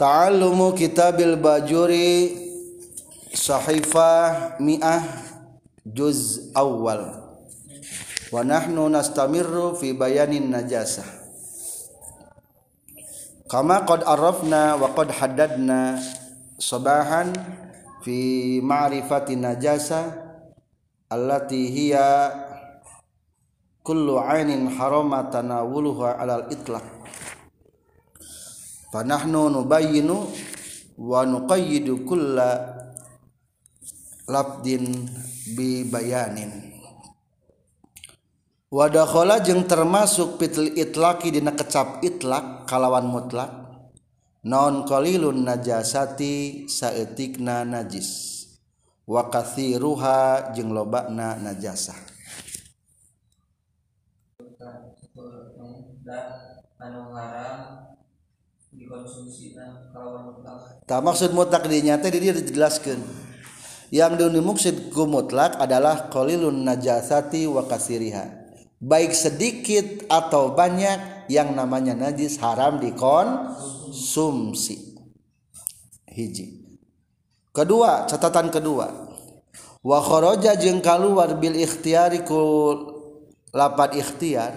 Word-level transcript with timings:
ta'allumu 0.00 0.72
kitabil 0.72 1.36
bajuri 1.36 2.32
sahifah 3.36 4.56
mi'ah 4.56 5.04
juz 5.84 6.48
awal. 6.56 7.20
Wa 8.32 8.40
nahnu 8.40 8.88
nastamirru 8.88 9.76
fi 9.76 9.92
bayanin 9.92 10.48
najasah. 10.48 11.04
Kama 13.44 13.84
qad 13.84 14.00
arafna 14.08 14.80
wa 14.80 14.88
qad 14.96 15.12
haddadna 15.12 16.00
sabahan 16.56 17.36
fi 18.00 18.56
ma'rifati 18.64 19.36
najasa 19.36 20.16
allati 21.12 21.68
hiya 21.68 22.30
kullu 23.82 24.16
ainin 24.22 24.70
harama 24.70 25.28
tanawuluha 25.28 26.16
alal 26.16 26.46
itlaq 26.48 26.99
fanahnu 28.90 29.50
nubayyinu 29.54 30.26
wa 30.98 31.22
nuqayyidu 31.24 32.04
kulla 32.04 32.78
labdin 34.26 35.06
bi 35.54 35.86
bayanin 35.86 36.70
Wadakhola 38.70 39.42
jeung 39.42 39.66
termasuk 39.66 40.38
pitul 40.38 40.70
itlaki 40.78 41.34
dina 41.34 41.50
kecap 41.50 42.06
itlak 42.06 42.70
kalawan 42.70 43.10
mutlak 43.10 43.50
non 44.46 44.86
qalilun 44.86 45.42
najasati 45.42 46.70
saeutikna 46.70 47.66
najis 47.66 48.30
wa 49.10 49.26
katsiruha 49.26 50.54
jeung 50.54 50.70
lobana 50.70 51.34
najasah 51.42 51.98
anu 56.78 57.02
haram 57.10 57.90
dikonsumsi. 58.80 59.52
Kalawan 59.92 60.32
mutlak. 60.32 60.80
Tak 60.88 61.00
maksud 61.04 61.36
mutlak 61.36 61.68
dinyata 61.68 62.08
di 62.08 62.18
dia 62.24 62.32
dijelaskan. 62.32 62.98
Yang 63.92 64.30
dimaksud 64.32 64.94
ku 64.94 65.04
mutlak 65.04 65.58
adalah 65.60 66.08
qalilun 66.08 66.64
najasati 66.64 67.44
wa 67.50 67.66
kasiriha. 67.66 68.40
Baik 68.80 69.12
sedikit 69.12 70.08
atau 70.08 70.56
banyak 70.56 71.28
yang 71.28 71.52
namanya 71.52 71.92
najis 71.92 72.40
haram 72.40 72.80
dikonsumsi. 72.80 74.76
Hiji. 76.08 76.64
Kedua 77.52 78.08
catatan 78.08 78.48
kedua. 78.48 79.10
Wa 79.84 79.98
kharaja 80.00 80.56
jeung 80.56 80.80
kaluar 80.80 81.36
bil 81.36 81.56
ikhtiyari 81.58 82.24
ku 82.24 82.40
lapat 83.50 83.98
ikhtiar 83.98 84.54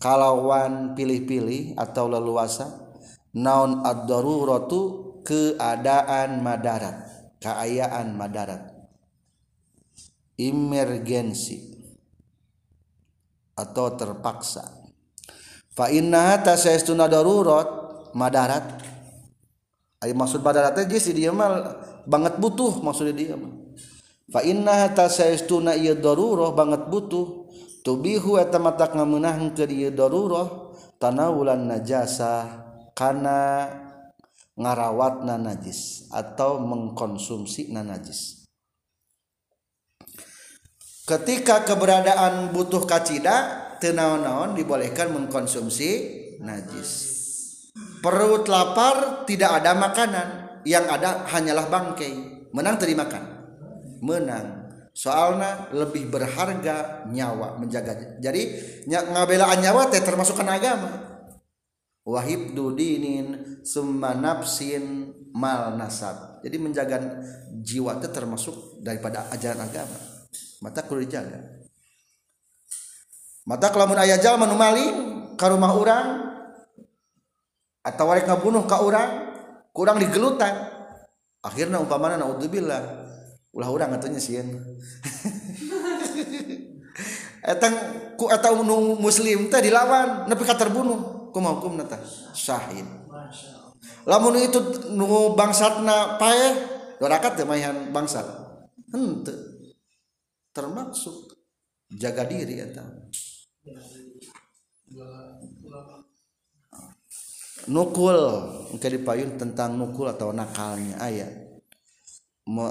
kalawan 0.00 0.94
pilih-pilih 0.96 1.76
atau 1.76 2.06
leluasa 2.08 2.87
naon 3.36 3.84
ad-daruratu 3.84 4.80
keadaan 5.24 6.40
madarat 6.40 7.08
keayaan 7.42 8.14
madarat. 8.14 8.62
Emergensi 10.38 11.58
atau 13.58 13.90
terpaksa. 13.98 14.62
Fa 15.74 15.90
innaha 15.90 16.38
tasaystuna 16.42 17.10
darurat 17.10 17.66
madarat. 18.14 18.86
Ay 19.98 20.14
maksud 20.14 20.46
madarat 20.46 20.78
teh 20.78 20.86
geus 20.86 21.10
dia 21.10 21.34
mah 21.34 21.74
banget 22.06 22.38
butuh 22.38 22.78
maksudnya 22.78 23.14
dia 23.18 23.34
mah. 23.34 23.50
Fa 24.30 24.46
innaha 24.46 24.94
tasaystuna 24.94 25.74
ieu 25.74 25.98
darurah 25.98 26.54
banget 26.54 26.86
butuh 26.86 27.50
tubihu 27.82 28.38
eta 28.38 28.62
matak 28.62 28.94
ngameunahkeun 28.94 29.70
ieu 29.74 29.90
darurah 29.90 30.70
tanawulan 31.02 31.66
najasa 31.66 32.67
kana 32.98 33.70
ngarawatna 34.58 35.38
najis 35.38 36.10
atau 36.10 36.58
mengkonsumsi 36.58 37.70
na 37.70 37.86
najis. 37.86 38.42
Ketika 41.06 41.62
keberadaan 41.62 42.50
butuh 42.50 42.82
kacida 42.82 43.70
tenaon-naon 43.78 44.58
dibolehkan 44.58 45.14
mengkonsumsi 45.14 45.90
najis. 46.42 46.90
Perut 48.02 48.50
lapar 48.50 49.22
tidak 49.30 49.62
ada 49.62 49.78
makanan. 49.78 50.28
Yang 50.66 50.84
ada 50.90 51.22
hanyalah 51.30 51.70
bangkai. 51.70 52.12
Menang 52.50 52.76
terima 52.82 53.06
makan 53.06 53.38
menang. 54.02 54.66
Soalnya 54.94 55.70
lebih 55.70 56.10
berharga 56.10 57.06
nyawa 57.06 57.54
menjaga. 57.62 58.18
Jadi 58.18 58.42
ngabelaan 58.90 59.62
nyawa 59.62 59.86
teh 59.86 60.02
termasukkan 60.02 60.48
agama 60.50 61.17
wahib 62.08 62.56
dudinin 62.56 63.60
summa 63.60 64.16
nafsin 64.16 65.12
mal 65.36 65.76
nasab. 65.76 66.40
Jadi 66.40 66.56
menjaga 66.56 66.96
jiwa 67.60 68.00
itu 68.00 68.08
termasuk 68.08 68.80
daripada 68.80 69.28
ajaran 69.28 69.60
agama. 69.68 70.00
Mata 70.64 70.80
kudu 70.88 71.04
dijaga. 71.04 71.68
Mata 73.44 73.68
kelamun 73.68 74.00
ayah 74.00 74.16
jalma 74.16 74.48
nu 74.48 74.56
maling 74.56 74.96
ka 75.36 75.52
rumah 75.52 75.72
urang 75.76 76.08
atau 77.84 78.04
warek 78.08 78.24
ngabunuh 78.24 78.64
ka 78.64 78.80
urang 78.80 79.36
kurang 79.76 80.00
digelutan. 80.00 80.64
Akhirnya 81.44 81.76
umpamana 81.76 82.16
naudzubillah. 82.16 83.04
Ulah 83.52 83.68
urang 83.68 83.92
atunya 83.92 84.20
sieun. 84.20 84.48
Etang 87.52 87.74
ku 88.20 88.28
eta 88.28 88.52
nu 88.52 88.96
muslim 89.00 89.48
teh 89.48 89.60
dilawan 89.62 90.28
nepi 90.28 90.44
ka 90.44 90.58
terbunuh 90.58 91.17
kumaha 91.30 91.58
hukumna 91.58 91.84
teh 91.84 92.00
syahid 92.32 92.86
lamun 94.08 94.34
itu 94.40 94.58
nu 94.92 95.36
bangsatna 95.36 96.16
paeh 96.16 96.78
dorakat 96.98 97.38
teh 97.38 97.46
mayan 97.46 97.94
bangsat. 97.94 98.26
Henteu. 98.90 99.36
Termasuk 100.52 101.38
jaga 101.92 102.26
diri 102.26 102.58
eta. 102.58 102.82
Nukul. 107.68 108.18
Engke 108.74 108.88
dipayun 108.88 109.36
tentang 109.36 109.76
nukul 109.76 110.08
atau 110.10 110.32
nakalnya. 110.34 110.98
Ayat 110.98 111.48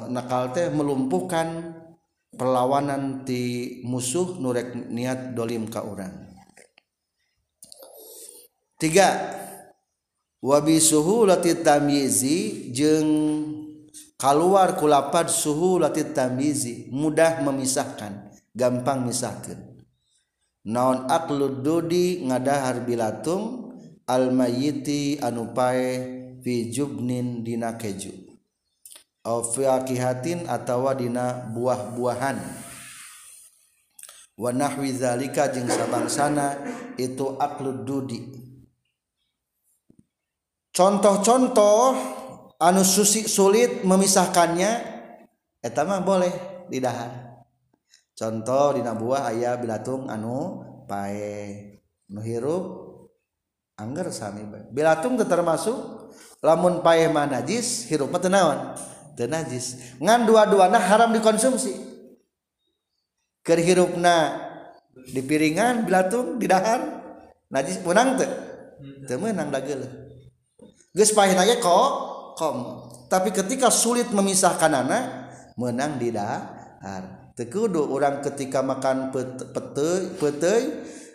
nakal 0.09 0.57
teh 0.57 0.74
melumpuhkan 0.74 1.78
perlawanan 2.34 3.22
ti 3.24 3.78
musuh 3.85 4.41
nurek 4.41 4.74
niat 4.89 5.38
dolim 5.38 5.69
ka 5.69 5.85
urang 5.85 6.27
tiga. 8.78 9.34
Wabi 10.38 10.78
suhu 10.78 11.26
tamyizi 11.66 12.70
jeng 12.70 13.10
keluar 14.22 14.78
kulapad 14.78 15.34
suhu 15.34 15.82
lati 15.82 16.06
tamyizi 16.14 16.94
mudah 16.94 17.42
memisahkan 17.42 18.30
gampang 18.54 19.02
misahkan. 19.02 19.58
Naon 20.62 21.10
aklud 21.10 21.66
dodi 21.66 22.22
ngadahar 22.22 22.86
bilatung 22.86 23.74
al 24.06 24.30
mayiti 24.30 25.18
anu 25.26 25.58
pae 25.58 26.38
fi 26.46 26.70
jubnin 26.70 27.42
dina 27.42 27.74
keju. 27.74 28.14
Au 29.26 29.42
fi 29.42 29.66
akihatin 29.66 30.46
atawa 30.46 30.94
dina 30.94 31.50
buah-buahan. 31.50 32.38
Wa 34.38 34.54
nahwi 34.54 34.94
zalika 34.94 35.50
jeung 35.50 35.66
sabangsana 35.66 36.62
itu 36.94 37.42
aklud 37.42 37.82
dudi. 37.84 38.37
contoh-contoh 40.78 41.98
anu 42.62 42.86
susi 42.86 43.26
sulit 43.26 43.82
memisahkannya 43.82 44.72
eta 45.66 45.82
mah 45.82 46.06
boleh 46.06 46.30
didahar 46.70 47.42
contoh 48.14 48.78
dina 48.78 48.94
buah 48.94 49.34
ayah 49.34 49.58
bilatung 49.58 50.06
anu 50.06 50.62
pae 50.86 51.82
nuhirup 52.14 52.88
angger 53.78 54.14
sami 54.14 54.46
bae. 54.46 54.70
Bilatung 54.70 55.18
teu 55.18 55.26
termasuk 55.26 56.10
lamun 56.46 56.86
pae 56.86 57.10
mah 57.10 57.25
najis 57.25 57.90
hirupna 57.90 58.18
teu 58.22 58.30
naon? 58.30 58.78
Teu 59.13 59.30
najis. 59.30 59.98
Ngan 60.01 60.25
dua-duana 60.30 60.78
haram 60.81 61.13
dikonsumsi. 61.13 61.74
Keur 63.46 63.60
hirupna 63.62 64.46
di 64.94 65.22
piringan 65.22 65.86
bilatung 65.86 66.42
di 66.42 66.50
dahar 66.50 66.81
najis 67.54 67.81
menang 67.86 68.18
teu? 68.18 68.30
Teu 69.06 69.18
meunang 69.22 69.54
dageuleuh 69.54 70.06
geus 70.98 71.14
pae 71.14 71.38
ge 71.38 71.62
kok 71.62 71.90
kom. 72.34 72.58
Tapi 73.08 73.30
ketika 73.30 73.70
sulit 73.70 74.10
memisahkan 74.10 74.74
anak 74.74 75.04
menang 75.56 76.02
di 76.02 76.10
dahar. 76.10 77.30
Tekudu 77.38 77.86
orang 77.94 78.26
ketika 78.26 78.66
makan 78.66 79.14
pete 79.14 80.18
pete 80.18 80.54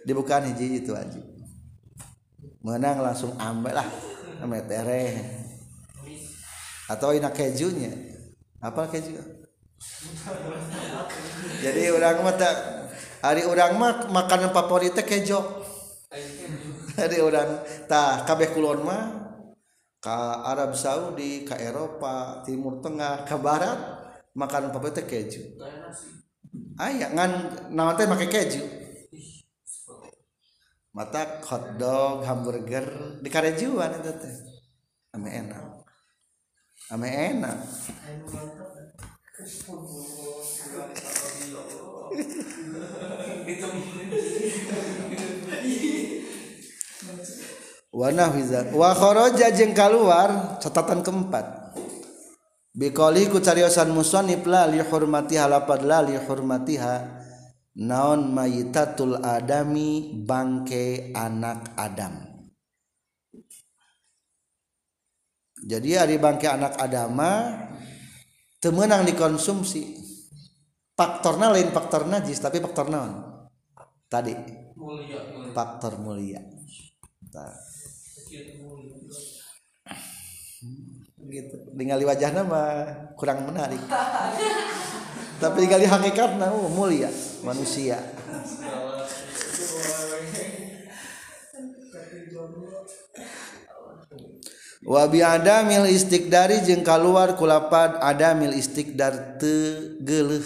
dibukaan 0.07 0.47
hiji 0.47 0.79
itu 0.79 0.95
aja 0.95 1.19
menang 2.63 3.03
langsung 3.03 3.35
ambil 3.43 3.83
lah 3.83 3.89
ambil 4.39 4.63
tereh. 4.67 5.43
Atau 6.91 7.15
ina 7.15 7.31
kejunya. 7.31 7.91
Apa 8.63 8.87
keju? 8.87 9.19
Jadi 11.63 11.83
orang 11.91 12.23
mata 12.23 12.51
hari 13.19 13.43
orang 13.43 13.75
mah 13.79 13.93
makanan 14.11 14.55
favoritnya 14.55 15.03
kejo. 15.03 15.43
Hari 16.95 17.19
orang 17.19 17.67
tah 17.91 18.23
kabeh 18.23 18.55
kulon 18.55 18.87
mah 18.87 19.22
ke 20.03 20.19
Arab 20.43 20.75
Saudi 20.75 21.47
ke 21.47 21.55
Eropa 21.55 22.43
Timur 22.43 22.83
Tengah 22.83 23.23
ke 23.23 23.39
Barat 23.39 23.79
makan 24.35 24.75
apa 24.75 24.89
teh 24.91 25.07
keju. 25.07 25.63
Kayak 25.63 25.79
nasi 25.87 26.11
aya 26.75 27.07
ngan 27.15 27.33
naon 27.71 27.95
teh 27.95 28.11
make 28.11 28.27
keju. 28.27 28.67
Mata 30.93 31.39
hotdog 31.47 32.27
hamburger 32.27 33.17
di 33.23 33.31
karejuan 33.31 34.03
itu 34.03 34.11
teh. 34.19 34.35
Ame 35.15 35.31
enak. 35.31 35.87
Ame 36.91 37.09
enak. 37.09 37.63
Wana 47.03 47.59
wiza 47.93 48.73
wa 48.73 48.91
kharaja 48.97 49.53
jeung 49.53 49.77
keluar 49.77 50.57
catatan 50.59 51.05
keempat. 51.05 51.77
Bikoli 52.73 53.29
ku 53.29 53.37
cariosan 53.37 53.93
musannif 53.93 54.49
la 54.49 54.65
li 54.65 54.81
hurmatiha 54.81 55.45
lapad 55.45 55.85
la 55.85 56.01
li 56.01 56.17
hurmatiha. 56.17 57.21
Naon 57.73 58.33
mayitatul 58.37 59.17
adami 59.25 60.13
bangke 60.29 61.13
anak 61.17 61.73
Adam. 61.77 62.33
Jadi 65.57 65.97
ari 65.97 66.21
bangke 66.21 66.53
anak 66.53 66.77
Adama 66.77 67.49
temenang 68.61 69.09
dikonsumsi. 69.09 70.01
Faktorna 70.93 71.49
lain 71.49 71.73
faktor 71.73 72.05
najis 72.05 72.45
tapi 72.45 72.61
faktor 72.61 72.93
naon? 72.93 73.25
Tadi. 74.05 74.37
Mulia 74.77 75.25
mulia. 75.33 75.53
Faktor 75.57 75.97
mulia. 75.97 76.41
Tah. 77.33 77.72
Gitu. 81.33 81.57
Ningali 81.77 82.05
wajahnya 82.09 82.43
mah 82.45 83.13
kurang 83.17 83.45
menarik. 83.45 83.81
Tapi 85.41 85.57
ningali 85.65 85.87
hakikatnya 85.89 86.49
oh, 86.53 86.69
mulia 86.73 87.11
manusia. 87.43 87.99
Wabi 94.83 95.23
adamil 95.23 95.87
istiqdari 95.87 96.67
jeung 96.67 96.83
keluar 96.83 97.39
kulapad 97.39 98.03
adamil 98.03 98.51
istiqdar 98.51 99.39
teu 99.39 100.03
geuleuh 100.03 100.43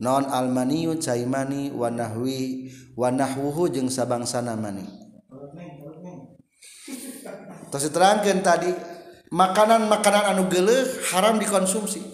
non 0.00 0.24
almaniyu 0.26 0.96
caimani 0.96 1.70
wa 1.70 1.92
nahwi 1.92 2.72
wa 2.96 3.12
nahwuhu 3.12 3.68
jeung 3.68 3.92
sabangsana 3.92 4.56
mani 4.56 5.01
terus 7.72 7.88
diterangkan 7.88 8.44
tadi 8.44 8.68
makanan-makanan 9.32 10.36
anu 10.36 10.52
geleh 10.52 10.84
haram 11.10 11.40
dikonsumsi. 11.40 12.04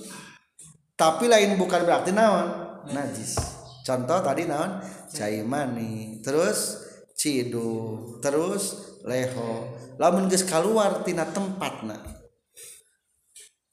Tapi 0.95 1.27
lain 1.27 1.59
bukan 1.59 1.83
berarti 1.83 2.15
naon? 2.15 2.47
Najis. 2.95 3.35
Contoh 3.83 4.23
tadi 4.23 4.47
naon? 4.47 4.79
Cai 5.11 5.43
mani 5.43 6.23
terus 6.23 6.87
cidu 7.19 7.99
terus 8.23 8.95
leho. 9.03 9.75
Lamun 9.99 10.31
geus 10.31 10.47
kaluar 10.47 11.03
tina 11.03 11.27
tempatna. 11.27 11.99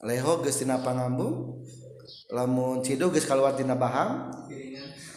Leho 0.02 0.42
geus 0.42 0.58
tina 0.58 0.82
pangambung 0.82 1.62
lamun 2.34 2.82
cidu 2.82 3.14
geus 3.14 3.30
kaluar 3.30 3.54
tina 3.54 3.78
bahang. 3.78 4.34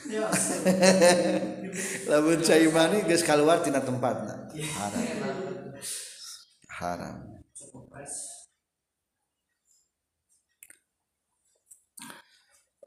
Lamun 2.10 2.42
cai 2.42 2.66
mani 2.70 3.06
geus 3.06 3.26
kaluar 3.26 3.62
tina 3.62 3.82
tempatna. 3.82 4.54
Haram 4.54 5.59
haram. 6.80 7.18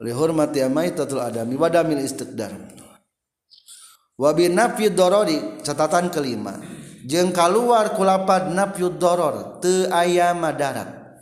Lihurmati 0.01 0.59
amaitatul 0.65 1.21
adami 1.21 1.53
wa 1.55 1.69
damil 1.69 2.01
istiqdar 2.01 2.51
wa 4.17 4.29
bi 4.33 4.49
nafyi 4.49 4.89
dorori 4.89 5.61
catatan 5.61 6.09
kelima. 6.09 6.57
Jeung 7.03 7.35
kaluar 7.35 7.93
kulapad 7.99 8.55
nafyu 8.55 8.87
doror 8.95 9.59
teu 9.59 9.91
aya 9.91 10.31
madarat 10.31 11.19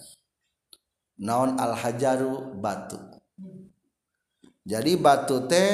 naon 1.18 1.58
al 1.58 1.74
hajaru 1.74 2.58
batu. 2.58 3.02
Jadi 4.62 4.94
batu 4.94 5.50
teh 5.50 5.74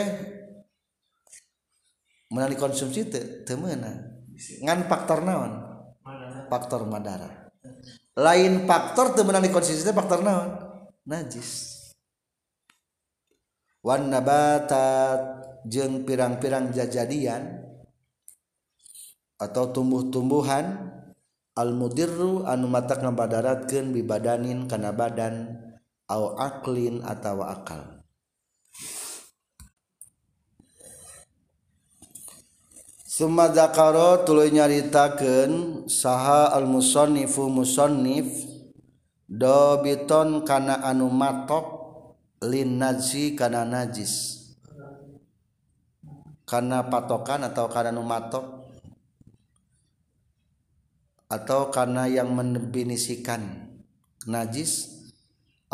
meunang 2.31 2.55
dikonsumsi 2.55 3.11
teu 3.11 3.43
teu 3.43 3.59
meunang 3.59 4.23
ngan 4.63 4.87
faktor 4.87 5.27
naon? 5.27 5.66
faktor 6.49 6.87
madara. 6.89 7.51
Lain 8.17 8.65
faktor 8.65 9.13
temenan 9.13 9.45
di 9.45 9.53
konsisten 9.53 9.93
faktor 9.93 10.25
naon? 10.25 10.57
Najis. 11.05 11.77
Wan 13.85 14.09
nabatat 14.09 15.21
jeng 15.69 16.03
pirang-pirang 16.03 16.73
jajadian 16.73 17.63
atau 19.37 19.69
tumbuh-tumbuhan 19.69 20.91
al 21.53 21.69
mudirru 21.77 22.43
anu 22.49 22.65
matak 22.67 23.05
ngabadaratkeun 23.05 23.93
bibadanin 23.93 24.65
kana 24.65 24.91
badan 24.91 25.61
au 26.09 26.33
aklin 26.35 27.05
atawa 27.05 27.61
akal. 27.61 27.96
Suma 33.17 33.49
zakaro 33.49 34.21
tuluy 34.29 34.53
nyaritakeun 34.53 35.89
saha 35.89 36.53
al 36.53 36.69
musonnifu 36.69 37.49
musonnif 37.49 38.45
dobiton 39.25 40.45
kana 40.45 40.85
anu 40.85 41.09
matok 41.09 41.65
lin 42.45 42.77
najzi 42.77 43.33
kana 43.33 43.65
najis. 43.65 44.37
Karena 46.45 46.85
patokan 46.85 47.49
atau 47.49 47.65
karena 47.65 47.89
anu 47.89 48.05
matok? 48.05 48.69
Atau 51.25 51.73
karena 51.73 52.05
yang 52.05 52.37
mendefinisikan 52.37 53.65
najis? 54.29 54.93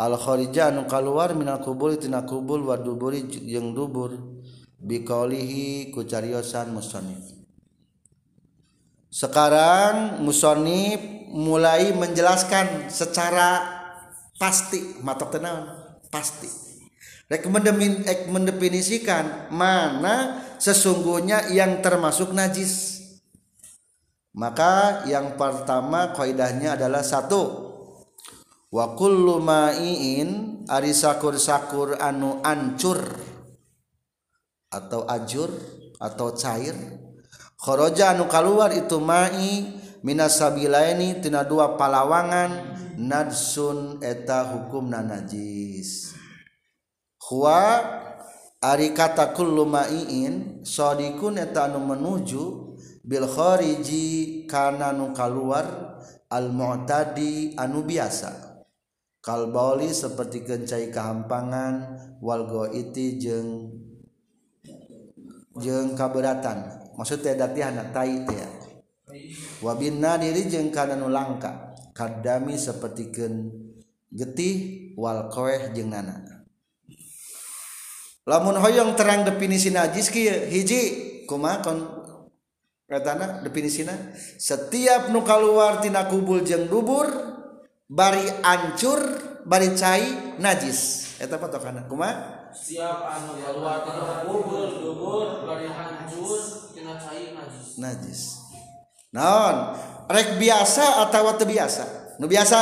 Al 0.00 0.16
kharija 0.16 0.72
anu 0.72 0.88
kaluar 0.88 1.36
minal 1.36 1.60
kubul 1.60 2.00
tina 2.00 2.24
kubul 2.24 2.64
wa 2.64 2.80
duburi 2.80 3.28
jeung 3.28 3.76
dubur. 3.76 4.33
Biqaulihi 4.84 5.90
ku 5.90 6.04
cariosan 6.04 6.70
musannif 6.76 7.34
sekarang 9.14 10.20
musonif 10.26 10.98
mulai 11.34 11.94
menjelaskan 11.94 12.90
secara 12.90 13.62
pasti 14.38 14.98
matok 15.02 15.38
tenang 15.38 15.84
pasti. 16.14 16.50
Mendefinisikan 18.30 19.50
mana 19.50 20.44
sesungguhnya 20.62 21.50
yang 21.50 21.82
termasuk 21.82 22.30
najis. 22.30 23.02
Maka 24.34 25.06
yang 25.06 25.38
pertama 25.38 26.14
kaidahnya 26.14 26.74
adalah 26.74 27.06
satu 27.06 27.42
wa 28.74 28.98
kullu 28.98 29.38
ma'iin 29.38 30.62
ari 30.66 30.90
sakur-sakur 30.90 32.02
anu 32.02 32.42
ancur 32.42 32.98
atau 34.74 35.06
ajur 35.06 35.54
atau 36.02 36.34
cair. 36.34 36.74
Khoroja 37.54 38.12
anu 38.12 38.26
keluar 38.26 38.74
itu 38.74 38.98
mai 38.98 39.70
minasabilaini 40.02 41.22
tina 41.22 41.46
dua 41.46 41.78
palawangan 41.78 42.74
nadsun 42.98 44.02
eta 44.02 44.44
hukum 44.50 44.90
najis. 44.90 46.12
Huwa 47.24 47.80
ari 48.60 48.92
kata 48.92 49.32
kullu 49.32 49.64
maiin 49.64 50.66
sodikun 50.66 51.40
eta 51.40 51.72
anu 51.72 51.80
menuju 51.80 52.42
bil 53.00 53.24
khariji 53.24 54.44
kana 54.44 54.92
nu 54.92 55.16
keluar 55.16 55.96
al 56.28 56.52
mu'tadi 56.52 57.56
anu 57.56 57.86
biasa. 57.86 58.60
Kalbauli 59.24 59.88
seperti 59.88 60.44
gencai 60.44 60.92
kehampangan 60.92 61.96
wal 62.20 62.44
goiti 62.44 63.16
jeung 63.16 63.72
jeng 65.58 65.94
kaberatan 65.94 66.90
maksudnya 66.98 67.46
datihana 67.46 67.90
tai 67.94 68.22
teh. 68.26 68.64
Wabin 69.62 70.02
nadiri 70.02 70.50
jeng 70.50 70.74
kana 70.74 70.98
nu 70.98 71.06
langka. 71.10 71.74
Kadami 71.94 72.58
sapertikeun 72.58 73.54
getih 74.10 74.90
wal 74.98 75.30
koeh 75.30 75.70
jeung 75.70 75.94
nana. 75.94 76.42
Lamun 78.26 78.58
hoyong 78.58 78.98
terang 78.98 79.22
definisi 79.22 79.70
najis 79.70 80.10
kieu 80.10 80.48
hiji 80.50 80.80
kumaha 81.28 81.62
kon 81.62 81.78
katana 82.90 83.44
definisina? 83.46 83.94
Setiap 84.16 85.14
nu 85.14 85.22
kaluar 85.22 85.78
tina 85.78 86.10
kubul 86.10 86.42
jeung 86.42 86.66
dubur 86.66 87.06
bari 87.86 88.26
ancur 88.42 88.98
bari 89.46 89.76
cai 89.78 90.34
najis. 90.42 91.14
Eta 91.22 91.38
patokana 91.38 91.86
kumaha? 91.86 92.43
siap 92.54 93.02
anu 93.02 93.34
keluar 93.42 93.82
tina 93.82 94.22
kubur 94.22 94.70
dubur 94.78 95.42
bari 95.42 95.66
hancur 95.66 96.70
tina 96.70 96.94
cai 96.94 97.34
najis. 97.34 97.68
Najis. 97.82 98.22
Naon? 99.10 99.74
Rek 100.06 100.38
biasa 100.38 101.02
atawa 101.02 101.34
teu 101.34 101.50
biasa? 101.50 102.16
Nu 102.22 102.30
biasa? 102.30 102.60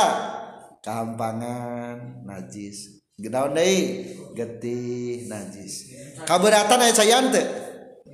Kampangan 0.81 2.25
najis. 2.25 3.05
Gedaon 3.21 3.53
deui? 3.53 4.09
Getih 4.33 5.29
najis. 5.29 5.93
Kaberatan 6.25 6.81
aya 6.81 6.93
cairan 6.93 7.29
teu? 7.29 7.45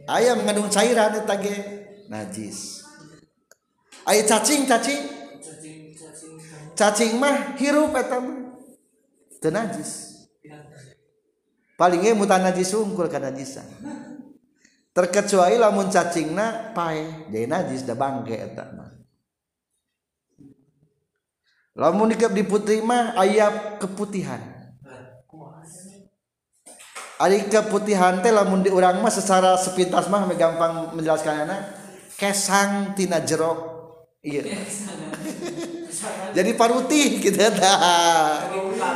Aya 0.03 0.36
mengandung 0.36 0.67
cairan 0.67 1.15
eta 1.15 1.36
ge 1.39 1.55
najis. 2.12 2.83
Aya 4.03 4.27
cacing 4.27 4.67
cacing. 4.67 5.03
Cacing 6.75 7.15
mah 7.15 7.55
hirup 7.55 7.95
eta 7.95 8.19
mah 8.19 8.59
teu 9.39 9.51
najis. 9.55 10.09
Paling 11.79 12.03
ge 12.03 12.12
mutan 12.12 12.43
najis 12.43 12.75
unggul 12.75 13.07
ka 13.07 13.24
najisan 13.24 13.63
terkecuali 15.00 15.55
lamun 15.55 15.88
cacingna 15.88 16.75
pae. 16.75 17.31
Jadi 17.31 17.45
najis 17.48 17.88
da 17.88 17.95
bangke 17.95 18.36
eta 18.36 18.67
mah. 18.75 18.91
Lamun 21.79 22.12
dikep 22.12 22.36
di 22.36 22.43
putih 22.43 22.83
mah 22.83 23.15
aya 23.15 23.79
keputihan. 23.79 24.41
Ari 27.19 27.51
keputihan 27.51 28.19
teh 28.24 28.31
lamun 28.31 28.63
di 28.63 28.71
urang 28.71 29.00
mah 29.00 29.12
secara 29.12 29.55
sepintas 29.55 30.12
mah 30.12 30.27
gampang 30.36 30.95
menjelaskanna 30.95 31.79
kesang 32.19 32.95
tina 32.95 33.24
jero 33.24 33.79
iya. 34.19 34.43
Jadi 36.36 36.51
paruti 36.55 37.19
gitu 37.19 37.36
tah 37.36 37.79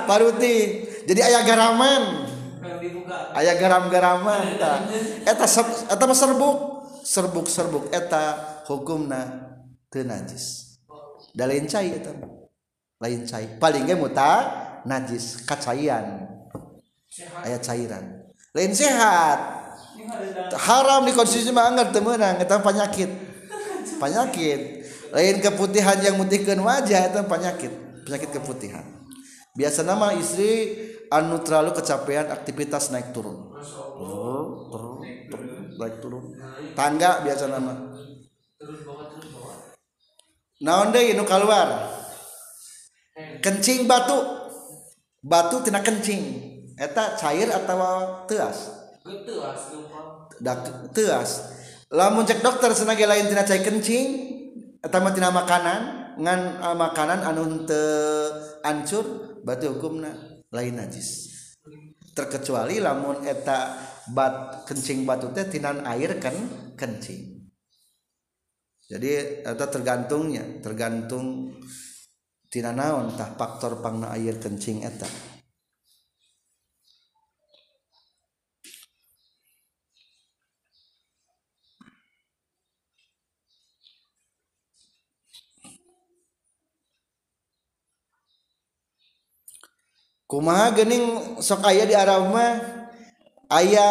paruti 0.07 0.87
jadi 1.03 1.31
aya 1.31 1.39
garaman 1.43 2.22
dibuka 2.83 3.31
aya 3.31 3.55
garam-garaman 3.55 4.59
eta 5.31 5.47
eta 5.87 6.03
mah 6.03 6.17
serbuk. 6.17 6.57
Serbuk 7.03 7.47
serbuk. 7.47 7.87
Eta 7.91 8.39
hukumna 8.67 9.51
teu 9.87 10.03
najis. 10.03 10.79
Da 11.35 11.47
lain 11.47 11.67
cai 11.67 11.95
eta 11.95 12.11
lain 12.99 13.23
cai. 13.27 13.59
Paling 13.59 13.87
ge 13.87 13.95
muta 13.95 14.31
najis. 14.87 15.43
Kacaian. 15.47 16.27
Aya 17.43 17.59
cairan. 17.59 18.31
Lain 18.55 18.71
sehat. 18.71 19.39
Haram 20.53 21.07
dikonsumsi 21.07 21.51
mah 21.51 21.71
anggar 21.71 21.91
teu 21.91 22.03
meunang. 22.03 22.39
Eta 22.39 22.59
penyakit 22.59 23.11
penyakit 24.01 24.83
lain 25.13 25.37
keputihan 25.39 25.99
yang 26.01 26.17
mutihkeun 26.17 26.63
wajah 26.63 27.13
eta 27.13 27.21
penyakit 27.27 27.71
penyakit 28.07 28.29
keputihan. 28.31 28.83
Biasa 29.53 29.85
nama 29.85 30.15
istri 30.17 30.73
anu 31.13 31.37
terlalu 31.45 31.77
kecapean 31.77 32.33
aktivitas 32.33 32.89
naik 32.89 33.13
turun. 33.13 33.53
Turun 33.53 34.49
turun. 34.73 34.97
Turun, 35.29 35.49
naik 35.77 35.95
turun. 36.01 36.23
Tangga 36.73 37.21
biasa 37.21 37.45
nama. 37.53 37.73
Naon 40.63 40.89
deui 40.89 41.13
nu 41.13 41.23
keluar 41.29 41.93
kencing 43.45 43.85
batu. 43.85 44.41
Batu 45.21 45.61
tina 45.61 45.85
kencing. 45.85 46.51
Eta 46.73 47.15
cair 47.15 47.47
atau 47.53 47.77
teas? 48.25 48.73
Teas. 50.91 51.31
Lamun 51.93 52.25
cek 52.25 52.41
dokter 52.41 52.73
senage 52.73 53.05
lain 53.05 53.29
tina 53.29 53.45
cai 53.45 53.61
kencing 53.61 54.33
eta 54.81 54.97
mah 54.97 55.13
tina 55.13 55.29
makanan 55.29 55.81
ngan 56.17 56.39
ah, 56.59 56.75
makanan 56.75 57.21
anu 57.23 57.63
teu 57.63 58.33
ancur 58.65 59.05
berarti 59.45 59.69
hukumna 59.69 60.32
lain 60.53 60.77
najis. 60.77 61.33
Terkecuali 62.13 62.77
lamun 62.77 63.25
eta 63.25 63.73
bat 64.13 64.63
kencing 64.69 65.01
batu 65.01 65.33
teh 65.33 65.49
tinan 65.49 65.81
air 65.89 66.21
kan 66.21 66.37
kencing. 66.77 67.41
Jadi 68.85 69.41
eta 69.41 69.65
tergantungnya 69.65 70.61
tergantung 70.61 71.57
tina 72.53 72.69
naon 72.69 73.17
tah 73.17 73.33
faktor 73.33 73.81
pangna 73.81 74.13
air 74.13 74.37
kencing 74.37 74.85
eta. 74.85 75.32
Kumaha 90.33 90.73
geuning 90.73 91.37
sok 91.37 91.61
aya 91.61 91.85
di 91.85 91.93
Arab 91.93 92.33
mah? 92.33 92.57
Aya 93.53 93.89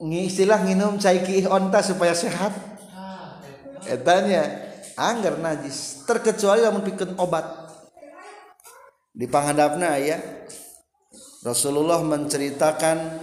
istilah 0.00 0.64
nginum 0.64 0.96
cai 0.96 1.20
kiih 1.20 1.52
onta 1.52 1.84
supaya 1.84 2.16
sehat. 2.16 2.56
Etanya 3.84 4.48
anggar 4.96 5.36
najis 5.36 6.00
terkecuali 6.08 6.64
lamun 6.64 6.80
pikeun 6.80 7.12
obat. 7.20 7.44
Di 9.12 9.28
panghandapna 9.28 10.00
aya 10.00 10.16
Rasulullah 11.44 12.00
menceritakan 12.00 13.20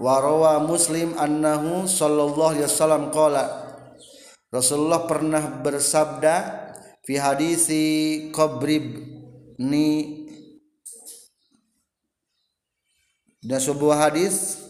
warawa 0.00 0.64
Muslim 0.64 1.12
annahu 1.20 1.84
sallallahu 1.84 2.56
alaihi 2.56 2.64
wasallam 2.72 3.12
qala. 3.12 3.68
Rasulullah 4.48 5.04
pernah 5.04 5.60
bersabda 5.60 6.34
fi 7.04 7.20
hadisi 7.20 7.84
Qabrib 8.32 9.17
ni 9.58 10.24
dan 13.42 13.58
sebuah 13.58 14.10
hadis 14.10 14.62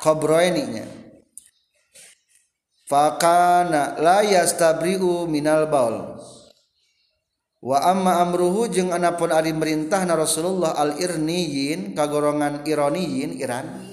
qabroini 0.00 0.64
nya. 0.68 0.86
Fakana 2.88 4.00
la 4.00 4.24
yastabri'u 4.24 5.28
minal 5.28 5.68
baul. 5.68 6.16
Wa 7.60 7.84
amma 7.84 8.24
amruhu 8.24 8.70
jeung 8.72 8.96
anapun 8.96 9.28
ari 9.28 9.52
merintah 9.52 10.08
na 10.08 10.16
Rasulullah 10.16 10.72
al 10.72 10.96
irniyin 10.96 11.92
kagorongan 11.92 12.64
ironiyin 12.64 13.36
Iran. 13.36 13.84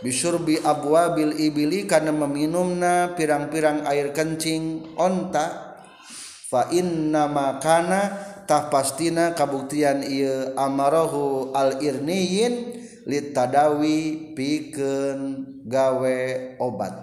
Bisurbi 0.00 0.56
abwabil 0.62 1.36
ibili 1.36 1.84
karena 1.84 2.14
meminumna 2.14 3.12
pirang-pirang 3.12 3.84
air 3.84 4.14
kencing 4.16 4.94
onta. 4.96 5.67
fa 6.48 6.72
inna 6.72 7.28
makana 7.28 8.16
tah 8.48 8.72
pastina 8.72 9.36
kabuktian 9.36 10.00
ieu 10.00 10.56
amarohu 10.56 11.52
al 11.52 11.84
irniyin 11.84 12.72
litadawi 13.04 14.32
pikeun 14.32 15.44
gawe 15.68 16.18
obat. 16.56 16.96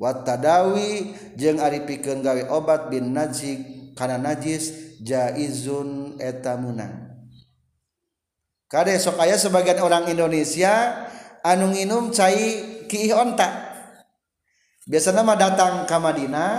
Wattadawi 0.00 1.14
jeung 1.36 1.60
ari 1.60 1.84
pikeun 1.84 2.24
gawe 2.24 2.48
obat 2.48 2.88
bin 2.88 3.12
najis 3.12 3.92
kana 3.92 4.16
najis 4.16 4.96
jaizun 5.04 6.16
eta 6.16 6.56
munang. 6.56 7.12
Kade 8.72 8.96
sok 8.98 9.20
aya 9.20 9.36
sebagian 9.38 9.78
orang 9.84 10.08
Indonesia 10.10 11.04
anu 11.44 11.70
nginum 11.70 12.10
cai 12.10 12.84
kiih 12.88 13.14
onta. 13.14 13.76
Biasanya 14.84 15.22
mah 15.24 15.36
datang 15.38 15.74
ke 15.88 15.96
Madinah 15.96 16.52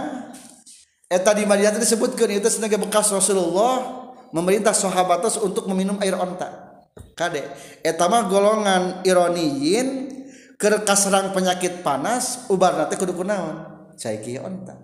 Eh, 1.05 1.21
eta 1.21 1.38
di 1.38 1.45
Madinah 1.45 1.77
disebutkan 1.77 2.29
itu 2.33 2.50
sebagai 2.50 2.81
bekas 2.81 3.13
Rasulullah 3.13 4.09
memerintah 4.33 4.74
sahabatos 4.74 5.38
untuk 5.38 5.69
meminum 5.69 6.01
air 6.01 6.17
onta. 6.17 6.81
Kade 7.13 7.45
eh, 7.45 7.45
eta 7.85 8.09
mah 8.09 8.25
golongan 8.25 9.05
ironiin 9.05 10.09
kerkas 10.57 11.05
serang 11.05 11.29
penyakit 11.31 11.85
panas 11.85 12.50
ubar 12.50 12.74
nate 12.74 12.97
kudu 12.97 13.13
kunaon? 13.13 13.89
Saiki 13.95 14.41
onta. 14.41 14.75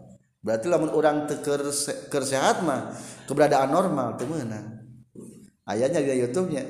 Berarti 0.42 0.70
lamun 0.70 0.94
orang 0.94 1.26
teker 1.30 1.66
sehat 2.26 2.66
mah 2.66 2.94
keberadaan 3.30 3.70
normal 3.70 4.18
temenan 4.18 4.82
ayahnya 5.70 6.02
di 6.02 6.18
YouTube-nya 6.18 6.64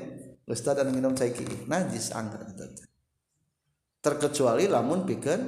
Ustaz 0.44 0.76
dan 0.76 0.92
minum 0.92 1.16
saiki 1.16 1.68
najis 1.70 2.12
angker 2.12 2.44
terkecuali 4.02 4.66
lamun 4.66 5.06
pikeun 5.06 5.40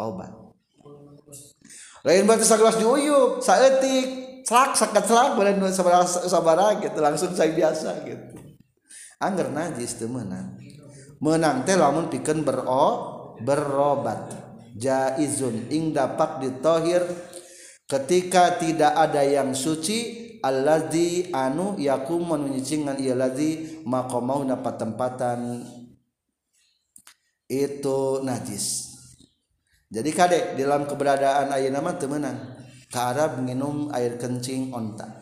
obat. 0.00 0.49
Lain 2.00 2.24
berarti 2.24 2.48
sagelas 2.48 2.80
diuyup 2.80 3.44
saeutik 3.44 4.20
celak 4.44 4.72
sakat 4.72 5.04
celak 5.04 5.36
balen 5.36 5.60
sabaraha 5.68 6.06
sabaraha 6.06 6.80
gitu. 6.80 6.98
Langsung 6.98 7.30
cai 7.36 7.52
biasa 7.52 8.02
gitu. 8.08 8.56
Anggar 9.20 9.52
najis 9.52 10.00
teu 10.00 10.08
meunang 10.08 10.56
menang 11.20 11.62
teh 11.68 11.76
lamun 11.76 12.08
bero 12.42 12.88
berobat. 13.44 14.32
Jaizun 14.74 15.68
ing 15.68 15.92
dapat 15.92 16.40
ditohir. 16.40 17.04
Ketika 17.90 18.54
tidak 18.54 18.94
ada 18.94 19.26
yang 19.26 19.50
suci 19.50 20.38
alladzi 20.46 21.34
anu 21.34 21.74
yakum 21.74 22.22
menyucingan 22.22 23.02
ieu 23.02 23.18
ladzi 23.18 23.82
maqamau 23.82 24.46
dapat 24.46 24.78
tempatan. 24.78 25.66
Itu 27.50 28.22
najis 28.22 28.89
jadi 29.90 30.10
kadek 30.14 30.44
dalam 30.54 30.86
keberadaan 30.86 31.50
ayeuna 31.50 31.82
mah 31.82 31.98
teu 31.98 32.06
meunang. 32.06 32.62
Ka 32.86 33.10
Arab 33.10 33.42
minum 33.42 33.90
air 33.90 34.14
kencing 34.22 34.70
onta. 34.70 35.18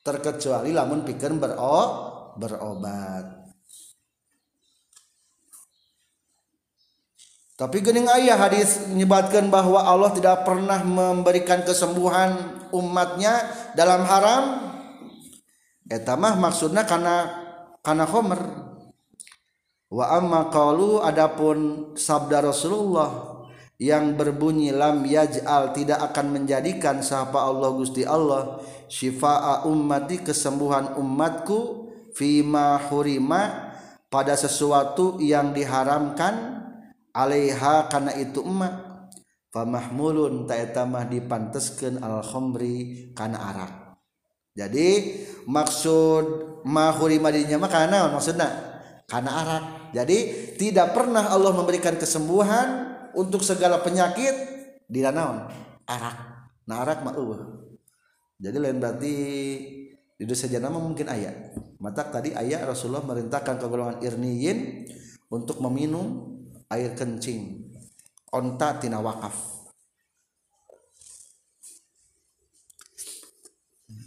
Terkecuali 0.00 0.72
lamun 0.72 1.04
pikeun 1.04 1.36
bero 1.36 1.80
berobat. 2.40 3.52
Tapi 7.58 7.82
gening 7.84 8.08
ayah 8.16 8.38
hadis 8.38 8.88
menyebutkan 8.88 9.52
bahwa 9.52 9.82
Allah 9.82 10.14
tidak 10.14 10.46
pernah 10.48 10.80
memberikan 10.80 11.66
kesembuhan 11.68 12.64
umatnya 12.72 13.44
dalam 13.76 14.08
haram. 14.08 14.44
Eta 15.84 16.16
mah 16.16 16.38
maksudnya 16.40 16.88
karena 16.88 17.28
karena 17.84 18.04
khomer 18.08 18.67
wa 19.88 20.04
amma 20.12 20.52
qalu 20.52 21.00
adapun 21.00 21.92
sabda 21.96 22.44
Rasulullah 22.44 23.40
yang 23.78 24.18
berbunyi 24.18 24.74
lam 24.74 25.06
yaj'al 25.06 25.70
tidak 25.70 26.02
akan 26.12 26.34
menjadikan 26.34 26.98
sapa 26.98 27.38
Allah 27.40 27.70
Gusti 27.72 28.02
Allah 28.02 28.58
syifa'a 28.90 29.64
ummati 29.70 30.20
kesembuhan 30.26 30.98
umatku 30.98 31.88
fima 32.10 32.74
hurima 32.90 33.70
pada 34.10 34.34
sesuatu 34.34 35.22
yang 35.22 35.54
diharamkan 35.54 36.64
alaiha 37.14 37.86
karena 37.86 38.12
itu 38.18 38.42
emak. 38.42 38.86
Famahmulun 39.48 40.44
taetamah 40.44 41.08
dipanteskeun 41.08 42.04
al 42.04 42.20
khamri 42.20 43.08
kana 43.16 43.36
arak. 43.48 43.72
Jadi 44.52 45.16
maksud 45.48 46.24
mahuri 46.68 47.16
madinya 47.16 47.56
mah 47.56 47.70
kana 47.72 48.12
maksudna 48.12 48.67
kana 49.08 49.30
arak 49.32 49.64
jadi 49.96 50.18
tidak 50.60 50.92
pernah 50.92 51.32
Allah 51.32 51.56
memberikan 51.56 51.96
kesembuhan 51.96 52.94
untuk 53.16 53.40
segala 53.40 53.80
penyakit 53.80 54.34
di 54.84 55.00
naon 55.00 55.48
arak 55.88 56.16
nah 56.68 56.84
arak 56.84 57.00
mah 57.02 57.16
eueuh 57.16 57.40
jadi 58.38 58.60
lain 58.60 58.78
berarti 58.78 59.14
di 60.18 60.24
dosa 60.26 60.46
nama 60.52 60.76
mungkin 60.76 61.08
ayat 61.08 61.56
mata 61.80 62.04
tadi 62.06 62.34
ayat 62.34 62.68
Rasulullah 62.68 63.06
merintahkan 63.06 63.56
ke 63.56 63.66
golongan 63.66 63.98
irniyin 64.02 64.86
untuk 65.32 65.60
meminum 65.62 66.36
air 66.72 66.92
kencing. 66.92 67.68
Onta 68.28 68.76
tina 68.76 69.00
wakaf. 69.00 69.32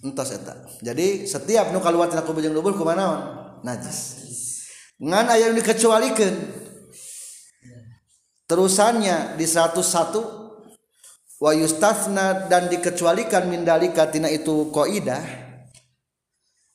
Entos 0.01 0.29
eta. 0.33 0.53
Jadi 0.81 1.25
setiap 1.25 1.73
nu 1.73 1.81
kaluar 1.81 2.09
tina 2.09 2.21
kubur 2.21 2.41
lubur 2.45 2.73
kumaha 2.77 3.37
najis 3.65 4.20
ngan 5.01 5.25
aya 5.33 5.49
nu 5.49 5.57
dikecualikeun 5.57 6.35
terusannya 8.45 9.33
di 9.33 9.49
101 9.49 11.41
wa 11.41 11.51
yustasna 11.57 12.45
dan 12.45 12.69
dikecualikan 12.69 13.49
mindalika 13.49 14.05
tina 14.13 14.29
itu 14.29 14.69
qaidah 14.69 15.25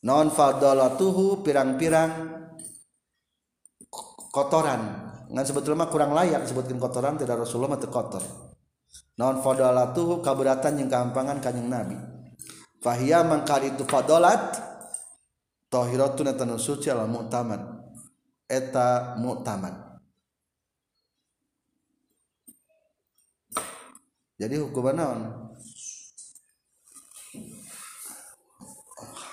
non 0.03 0.31
fadalatuhu 0.35 1.47
pirang-pirang 1.47 2.35
kotoran. 4.37 4.83
Ngan 5.27 5.45
sebetulnya 5.49 5.89
kurang 5.89 6.13
layak 6.13 6.45
disebutkan 6.45 6.77
kotoran 6.77 7.17
tidak 7.17 7.43
Rasulullah 7.43 7.75
mah 7.75 7.81
kotor. 7.83 8.23
Non 9.17 9.41
fadalatuhu 9.41 10.21
kaberatan 10.21 10.83
yang 10.83 10.89
keampangan 10.93 11.41
kanjeng 11.41 11.73
Nabi. 11.73 11.97
Fahiyya 12.85 13.25
mangkar 13.27 13.65
itu 13.65 13.83
fadalat 13.89 14.55
tahiratun 15.73 16.31
eta 16.31 16.45
suci 16.61 16.93
al 16.93 17.09
mu'tamad 17.11 17.76
eta 18.47 19.19
mu'tamad. 19.19 19.99
Jadi 24.37 24.57
hukuman 24.61 24.95
naon? 24.95 25.21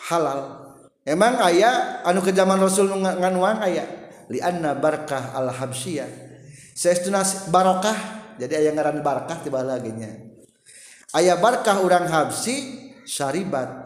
Halal. 0.10 0.40
Emang 1.04 1.36
ayah 1.52 2.00
anu 2.08 2.24
ke 2.24 2.32
zaman 2.32 2.60
Rasul 2.64 2.88
nganuang 2.96 3.60
ayah 3.68 3.88
lianna 4.32 4.72
barkah 4.72 5.36
al 5.36 5.52
habsiyah 5.52 6.08
saestuna 6.72 7.28
barokah 7.52 8.24
jadi 8.40 8.64
aya 8.64 8.72
ngaran 8.72 9.04
barkah 9.04 9.44
tiba 9.44 9.62
lagi 9.62 9.92
nya. 9.94 10.10
Aya 11.14 11.38
barkah 11.38 11.84
urang 11.84 12.10
habsi 12.10 12.90
syaribat. 13.06 13.84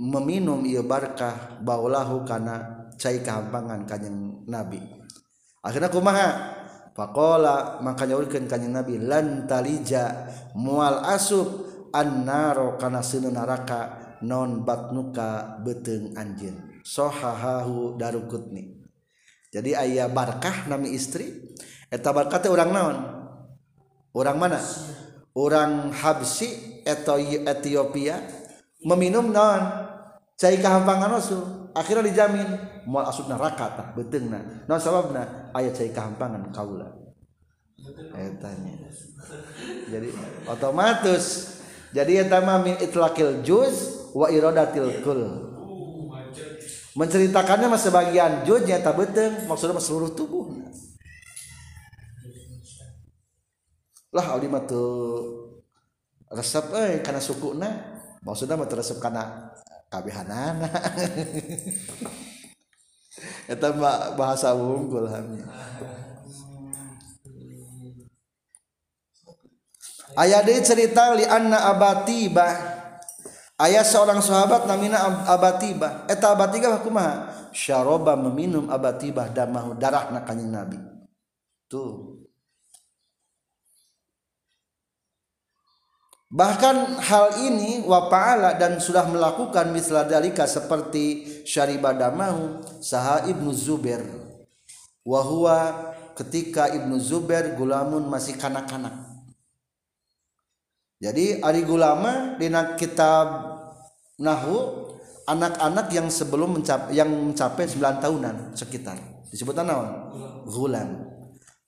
Meminum 0.00 0.64
ieu 0.64 0.80
barkah 0.80 1.60
baulahu 1.60 2.24
kana 2.24 2.79
cai 3.00 3.24
kehampangan 3.24 3.88
kanyang 3.88 4.44
nabi. 4.44 4.84
Akhirnya 5.64 5.88
kumaha? 5.88 6.60
Pakola 6.92 7.80
makanya 7.80 8.20
urkan 8.20 8.44
kanyang 8.44 8.84
nabi 8.84 9.00
lantalija 9.00 10.28
mual 10.52 11.00
asub 11.08 11.48
annaro 11.96 12.76
kana 12.76 13.00
sinu 13.00 13.32
naraka 13.32 14.12
non 14.20 14.68
batnuka 14.68 15.56
beteng 15.64 16.12
anjin 16.20 16.82
sohahahu 16.84 17.96
darukutni. 17.96 18.84
Jadi 19.50 19.74
ayah 19.74 20.12
barkah 20.12 20.68
nami 20.68 20.92
istri 20.92 21.56
eta 21.88 22.12
barkah 22.12 22.38
teh 22.38 22.52
orang 22.52 22.70
naon? 22.70 22.96
Orang 24.12 24.36
mana? 24.36 24.60
Orang 25.32 25.94
Habsi 25.94 26.82
atau 26.82 27.16
Ethiopia 27.22 28.18
meminum 28.82 29.30
naon? 29.30 29.88
Cai 30.36 30.58
kehampangan 30.60 31.10
rasul 31.10 31.42
akhirnya 31.74 32.10
dijamin. 32.10 32.48
Mau 32.88 33.04
asup 33.04 33.28
neraka 33.28 33.66
tah 33.76 33.86
beteungna 33.92 34.64
naon 34.68 34.80
sababna 34.80 35.52
aya 35.56 35.72
cai 35.72 35.92
kahampangan 35.92 36.48
kaula. 36.54 36.88
Etanya 38.12 38.90
jadi 39.90 40.08
otomatis. 40.46 41.56
Jadi 41.90 42.22
eta 42.22 42.38
mah 42.38 42.62
min 42.62 42.78
itlaqil 42.78 43.42
juz 43.42 44.06
wa 44.14 44.30
iradatil 44.30 45.02
kul. 45.02 45.22
Menceritakannya 46.94 47.66
mas 47.70 47.82
sebagian 47.86 48.46
jujnya 48.46 48.82
tak 48.82 48.98
beteng 48.98 49.46
maksudnya 49.50 49.74
mas 49.74 49.86
seluruh 49.86 50.10
tubuh. 50.14 50.54
Lah 54.10 54.26
audi 54.34 54.46
mah 54.50 54.62
resep 56.30 56.66
eh 56.78 57.02
karena 57.02 57.18
suku 57.18 57.58
na 57.58 57.70
maksudnya 58.22 58.54
mah 58.54 58.70
resep 58.70 59.02
karena 59.02 59.50
kabihanana 59.90 60.70
eta 63.50 63.74
bahasa 64.14 64.54
unggul 64.54 65.10
hamnya 65.10 65.42
ayah 70.14 70.46
deh 70.46 70.62
cerita 70.62 71.18
li 71.18 71.26
anna 71.26 71.74
abatibah 71.74 72.54
ayah 73.58 73.82
seorang 73.82 74.22
sahabat 74.22 74.70
namina 74.70 75.26
abatibah 75.26 76.06
eta 76.06 76.30
abatibah 76.30 76.78
kumaha 76.78 77.40
syaroba 77.50 78.14
meminum 78.14 78.70
abatibah 78.70 79.30
damahu 79.30 79.74
darah 79.76 80.10
na 80.14 80.22
nabi. 80.24 80.78
Tuh. 81.70 82.26
Bahkan 86.30 87.02
hal 87.02 87.42
ini 87.42 87.82
wapa'ala 87.82 88.54
dan 88.54 88.78
sudah 88.78 89.02
melakukan 89.10 89.74
misla 89.74 90.06
dalika 90.06 90.46
seperti 90.46 91.26
syaribah 91.42 91.90
damahu 91.90 92.62
saha 92.78 93.26
Ibnu 93.26 93.50
Zubair. 93.50 94.06
Wahua 95.02 95.90
ketika 96.14 96.70
Ibnu 96.70 97.02
Zubair 97.02 97.58
gulamun 97.58 98.06
masih 98.06 98.38
kanak-kanak. 98.38 98.94
Jadi 101.02 101.42
ari 101.42 101.66
gulama 101.66 102.38
dina 102.38 102.78
kitab 102.78 103.26
nahu 104.14 104.86
anak-anak 105.26 105.90
yang 105.90 106.06
sebelum 106.12 106.62
mencapai 106.62 106.94
yang 106.94 107.10
mencapai 107.10 107.64
9 107.66 108.04
tahunan 108.04 108.52
sekitar 108.52 109.00
disebut 109.32 109.56
naon 109.64 109.88
gulam 110.44 111.08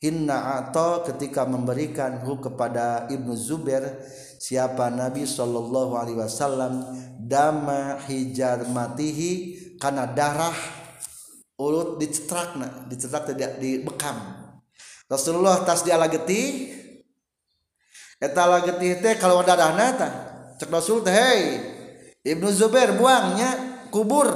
hinna 0.03 0.61
atau 0.61 1.01
ketika 1.07 1.47
memberikan 1.47 2.21
hu 2.27 2.43
kepada 2.43 3.07
Ibnu 3.09 3.33
Zubair 3.39 4.03
siapa 4.43 4.91
Nabi 4.91 5.23
sallallahu 5.23 5.95
alaihi 5.95 6.19
wasallam 6.19 6.83
dama 7.23 8.03
hijar 8.11 8.67
matihi 8.67 9.55
karena 9.79 10.11
darah 10.11 10.55
ulut 11.63 12.03
dicetrakna 12.03 12.91
dicetrak 12.91 13.31
tidak 13.31 13.63
dibekam. 13.63 14.19
Rasulullah 15.07 15.63
tas 15.63 15.87
dia 15.87 15.95
lageti 15.95 16.75
eta 18.19 18.51
lageti 18.51 18.99
teh 18.99 19.15
kalau 19.15 19.47
darahna 19.47 19.95
tah 19.95 20.13
cek 20.59 20.71
Rasul 20.75 21.07
teh 21.07 21.15
hey 21.15 21.43
Ibnu 22.27 22.51
Zubair 22.51 22.99
buangnya 22.99 23.83
kubur. 23.95 24.27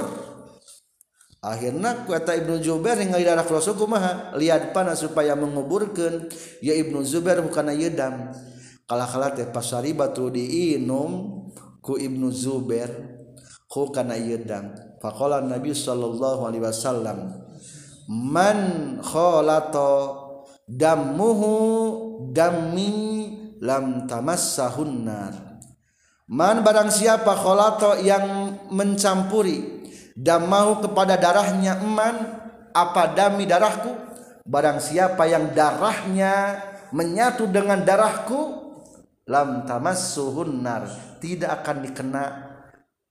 Akhirnya 1.43 2.07
kata 2.07 2.31
Ibnu 2.47 2.63
Zubair 2.63 2.95
yang 3.03 3.11
darah 3.11 3.43
Rasul 3.43 3.75
kumaha 3.75 4.31
lihat 4.39 4.71
panas 4.71 5.03
supaya 5.03 5.35
menguburkan 5.35 6.31
ya 6.63 6.71
Ibnu 6.79 7.03
Zubair 7.03 7.43
bukan 7.43 7.75
yedam 7.75 8.31
kalah 8.87 9.07
kalah 9.11 9.31
teh 9.35 9.45
pasari 9.51 9.91
batu 9.91 10.31
diinum 10.31 11.43
ku 11.83 11.99
Ibnu 11.99 12.31
Zubair 12.31 12.89
ku 13.67 13.91
kana 13.91 14.15
yedam 14.15 14.71
faqala 15.03 15.43
Nabi 15.43 15.75
sallallahu 15.75 16.47
alaihi 16.47 16.63
wasallam 16.63 17.35
man 18.07 18.57
khalato 19.03 19.91
damuhu 20.63 21.51
dammi 22.31 22.95
lam 23.59 24.07
tamassahun 24.07 24.93
nar. 25.03 25.33
Man 26.27 26.59
barang 26.59 26.91
siapa 26.91 27.39
kholato 27.39 28.03
yang 28.03 28.51
mencampuri 28.67 29.87
dan 30.11 30.43
mau 30.43 30.75
kepada 30.83 31.15
darahnya 31.15 31.79
eman 31.79 32.15
apa 32.75 33.15
dami 33.15 33.47
darahku? 33.47 33.95
Barang 34.43 34.79
siapa 34.83 35.23
yang 35.27 35.55
darahnya 35.55 36.59
menyatu 36.91 37.47
dengan 37.47 37.83
darahku 37.83 38.66
lam 39.27 39.67
tamassuhun 39.67 40.63
nar. 40.63 40.87
Tidak 41.19 41.47
akan 41.47 41.77
dikena 41.83 42.23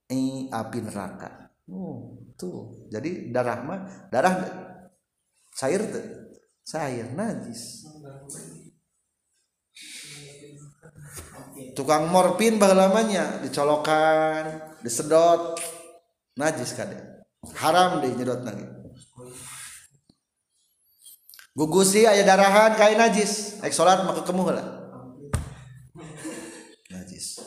eh, 0.08 0.50
api 0.50 0.78
neraka. 0.82 1.52
Oh, 1.70 2.18
tuh. 2.34 2.88
Jadi 2.90 3.30
darah 3.30 3.60
mah 3.62 3.80
darah 4.10 4.34
cair 5.54 5.84
cair 6.66 7.06
najis. 7.14 7.86
Tukang 11.76 12.08
morfin 12.08 12.58
bahelamanya 12.60 13.40
dicolokan 13.44 14.76
disedot. 14.80 15.60
Najis 16.36 16.76
kade 16.76 17.16
haram 17.54 18.02
deh 18.02 18.10
nyedot 18.10 18.42
lagi 18.42 18.66
gugusi 21.56 22.04
aya 22.04 22.26
darahan 22.26 22.74
kain 22.74 22.98
najis. 22.98 23.62
Naik 23.62 23.72
sholat 23.72 24.04
maka 24.04 24.26
kemuh 24.26 24.50
lah 24.50 24.66
najis 26.92 27.40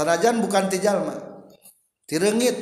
sanajan 0.00 0.40
bukan 0.40 0.72
tijalma 0.72 1.44
tirengit 2.08 2.56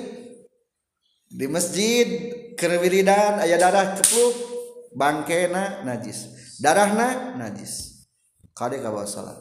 di 1.31 1.47
masjid 1.47 2.35
kerwiridan 2.59 3.39
aya 3.39 3.55
darah 3.55 3.95
cepluk 3.95 4.35
bangkena 4.99 5.87
najis. 5.87 6.35
Darahna 6.59 7.39
najis. 7.39 8.05
Kade 8.51 8.83
ka 8.83 8.91
salat. 9.07 9.39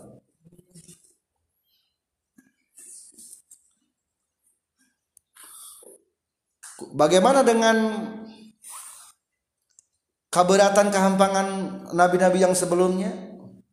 Bagaimana 6.93 7.41
dengan 7.41 7.77
keberatan 10.29 10.93
kehampangan 10.93 11.47
nabi-nabi 11.97 12.45
yang 12.45 12.53
sebelumnya? 12.53 13.26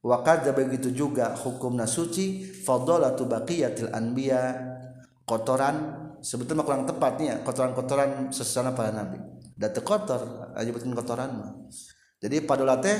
Wakad 0.04 0.44
begitu 0.52 0.92
juga 0.92 1.32
hukum 1.32 1.80
nasuci 1.80 2.44
fadolatu 2.60 3.24
baqiyatil 3.24 3.88
anbiya 3.88 4.52
kotoran 5.24 5.96
sebetulnya 6.20 6.60
kurang 6.60 6.84
tepatnya 6.84 7.40
kotoran-kotoran 7.40 8.28
sesana 8.28 8.76
para 8.76 8.92
nabi. 8.92 9.16
Datu 9.56 9.80
kotor, 9.80 10.52
nyebutkan 10.60 10.92
kotoran 10.92 11.30
Jadi 12.20 12.36
padola 12.44 12.76
teh 12.84 12.96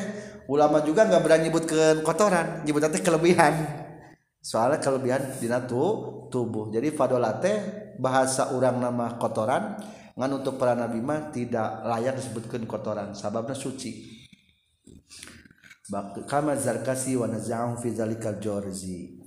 ulama 0.49 0.81
juga 0.81 1.05
nggak 1.05 1.21
berani 1.21 1.53
nyebutkan 1.53 2.01
kotoran, 2.01 2.65
nyebut 2.65 2.89
teh 2.89 3.03
kelebihan. 3.05 3.53
Soalnya 4.41 4.81
kelebihan 4.81 5.29
dina 5.37 5.61
tubuh. 5.65 6.73
Jadi 6.73 6.89
padola 6.97 7.37
teh 7.37 7.85
bahasa 8.01 8.57
orang 8.57 8.81
nama 8.81 9.21
kotoran 9.21 9.77
ngan 10.15 10.31
untuk 10.31 10.57
para 10.57 10.73
nabi 10.79 11.03
mah 11.03 11.35
tidak 11.35 11.85
layak 11.85 12.17
disebutkan 12.17 12.65
kotoran 12.71 13.19
sababnya 13.19 13.53
suci 13.53 14.14
kama 16.25 16.57
zarkasi 16.57 17.17
wa 17.17 17.29
naza'um 17.29 17.77
fi 17.77 17.93
zalikal 17.93 18.41
jorzi 18.41 19.25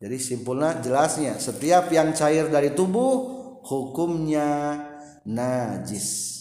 jadi 0.00 0.16
simpulnya 0.16 0.80
jelasnya 0.80 1.36
setiap 1.36 1.92
yang 1.92 2.16
cair 2.16 2.48
dari 2.48 2.72
tubuh 2.72 3.36
hukumnya 3.60 4.80
najis. 5.28 6.40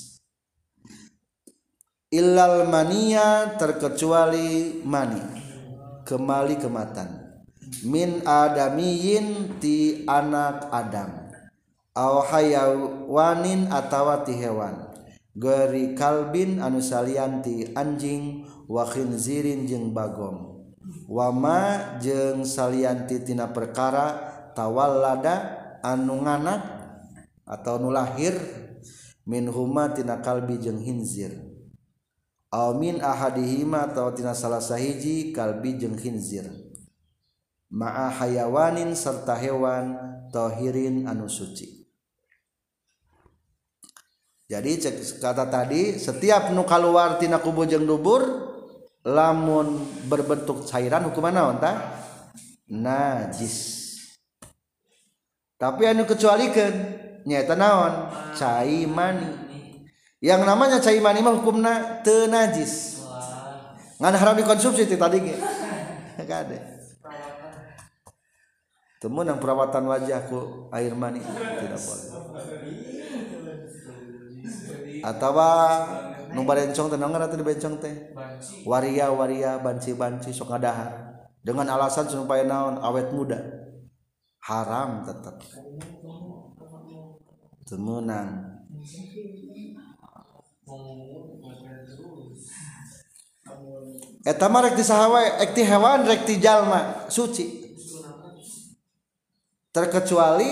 Illal 2.10 2.65
mania 2.71 3.60
terkecuali 3.60 4.79
mani. 4.88 5.21
Kemali 6.08 6.55
kematan. 6.55 7.43
Min 7.86 8.25
adamiyin 8.25 9.60
ti 9.62 10.08
anak 10.10 10.73
Adam. 10.73 11.29
Aw 11.93 12.15
hayawanin 12.32 13.69
atawa 13.69 14.25
ti 14.25 14.34
hewan. 14.39 14.89
Geri 15.38 15.93
kalbin 15.93 16.63
anu 16.63 16.82
salianti 16.82 17.77
anjing 17.77 18.48
wahin 18.69 19.17
zirin 19.17 19.65
jeung 19.65 19.89
Bagong. 19.89 20.69
Wama 21.10 21.97
jeung 21.97 22.45
saliantitina 22.45 23.49
perkara 23.49 24.15
tawallada 24.53 25.58
anu 25.82 26.21
nganak 26.21 26.62
atau 27.49 27.82
nu 27.82 27.89
lahir. 27.89 28.38
Min 29.29 29.45
huma 29.45 29.93
tina 29.93 30.25
kalbi 30.25 30.58
jeung 30.58 30.82
hinzir 30.82 31.29
aw 32.49 32.73
min 32.73 32.97
ahadihima 32.97 33.93
atau 33.93 34.10
tina 34.10 34.34
salah 34.34 34.58
sahiji 34.58 35.29
kalbi 35.29 35.77
jeung 35.77 35.93
hinzir 35.93 36.49
ma'a 37.69 38.10
hayawanin 38.10 38.97
serta 38.97 39.38
hewan 39.38 39.93
tohirin 40.34 41.05
anu 41.05 41.29
suci. 41.29 41.86
Jadi 44.49 44.82
cek 44.82 45.21
kata 45.21 45.45
tadi 45.45 46.01
setiap 46.01 46.49
nu 46.49 46.65
kaluar 46.65 47.21
tina 47.21 47.38
kubur 47.38 47.69
jeung 47.69 47.86
dubur 47.86 48.48
lamun 49.10 49.82
berbentuk 50.06 50.69
cairan 50.69 51.10
hukuman 51.10 51.34
naon 51.34 51.58
tah 51.58 52.06
najis. 52.69 53.89
Tapi 55.58 55.89
anu 55.89 56.06
kecualikan 56.06 56.72
nyata 57.26 57.58
naon? 57.58 57.93
Cai 58.38 58.86
mani. 58.86 59.28
Yang 60.22 60.41
namanya 60.45 60.78
cai 60.78 61.02
mani 61.02 61.26
mah 61.26 61.34
hukumna 61.34 62.06
teu 62.06 62.30
najis. 62.30 63.02
Ngan 63.98 64.15
haram 64.15 64.38
dikonsumsi 64.38 64.86
tadi 64.86 65.17
ge. 65.19 65.36
Kade 66.30 66.80
temu 69.00 69.24
yang 69.24 69.39
perawatan 69.39 69.88
wajahku 69.88 70.67
air 70.76 70.91
mani. 70.91 71.24
Tidak 71.24 71.80
boleh. 71.80 72.08
Atau 75.00 75.32
nu 76.34 76.46
barencong 76.46 76.88
teh 76.94 77.00
nongor 77.00 77.26
atau 77.26 77.38
dibencong 77.38 77.76
teh? 77.82 78.13
Waria 78.65 79.10
waria 79.10 79.58
banci 79.60 79.98
banci 79.98 80.30
sok 80.32 80.54
ngadahar. 80.54 81.22
Dengan 81.39 81.72
alasan 81.74 82.10
supaya 82.10 82.46
naon? 82.46 82.78
Awet 82.80 83.12
muda. 83.12 83.39
Haram 84.39 85.06
tetap 85.06 85.42
temenang 87.70 88.58
Eta 94.24 94.46
mah 94.46 94.62
rek 94.62 94.78
di 94.78 94.86
sahawa, 94.86 95.42
ek 95.42 95.58
hewan 95.58 96.06
rek 96.06 96.28
jalma 96.38 97.10
suci. 97.10 97.74
Terkecuali 99.74 100.50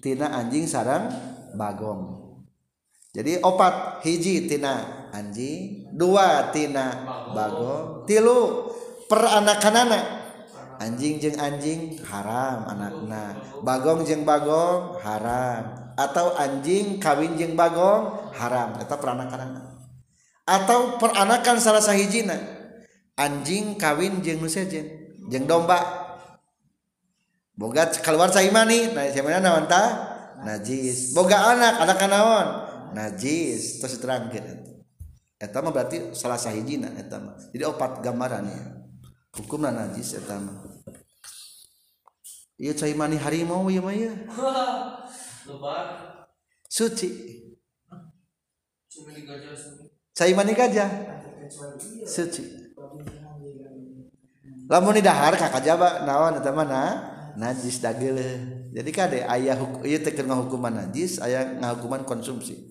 tina 0.00 0.32
anjing 0.32 0.64
sarang 0.68 1.10
bagong 1.56 2.25
jadi 3.16 3.40
opat 3.40 4.04
hiji 4.04 4.44
tina 4.44 5.08
anjing 5.08 5.88
dua 5.96 6.52
tina 6.52 6.92
bago 7.32 8.04
tilu 8.04 8.68
peranakanana 9.08 10.26
anjing 10.76 11.16
jeng 11.16 11.36
anjing 11.40 11.96
haram 12.04 12.68
anakna. 12.68 13.36
Bagong 13.64 14.04
jeng 14.04 14.22
bagong 14.28 15.00
haram. 15.00 15.94
Atau 15.96 16.36
anjing 16.36 17.00
kawin 17.00 17.40
jeng 17.40 17.56
bagong 17.56 18.32
haram. 18.36 18.76
Eta 18.76 19.00
peranakanana 19.00 19.64
atau 20.46 21.00
peranakan 21.00 21.56
salah 21.58 21.82
sahijina. 21.82 22.38
Anjing 23.16 23.80
kawin 23.80 24.22
jeng 24.22 24.38
nu 24.38 24.46
sejen 24.46 24.86
jeng 25.26 25.48
domba. 25.48 25.80
Boga 27.56 27.88
keluar 28.04 28.28
saimani 28.28 28.92
nah 28.92 29.08
saimani 29.08 29.40
naon 29.40 29.64
najis. 30.44 31.16
Boga 31.16 31.56
anak 31.56 31.80
anak 31.80 31.96
kanaon. 31.96 32.48
Najis 32.96 33.76
terus 33.76 34.00
diterangkeun 34.00 34.76
eta 35.36 35.60
mah 35.60 35.68
berarti 35.68 36.16
salah 36.16 36.40
sahijina 36.40 36.96
eta 36.96 37.20
mah. 37.20 37.36
Jadi 37.52 37.64
opat 37.68 38.00
gambarannya 38.00 38.88
hukumna 39.36 39.68
najis 39.68 40.16
eta 40.16 40.40
mah. 40.40 40.64
Ieu 42.56 42.72
cai 42.72 42.96
mani 42.96 43.20
harimau 43.20 43.68
ieu 43.68 43.84
mah 43.84 43.92
ieu 44.00 44.16
suci. 46.72 47.08
Cai 50.16 50.32
mani 50.32 50.52
gajah. 50.56 50.88
Suci. 52.08 52.72
Lamun 54.66 54.98
di 54.98 55.04
dahar 55.04 55.36
kakak 55.36 55.62
jaba 55.62 56.08
naon 56.08 56.40
eta 56.40 56.50
mah 56.50 56.66
najis 57.36 57.84
dagel 57.84 58.16
jadi 58.72 58.90
kade 58.90 59.20
ayah 59.28 59.56
hukum 59.60 59.84
iya 59.84 60.00
teh 60.00 60.12
hukuman 60.16 60.72
najis 60.72 61.20
ayah 61.20 61.44
ngahukuman 61.60 62.02
konsumsi 62.08 62.64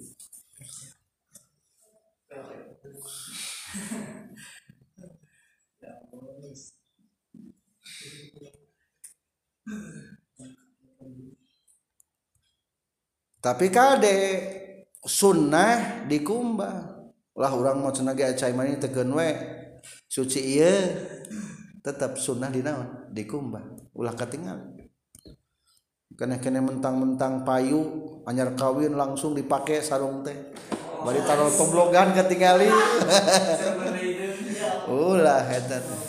tapi 13.46 13.70
kade 13.70 14.18
sunnah 15.06 16.02
dikumbah. 16.10 16.98
Lah 17.38 17.52
orang 17.54 17.84
mau 17.84 17.94
cenah 17.94 18.18
ge 18.18 18.34
cai 18.34 18.58
mani 18.58 18.82
tekeun 18.82 19.14
we 19.14 19.30
suci 20.10 20.58
ieu 20.58 20.98
tetap 21.86 22.18
sunnah 22.18 22.50
di 22.50 22.66
naon? 22.66 23.14
Dikumbah. 23.14 23.94
Ulah 23.94 24.18
ketinggal 24.18 24.74
kene-kene 26.16 26.64
mentang-mentang 26.64 27.44
payu 27.44 28.08
anyar 28.24 28.56
kawin 28.56 28.96
langsung 28.96 29.36
dipakai 29.36 29.84
sarung 29.84 30.24
teh. 30.24 30.56
Bari 31.06 31.22
taruh 31.22 31.54
toblogan 31.54 32.18
ketinggali 32.18 32.66
ulah 34.90 35.46
eta 35.54 35.86
teh. 35.86 36.02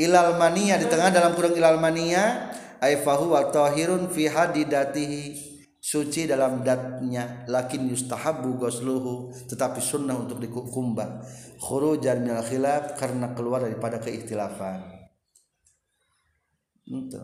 ilal 0.00 0.40
mania 0.40 0.80
di 0.80 0.88
tengah 0.88 1.12
dalam 1.12 1.36
kurung 1.36 1.52
ilal 1.52 1.76
mania 1.76 2.48
ay 2.80 3.04
fahu 3.04 3.36
wa 3.36 3.44
tahirun 3.52 4.08
fi 4.08 4.30
hadidatihi 4.30 5.55
suci 5.86 6.26
dalam 6.26 6.66
datnya 6.66 7.46
lakin 7.46 7.86
yustahabu 7.86 8.58
gosluhu 8.58 9.30
tetapi 9.46 9.78
sunnah 9.78 10.18
untuk 10.18 10.42
dikumbah 10.42 11.22
khurujan 11.62 12.26
minal 12.26 12.42
khilaf 12.42 12.98
karena 12.98 13.30
keluar 13.38 13.62
daripada 13.62 14.02
keikhtilafan 14.02 14.82
itu. 16.90 17.22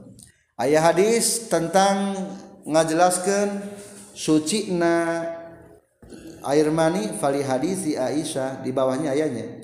Ayah 0.58 0.94
hadis 0.94 1.50
tentang 1.50 2.14
ngajelaskan 2.62 3.66
suci 4.14 4.70
na 4.70 5.26
air 6.46 6.70
mani 6.70 7.18
fali 7.18 7.42
hadisi 7.42 7.98
Aisyah 7.98 8.62
di 8.62 8.70
bawahnya 8.70 9.10
ayahnya 9.10 9.58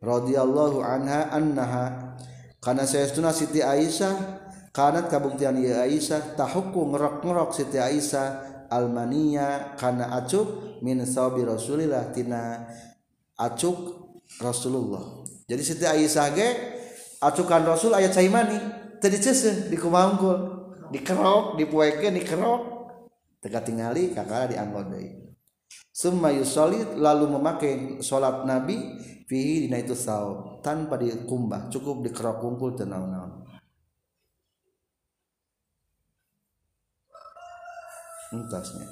radhiyallahu 0.00 0.80
anha 0.80 1.28
annaha. 1.32 2.16
Karena 2.64 2.88
saya 2.88 3.08
Siti 3.08 3.60
Aisyah 3.60 4.47
kanat 4.72 5.10
kabuktian 5.12 5.56
ieu 5.58 5.76
Aisyah 5.76 6.38
tahuku 6.38 6.94
ngerok-ngerok 6.94 7.50
Siti 7.54 7.78
Aisyah 7.80 8.26
almania 8.68 9.74
kana 9.80 10.12
acuk 10.18 10.80
min 10.84 11.02
sawabi 11.02 11.44
Rasulillah 11.44 12.12
tina 12.12 12.68
acuk 13.36 14.10
Rasulullah. 14.38 15.24
Jadi 15.48 15.62
Siti 15.64 15.86
Aisyah 15.88 16.28
ge 16.36 16.48
acukan 17.18 17.62
Rasul 17.66 17.90
aya 17.94 18.12
cai 18.12 18.30
mani 18.30 18.58
teu 19.02 19.10
diceuseuh 19.10 19.70
dikumangkul 19.70 20.36
dikerok 20.94 21.58
dipuekeun 21.58 22.14
dikerok 22.14 22.60
teka 23.42 23.62
tingali 23.62 24.14
kakara 24.14 24.50
dianggo 24.50 24.86
deui 24.86 25.34
summa 25.90 26.30
yusolli 26.30 26.98
lalu 26.98 27.26
memakai 27.38 27.98
salat 28.02 28.46
Nabi 28.46 28.78
fihi 29.26 29.66
dina 29.66 29.82
itu 29.82 29.98
saum 29.98 30.62
tanpa 30.62 30.94
dikumbah 30.98 31.66
cukup 31.70 32.06
dikerok 32.06 32.38
kumpul 32.38 32.78
teu 32.78 32.86
naon-naon 32.86 33.47
entasnya 38.34 38.88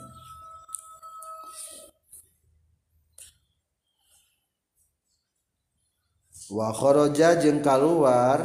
wa 6.53 6.71
kharaja 6.71 7.43
jeung 7.43 7.61
kaluar 7.61 8.39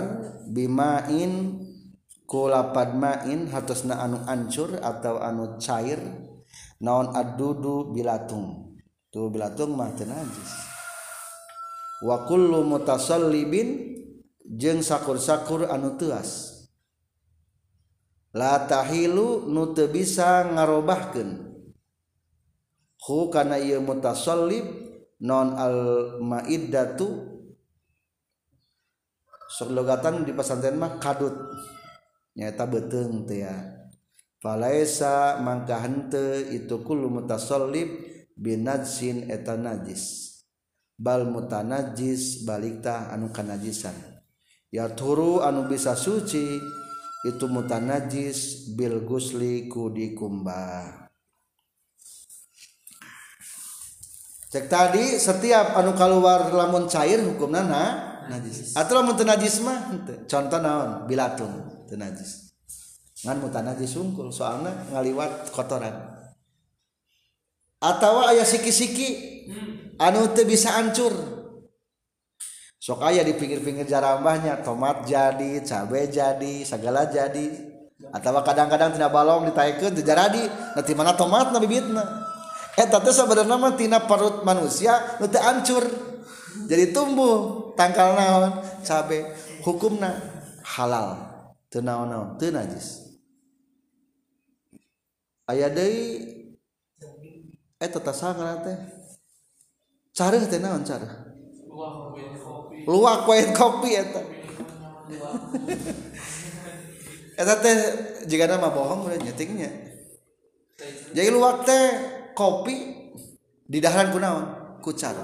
bimain 0.49 1.61
kulapad 2.25 2.95
main 2.95 3.51
hartosna 3.51 3.99
anu 3.99 4.23
ancur 4.23 4.79
atau 4.79 5.19
anu 5.19 5.59
cair 5.59 5.99
naon 6.81 7.13
adudu 7.13 7.93
bilatung. 7.93 8.73
Tuh 9.11 9.27
bilatung 9.27 9.75
mah 9.75 9.91
teu 9.93 10.07
najis. 10.07 10.51
Wa 12.01 12.25
kullu 12.25 12.63
mutasallibin 12.65 13.99
jeung 14.47 14.81
sakur-sakur 14.81 15.69
anu 15.69 15.99
teuas. 15.99 16.50
latahilu 18.31 19.47
nute 19.47 19.91
bisa 19.91 20.47
ngarobahkan 20.47 21.51
hu 23.01 23.27
kana 23.33 23.57
ieu 23.57 23.81
mutasallib 23.81 24.65
non 25.21 25.57
al 25.57 25.77
maiddatu. 26.21 27.29
Serlogatan 29.51 30.23
di 30.23 30.31
pesantren 30.31 30.79
mah 30.79 30.95
kadut. 30.95 31.35
Nyata 32.39 32.63
beteng 32.71 33.27
teh 33.27 33.43
ya. 33.43 33.55
Falaisa 34.39 35.43
mangka 35.43 35.83
henteu 35.83 36.39
itu 36.55 36.79
kullu 36.87 37.11
mutasallib 37.11 37.91
binajsin 38.39 39.27
eta 39.27 39.59
najis. 39.59 40.31
Bal 40.95 41.27
mutanajis 41.27 42.47
balikta 42.47 43.11
anu 43.11 43.33
kanajisan 43.33 44.11
ya 44.71 44.87
turu 44.95 45.43
anu 45.43 45.67
bisa 45.67 45.93
suci 45.99 46.57
itu 47.21 47.45
mutanajis 47.45 48.71
bil 48.73 49.05
gusli 49.05 49.69
ku 49.69 49.93
dikumbah 49.93 51.09
cek 54.51 54.65
tadi 54.67 55.15
setiap 55.15 55.77
anu 55.79 55.95
keluar 55.95 56.51
lamun 56.51 56.89
cair 56.89 57.23
hukum 57.23 57.55
nana 57.55 58.11
najis. 58.27 58.77
Atau 58.77 58.99
lamun 58.99 59.15
tenajis 59.15 59.63
mah 59.63 59.91
contoh 60.27 60.59
naon 60.59 61.07
bilatun 61.07 61.85
tenajis 61.87 62.51
ngan 63.21 63.37
mutanajis 63.37 63.93
sungkul 63.93 64.33
soalnya 64.33 64.73
ngaliwat 64.89 65.53
kotoran. 65.53 65.93
Atau 67.81 68.21
ayah 68.29 68.45
siki-siki 68.45 69.09
hmm. 69.49 70.01
anu 70.01 70.29
teu 70.33 70.45
bisa 70.45 70.77
ancur. 70.77 71.40
sok 72.81 73.05
aya 73.05 73.21
di 73.21 73.37
pinggir-pinggir 73.37 73.85
jarambahnya 73.85 74.65
tomat 74.65 75.05
jadi 75.05 75.61
cabe 75.61 76.09
jadi 76.09 76.65
segala 76.65 77.05
jadi. 77.05 77.69
Atau 78.09 78.33
kadang-kadang 78.41 78.97
tina 78.97 79.13
balong 79.13 79.45
ditaikan 79.53 79.93
jadi 79.93 80.41
nanti 80.73 80.91
mana 80.97 81.13
tomat 81.13 81.53
nabi 81.53 81.69
bitna 81.69 82.01
eh 82.73 82.87
tante 82.89 83.13
sebenarnya 83.13 83.55
mah 83.61 83.77
tina 83.77 84.01
perut 84.09 84.41
manusia 84.41 84.97
nanti 85.21 85.37
hancur 85.37 85.85
jadi 86.65 86.89
tumbuh 86.89 87.71
tangkal 87.77 88.17
naon 88.17 88.51
cabe. 88.81 89.29
Hukumna 89.61 90.17
halal. 90.65 91.29
Tenaon 91.69 92.09
naon 92.09 92.29
teu 92.41 92.49
najis. 92.49 93.13
Aya 95.45 95.69
deui 95.69 96.01
eh, 97.77 97.85
eta 97.85 97.99
tasangran 98.01 98.65
teh? 98.65 98.77
Careuh 100.15 100.43
teh 100.49 100.59
naon 100.59 100.83
careuh? 100.83 101.11
luak 102.87 103.27
wae 103.29 103.49
kopi 103.53 103.89
eta 103.97 104.21
eta 107.41 107.53
teh 107.59 107.73
eh, 107.73 107.81
jika 108.29 108.45
nama 108.45 108.69
bohong 108.69 109.09
udah 109.09 109.19
nyetingnya. 109.19 109.71
Jadi 111.13 111.29
luak 111.29 111.65
teh 111.65 111.85
kopi 112.33 112.75
di 113.71 113.79
daharan 113.79 114.11
kunaon 114.11 114.45
ku 114.83 114.91
cara 114.91 115.23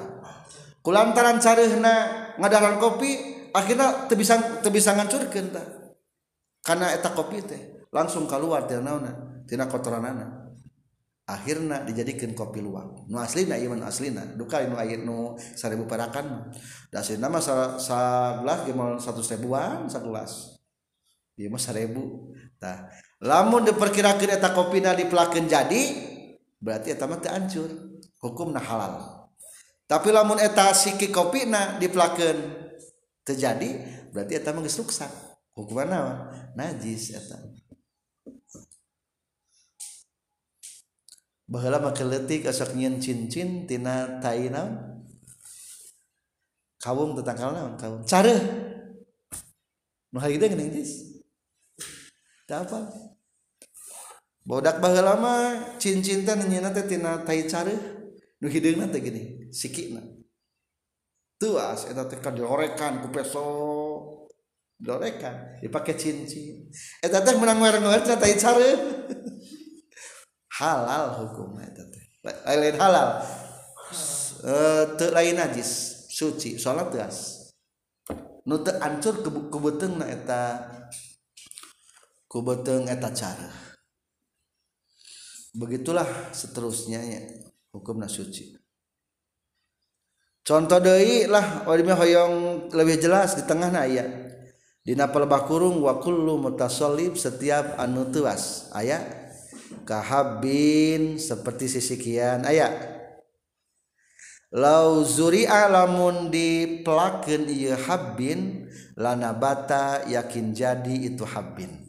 kulantaran 0.80 1.44
carehna 1.44 1.96
ngadaran 2.40 2.80
kopi 2.80 3.36
akhirnya 3.52 4.08
teu 4.08 4.72
bisa 4.72 4.96
ngancurkeun 4.96 5.52
tah 5.52 5.68
karena 6.64 6.96
eta 6.96 7.12
kopi 7.12 7.44
teh 7.44 7.62
langsung 7.92 8.24
keluar 8.24 8.64
tina 8.64 8.88
naonna 8.88 9.44
tina 9.44 9.68
kotoranana 9.68 10.47
akhirnya 11.28 11.84
dijadikan 11.84 12.32
kopi 12.32 12.64
luwak. 12.64 13.04
Nu 13.12 13.20
aslina 13.20 13.60
iman 13.60 13.84
aslina. 13.84 14.24
Duka 14.24 14.64
nu 14.64 14.80
air 14.80 15.04
nu 15.04 15.36
seribu 15.60 15.84
parakan 15.84 16.48
da 16.88 17.04
aslina 17.04 17.28
mah 17.28 17.44
sagelas 17.44 18.64
gemal 18.64 18.96
satu 18.98 19.20
ribuan 19.20 19.92
sagelas 19.92 20.56
ieu 21.36 21.52
mah 21.52 21.60
seribu 21.60 22.32
tah 22.58 22.88
lamun 23.20 23.68
diperkirakan 23.68 24.40
eta 24.40 24.56
kopina 24.56 24.96
dipelakeun 24.96 25.46
jadi 25.46 25.84
berarti 26.58 26.96
eta 26.96 27.06
mah 27.06 27.20
teu 27.20 27.30
hancur 27.30 27.70
hukumna 28.24 28.64
halal. 28.64 29.28
Tapi 29.84 30.10
lamun 30.16 30.40
eta 30.40 30.72
siki 30.72 31.12
kopina 31.12 31.76
dipelakeun 31.76 32.40
terjadi 33.28 33.84
berarti 34.16 34.34
eta 34.40 34.56
mah 34.56 34.64
geus 34.64 34.80
rusak 34.80 35.12
hukumna 35.52 36.32
najis 36.56 37.20
eta. 37.20 37.57
bahala 41.48 41.80
make 41.80 42.04
leutik 42.04 42.44
asak 42.44 42.76
nyen 42.76 43.00
cincin 43.00 43.64
tina 43.64 44.20
tai 44.20 44.52
naon 44.52 45.00
kawung 46.84 47.16
tetangkal 47.16 47.56
naon 47.56 47.80
kawung. 47.80 48.04
Careuh! 48.04 48.40
Nu 50.12 50.20
hari 50.20 50.40
teh 50.40 50.48
geuning 50.52 50.72
geus. 50.72 51.24
Teu 52.48 52.60
apa? 52.64 52.92
Bodak 54.48 54.80
baheula 54.80 55.20
mah 55.20 55.76
cincin 55.80 56.28
teh 56.28 56.36
nyina 56.36 56.72
teh 56.76 56.84
tina 56.84 57.24
tai 57.24 57.48
careuh. 57.48 57.80
Nu 58.44 58.52
hideungna 58.52 58.92
teh 58.92 59.00
gini 59.00 59.52
sikina. 59.52 60.04
Tuas 61.40 61.88
eta 61.88 62.08
teh 62.12 62.20
kadorekan 62.20 63.04
ku 63.04 63.08
peso. 63.12 63.48
Dorekan 64.78 65.64
dipake 65.64 65.96
cincin. 65.96 66.68
Eta 67.00 67.24
teh 67.24 67.34
meunang 67.40 67.60
ngoer-ngoer 67.60 68.04
teh 68.04 68.20
tai 68.20 68.36
careuh. 68.36 68.78
halal 70.58 71.06
hukum 71.22 71.58
eta 71.62 71.86
teh. 71.86 72.06
Lain 72.26 72.76
halal. 72.82 73.22
Eh, 74.42 74.84
teu 74.98 75.10
lain 75.14 75.38
najis 75.38 75.70
suci. 76.10 76.58
Soalnya 76.58 76.90
teas 76.90 77.48
nu 78.48 78.64
teu 78.64 78.74
ancur 78.82 79.22
ku 79.22 79.30
kubeteungna 79.54 80.06
eta 80.10 80.66
kubeteung 82.26 82.90
eta 82.90 83.10
cara. 83.14 83.50
Begitulah 85.58 86.34
seterusnya 86.34 87.02
ya 87.02 87.22
hukumna 87.74 88.10
suci. 88.10 88.58
Contoh 90.48 90.80
deui 90.80 91.28
lah 91.28 91.68
wadimah 91.68 91.98
hoyong 92.00 92.36
lebih 92.72 93.04
jelas 93.04 93.36
di 93.36 93.44
tengah 93.44 93.68
aya. 93.74 94.06
Dina 94.80 95.12
pelebah 95.12 95.44
kurung 95.44 95.84
wa 95.84 96.00
kullu 96.00 96.40
mutasolib 96.40 97.20
setiap 97.20 97.76
anu 97.76 98.08
tuas 98.08 98.72
aya 98.72 99.27
kahabin 99.88 101.16
seperti 101.16 101.72
sisikian 101.72 102.44
aya. 102.44 102.68
Lau 104.52 105.08
zuri'a 105.08 105.72
lamun 105.72 106.28
dipelakeun 106.28 107.48
ieu 107.48 107.76
habbin 107.76 108.68
lana 109.00 109.32
bata 109.32 110.04
yakin 110.08 110.52
jadi 110.56 111.12
itu 111.12 111.24
habbin 111.24 111.88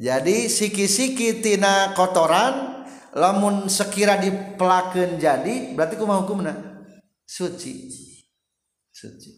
jadi 0.00 0.48
siki-siki 0.48 1.44
tina 1.44 1.92
kotoran 1.92 2.88
lamun 3.12 3.68
sekira 3.68 4.16
dipelakeun 4.16 5.20
jadi 5.20 5.76
berarti 5.76 6.00
kumaha 6.00 6.24
hukumna? 6.24 6.56
Suci. 7.28 7.92
Suci. 8.88 9.36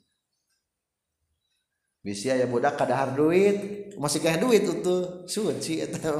Bisa 1.98 2.38
ya 2.38 2.46
budak 2.46 2.78
kadahar 2.78 3.10
duit 3.18 3.90
masih 3.98 4.22
kayak 4.22 4.38
duit 4.38 4.62
itu 4.62 5.26
suci 5.26 5.82
eta 5.82 6.14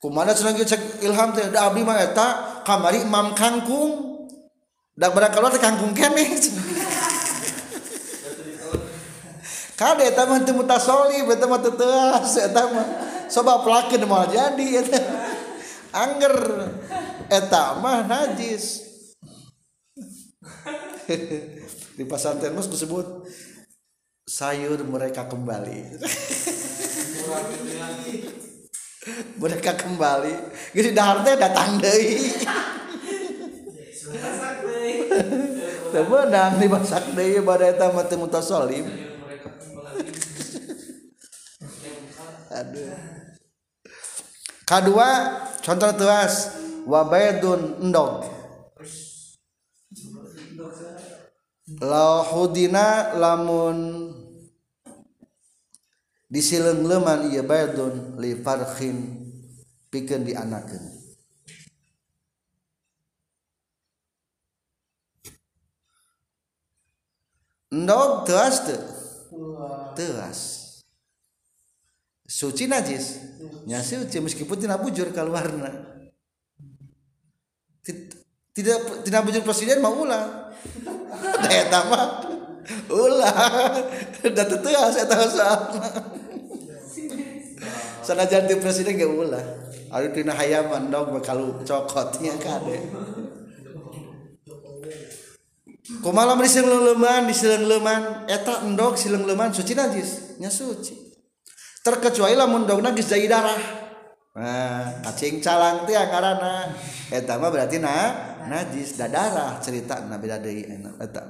kumana 0.00 0.36
cenah 0.36 0.56
cek 0.56 1.04
ilham 1.04 1.32
teh 1.32 1.48
da 1.48 1.70
abdi 1.70 1.82
mah 1.82 1.98
eta 2.00 2.62
kamari 2.64 3.04
imam 3.04 3.32
kangkung. 3.32 4.04
Da 4.96 5.12
barang 5.12 5.32
keluar 5.32 5.52
teh 5.52 5.60
kangkung 5.60 5.92
keneh 5.92 6.24
kade 9.76 10.08
eta 10.08 10.24
mah 10.24 10.40
teu 10.40 10.56
mutasoli 10.56 11.20
eta 11.20 11.44
mah 11.44 11.60
teu 11.60 11.76
teuas 11.76 12.32
eta 12.40 12.64
mah 12.64 12.86
coba 13.28 13.60
pelakeun 13.60 14.08
moal 14.08 14.24
jadi 14.32 14.80
eta 14.80 14.96
angger 15.92 16.32
eta 17.28 17.76
mah 17.76 18.08
najis. 18.08 18.88
Di 21.96 22.04
pesantren 22.04 22.52
mus 22.52 22.68
disebut 22.68 23.24
sayur 24.26 24.82
mereka 24.84 25.24
kembali 25.30 25.96
mereka 29.38 29.76
kembali. 29.76 30.34
Gitu 30.74 30.90
dahar 30.96 31.22
teh 31.22 31.34
datang 31.38 31.78
deui. 31.78 32.32
Teu 35.92 36.02
beunang 36.06 36.58
dimasak 36.60 37.14
deui 37.14 37.40
bade 37.42 37.72
eta 37.72 37.90
mah 37.94 38.04
teu 38.06 38.18
mutasalim 38.20 38.86
aduh. 42.56 42.96
Kedua 44.66 45.10
contoh 45.62 45.92
tuas 45.94 46.34
wabaidun 46.88 47.86
endog 47.86 48.26
lahudina 51.78 53.14
lamun 53.14 54.10
disilengleman 56.26 57.30
ieu 57.30 57.42
baydun 57.46 58.18
li 58.18 58.34
farkhin 58.42 58.98
pikeun 59.90 60.26
dianakeun 60.26 60.96
Ndog 67.76 68.24
teas 68.30 68.62
teu 68.62 68.78
teas 69.98 70.40
suci 72.26 72.70
najis? 72.70 73.18
Nya 73.66 73.82
suci 73.82 74.22
meskipun 74.22 74.54
tidak 74.54 74.80
bujur 74.80 75.10
keluarna. 75.10 75.74
Tidak 78.54 78.78
tidak 79.02 79.20
bujur 79.26 79.42
presiden 79.42 79.82
mau 79.82 79.98
ulah. 79.98 80.54
Daya 81.42 81.64
tambah 81.66 82.02
ulah. 82.86 83.34
Udah 84.30 84.44
tentu 84.46 84.68
ya 84.70 84.86
saya 84.94 85.06
sana 88.06 88.22
jadi 88.22 88.54
presiden 88.62 88.94
gak 88.94 89.10
ulah. 89.10 89.44
Ada 89.90 90.14
tina 90.14 90.30
hayaman 90.30 90.94
dong 90.94 91.18
bakal 91.18 91.58
cokotnya 91.66 92.38
kade 92.38 92.78
kumalam 96.02 96.38
di 96.42 96.50
sileng 96.50 96.82
leman 96.94 97.26
di 97.26 97.34
sileng 97.34 97.66
leman. 97.66 98.26
Eta 98.26 98.66
endog 98.66 98.98
sileng 98.98 99.26
leman 99.26 99.50
suci 99.54 99.74
najis 99.74 100.38
nya 100.38 100.50
suci. 100.50 100.94
Terkecuali 101.82 102.34
lamun 102.34 102.66
dogna 102.66 102.90
geus 102.90 103.06
jadi 103.06 103.30
darah. 103.30 103.62
Nah 104.34 105.00
cacing 105.06 105.38
calang 105.38 105.86
teh 105.86 105.94
karena 105.94 106.74
eta 107.10 107.38
mah 107.38 107.50
berarti 107.50 107.78
nah 107.78 108.42
najis 108.50 108.98
da 108.98 109.06
darah 109.06 109.62
cerita 109.62 110.02
nabi 110.02 110.26
deui 110.26 110.62
eta. 110.98 111.22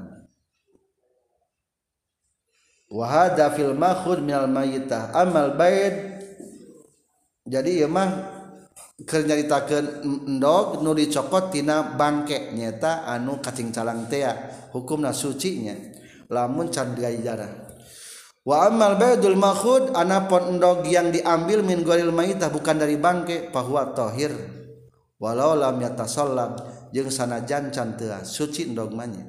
Wa 2.89 3.05
hada 3.05 3.53
fil 3.53 3.77
makhud 3.77 4.25
minal 4.25 4.49
mayitah 4.49 5.12
amal 5.12 5.53
baid 5.59 6.15
jadi 7.47 7.87
ieu 7.87 7.91
mah 7.91 8.11
keur 9.07 9.23
nyaritakeun 9.23 9.87
endog 10.27 10.83
nu 10.83 10.91
dicokottina 10.97 11.95
bangke 11.95 12.51
nyata 12.53 13.07
anu 13.07 13.39
kacing 13.39 13.71
calang 13.71 14.11
tea 14.11 14.35
suci 15.15 15.51
nya. 15.63 15.77
Lamun 16.27 16.75
candrajarah 16.75 17.71
wa 18.43 18.67
amal 18.67 18.99
baydul 18.99 19.39
makhud 19.39 19.95
anapun 19.95 20.59
endog 20.59 20.83
yang 20.91 21.15
diambil 21.15 21.63
min 21.63 21.87
goril 21.87 22.11
maitah 22.11 22.51
bukan 22.51 22.83
dari 22.83 22.99
bangke 22.99 23.55
bahwa 23.55 23.95
tohir 23.95 24.35
walau 25.23 25.55
lam 25.55 25.79
yatasallam 25.79 26.59
jeung 26.91 27.11
sanajan 27.15 27.71
can 27.71 27.95
teu 27.95 28.11
ah, 28.11 28.27
suci 28.27 28.67
endog 28.67 28.91
manya 28.91 29.23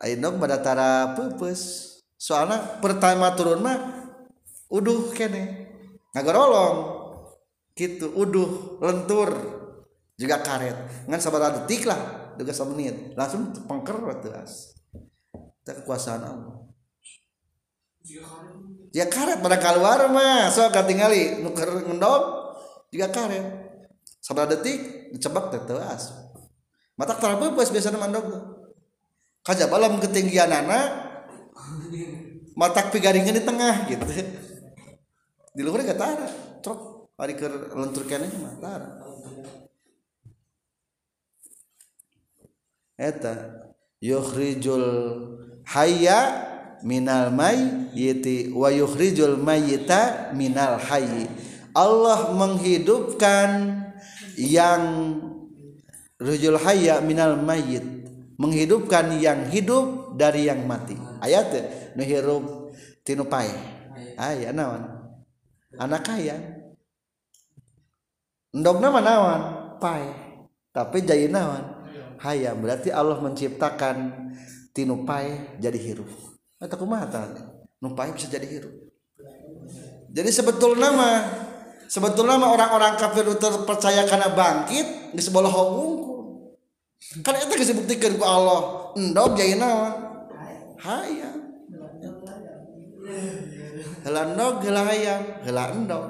endog 0.00 0.40
badatara 0.40 1.12
peupeus 1.16 2.00
soalna 2.16 2.80
pertama 2.80 3.36
turun 3.36 3.60
mah 3.60 3.76
uduh 4.72 5.12
kene. 5.12 5.61
Ngagorolong 6.12 6.76
gitu 7.72 8.12
uduh 8.12 8.80
lentur 8.84 9.32
juga 10.16 10.40
karet. 10.44 11.08
Ngan 11.08 11.20
sabaraha 11.20 11.64
detik 11.64 11.88
lah 11.88 12.32
juga 12.36 12.52
menit. 12.72 13.16
Langsung 13.16 13.52
pengker 13.66 13.96
teas 14.20 14.76
tak 15.62 15.82
kekuasaan 15.82 16.22
Allah. 16.22 16.56
Ya 18.92 19.08
karet 19.08 19.40
pada 19.40 19.56
keluar 19.56 20.06
mah. 20.12 20.52
So 20.52 20.68
katingali 20.68 21.40
nuker 21.40 21.88
ngendog 21.88 22.54
juga 22.92 23.08
karet. 23.08 23.46
Sabar 24.22 24.46
detik 24.46 25.10
dicebak 25.10 25.50
teh 25.50 25.62
teas 25.66 26.22
mata 26.96 27.16
tara 27.16 27.34
beus 27.34 27.72
biasa 27.72 27.92
mandog 27.96 28.24
kaja 29.42 29.66
balam 29.66 29.98
ketinggian 29.98 30.52
anak 30.52 30.86
matak 32.60 32.92
pigaringan 32.92 33.34
di 33.34 33.42
tengah 33.42 33.88
gitu 33.88 34.06
di 35.52 35.60
luar 35.60 35.84
gak 35.84 36.00
tara 36.00 36.28
truk. 36.64 37.12
Hari 37.12 37.38
ke 37.38 37.46
lentur 37.76 38.02
kene 38.08 38.26
mah 38.40 38.56
tara 38.58 38.88
eta 42.96 43.32
yukhrijul 44.02 44.88
hayya 45.68 46.18
minal 46.82 47.30
mayyiti 47.30 48.50
wa 48.50 48.72
yukhrijul 48.72 49.38
mayyita 49.38 50.32
minal 50.34 50.80
hayyi. 50.82 51.30
Allah 51.72 52.36
menghidupkan 52.36 53.80
yang 54.36 54.82
rujul 56.20 56.60
hayya 56.60 57.00
minal 57.00 57.38
mayyit. 57.40 57.84
Menghidupkan 58.36 59.22
yang 59.22 59.46
hidup 59.48 60.18
dari 60.18 60.50
yang 60.50 60.66
mati. 60.66 60.98
Ayat 61.22 61.54
nu 61.94 62.02
hirup 62.02 62.74
tinu 63.06 63.24
naon 64.52 64.91
anak 65.78 66.02
kaya. 66.04 66.36
Endogna 68.52 68.92
mah 68.92 69.00
naon 69.00 69.40
pae 69.80 70.08
tapi 70.72 71.04
jadi 71.04 71.28
naon 71.28 71.84
hayam 72.20 72.60
berarti 72.60 72.88
Allah 72.92 73.20
menciptakan 73.20 73.96
tinu 74.76 75.04
pae 75.08 75.56
jadi 75.60 75.76
hirup. 75.76 76.08
Eta 76.60 76.76
kumaha 76.76 77.08
numpai 77.82 78.12
bisa 78.14 78.28
jadi 78.28 78.44
hirup. 78.46 78.72
Jadi 80.12 80.30
sebetulnya 80.30 80.92
mah 80.92 81.16
sebetulnya 81.88 82.36
mah 82.36 82.52
orang-orang 82.52 82.94
kafir 83.00 83.24
itu 83.24 83.48
percaya 83.64 84.04
karena 84.04 84.32
bangkit 84.32 85.16
di 85.16 85.22
sebelah 85.24 85.50
hongkong 85.50 86.12
kan 87.20 87.34
itu 87.36 87.52
bisa 87.58 87.72
buktikan 87.74 88.14
ku 88.20 88.24
Allah. 88.24 88.92
Endog 88.96 89.34
jadi 89.34 89.56
naon 89.56 89.92
hayam 90.78 91.36
heula 94.04 94.20
endog 94.28 94.60
heula 94.64 94.82
hayam 94.88 95.22
heula 95.44 95.62
endog. 95.72 96.04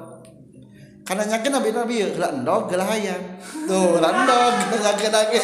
Karena 1.02 1.22
nyakin 1.26 1.50
nabi 1.54 1.70
nabi 1.70 1.94
heula 2.02 2.28
endog 2.34 2.70
heula 2.70 2.84
hayam 2.86 3.22
tuh 3.68 3.98
heula 3.98 4.08
endog. 4.10 4.54
Nyakin 4.82 5.10
lagi 5.14 5.38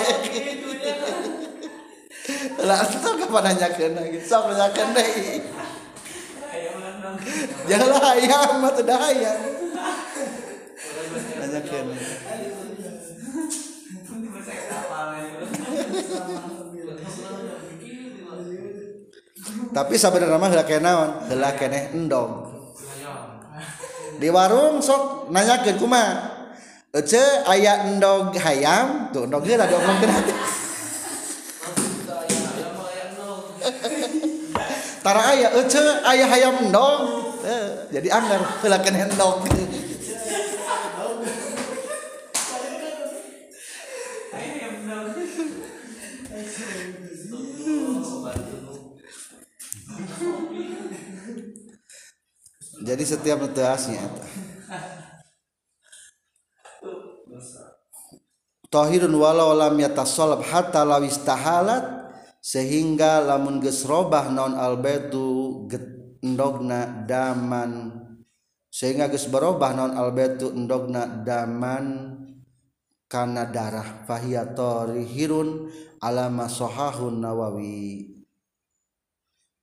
lah 2.58 2.84
itu 2.84 3.08
kapan 3.24 3.42
nanyakeun 3.48 3.92
lagi? 3.96 4.18
Sok 4.20 4.52
nanyakeun 4.52 4.88
deui 4.92 5.40
jangan 7.68 8.00
ayam 8.16 8.60
mah 8.60 8.72
teu 8.76 8.84
ayam. 8.84 9.38
Nanyakeun 11.40 11.86
tapi 19.70 19.94
sabar 20.00 20.24
mah 20.26 20.48
hela 20.50 20.64
naon? 20.80 21.10
hela 21.28 21.50
keneh 21.54 21.94
endog 21.94 22.52
di 24.18 24.28
warung 24.32 24.82
sok 24.82 25.30
nanyakan 25.30 25.76
kuma 25.78 26.04
Ece 26.88 27.20
ayah 27.44 27.84
endog 27.84 28.32
hayam. 28.32 29.12
Tuh 29.12 29.28
endog 29.28 29.44
hela 29.44 29.68
diomong 29.68 30.00
gratis 30.00 30.58
tara 35.08 35.22
ayah 35.32 35.50
ece 35.56 35.80
ayah 36.04 36.28
hayam 36.28 36.54
endog 36.68 37.00
eh, 37.40 37.88
jadi 37.94 38.08
anggar 38.12 38.40
hela 38.60 38.78
keneh 38.84 39.08
endog 39.08 39.40
jadi 52.78 53.04
setiap 53.04 53.42
neteasnya 53.42 54.02
Tohirun 58.68 59.16
walau 59.16 59.56
lam 59.56 59.80
yatasolab 59.80 60.44
hatta 60.44 60.84
lawis 60.84 61.24
tahalat 61.24 62.12
sehingga 62.44 63.24
lamun 63.24 63.64
geus 63.64 63.88
robah 63.88 64.28
non 64.28 64.52
albetu 64.52 65.64
endogna 66.20 67.08
daman. 67.08 67.96
Sehingga 68.68 69.08
geus 69.08 69.24
non 69.32 69.96
albetu 69.96 70.52
endogna 70.52 71.08
daman 71.08 72.12
kana 73.08 73.48
darah 73.48 74.04
fahiya 74.04 74.52
torihirun 74.52 75.72
alama 76.04 76.44
sohahun 76.44 77.24
nawawi 77.24 78.17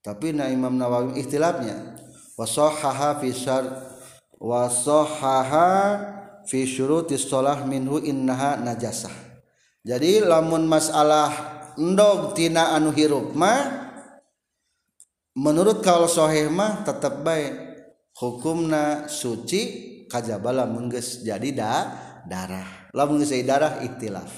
tapi 0.06 0.38
na 0.38 0.54
Imam 0.54 0.78
Nawawi 0.78 1.18
ikhtilafnya 1.18 1.98
wasohaha 2.38 3.18
fi 3.18 3.34
syar 3.34 3.66
wasohaha 4.38 5.98
fi 6.46 6.70
syurutis 6.70 7.26
sholah 7.26 7.66
minhu 7.66 7.98
innaha 7.98 8.62
najasah. 8.62 9.10
Jadi 9.82 10.22
lamun 10.22 10.70
masalah 10.70 11.34
endog 11.74 12.38
tina 12.38 12.78
anu 12.78 12.94
hirup 12.94 13.34
mah 13.34 13.90
menurut 15.34 15.82
kalau 15.82 16.06
soheh 16.06 16.54
mah 16.54 16.86
tetap 16.86 17.26
baik 17.26 17.54
hukumna 18.14 19.10
suci 19.10 19.62
kajaba 20.06 20.54
lamun 20.54 20.86
geus 20.86 21.26
jadi 21.26 21.50
da 21.50 21.74
darah. 22.30 22.94
Lamun 22.94 23.26
geus 23.26 23.34
darah 23.42 23.82
ikhtilaf. 23.82 24.30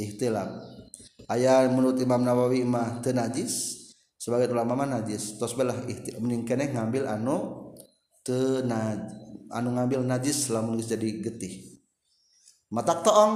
Ikhtilaf 0.00 0.48
aya 1.26 1.66
menurut 1.70 1.98
Imam 1.98 2.22
Nawawi 2.22 2.62
mah 2.62 3.02
teu 3.02 3.14
najis 3.14 3.76
sebagai 4.16 4.50
ulama 4.50 4.78
mah 4.78 5.00
najis. 5.00 5.38
Tos 5.38 5.54
belah 5.54 5.76
mending 6.22 6.46
keneh 6.46 6.70
ngambil 6.74 7.06
anu 7.06 7.36
teu 8.26 8.62
najis 8.62 9.12
anu 9.50 9.78
ngambil 9.78 10.02
najis 10.02 10.50
lamun 10.50 10.78
geus 10.78 10.90
jadi 10.90 11.22
getih. 11.22 11.82
Matak 12.70 13.06
toong 13.06 13.32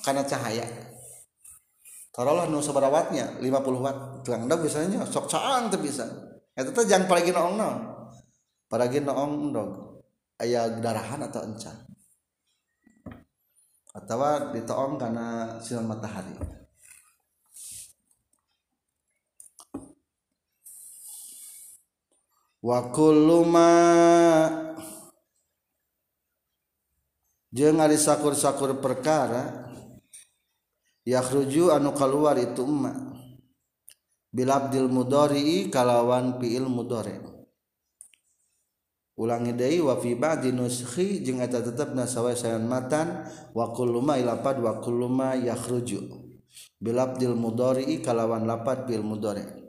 kana 0.00 0.24
cahaya. 0.24 0.64
Taruhlah 2.10 2.48
nu 2.48 2.60
wattnya 2.60 3.38
50 3.38 3.84
watt. 3.84 3.98
Tukang 4.24 4.44
endog 4.48 4.64
biasanya 4.64 5.04
sok 5.04 5.28
caang 5.28 5.68
teu 5.68 5.80
bisa. 5.80 6.08
Eta 6.56 6.72
teh 6.72 6.84
jangan 6.84 7.08
palagi 7.08 7.32
noong 7.32 7.54
naon 7.56 7.78
palagi 8.68 9.00
noong 9.00 9.32
endog. 9.48 9.70
Aya 10.40 10.72
darahan 10.80 11.20
atau 11.20 11.44
encan 11.44 11.76
atau 13.90 14.54
ditoong 14.54 14.96
karena 14.96 15.58
sinar 15.58 15.82
matahari 15.82 16.59
wakulluma 22.60 23.68
jeung 27.50 27.80
ari 27.80 27.96
sakur-sakur 27.98 28.78
perkara 28.78 29.72
yakhruju 31.08 31.72
anu 31.74 31.90
kaluar 31.96 32.38
itu 32.38 32.62
emma. 32.62 32.92
Bil 34.30 34.46
abdil 34.46 34.86
mudhari 34.86 35.66
kalawan 35.74 36.38
fiil 36.38 36.70
mudhari. 36.70 37.18
Ulangi 39.18 39.52
deui 39.58 39.82
wa 39.82 39.98
fi 39.98 40.14
ba'di 40.14 40.54
nuskhi 40.54 41.18
jeung 41.26 41.42
eta 41.42 41.58
tetepna 41.58 42.06
sawesayan 42.06 42.62
matan 42.62 43.26
wa 43.52 43.74
kulluma 43.74 44.22
ilapad 44.22 44.62
wa 44.62 44.78
kulluma 44.78 45.34
yakhruju. 45.34 45.98
Bil 46.78 46.98
abdil 47.02 47.34
mudhari 47.34 47.98
kalawan 47.98 48.46
lapad 48.46 48.86
bil 48.86 49.02
mudhari. 49.02 49.59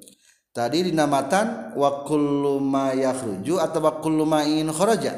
tadi 0.51 0.91
dinamatan 0.91 1.75
wakullumayakhruju 1.75 3.59
atau 3.59 3.79
wakullumain 3.81 4.67
kharaja. 4.71 5.13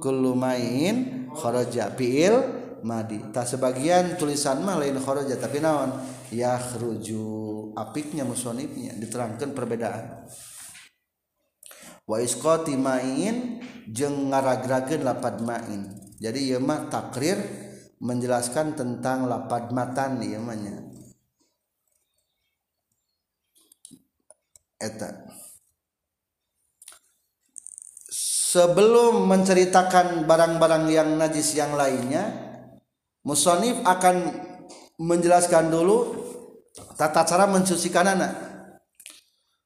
Kullumain 0.00 1.28
kharaja 1.34 1.92
fiil 1.94 2.34
madi. 2.82 3.20
Tak 3.34 3.46
sebagian 3.46 4.18
tulisan 4.18 4.62
mah 4.62 4.78
lain 4.78 4.98
kharaja 4.98 5.36
tapi 5.38 5.60
naon? 5.60 5.94
Yakhruju 6.34 7.22
apiknya 7.78 8.26
musonibnya 8.26 8.96
diterangkan 8.96 9.54
perbedaan. 9.54 10.26
Wa 12.04 12.20
isqati 12.20 12.76
main 12.76 13.64
jeung 13.88 14.28
ngaragrageun 14.32 15.04
lapad 15.04 15.40
main 15.40 16.04
jadi 16.24 16.38
ieu 16.40 16.60
mah 16.62 16.88
takrir 16.88 17.36
menjelaskan 18.00 18.72
tentang 18.78 19.28
lapad 19.28 19.74
matan 19.76 20.22
ieu 20.24 20.40
mah 20.40 20.56
eta. 24.84 25.10
Sebelum 28.54 29.26
menceritakan 29.26 30.28
barang-barang 30.28 30.84
yang 30.92 31.16
najis 31.18 31.58
yang 31.58 31.74
lainnya 31.74 32.30
musonif 33.26 33.80
akan 33.82 34.30
menjelaskan 35.00 35.74
dulu 35.74 36.22
tata 36.94 37.26
cara 37.26 37.50
mensucikan 37.50 38.14
anak. 38.14 38.32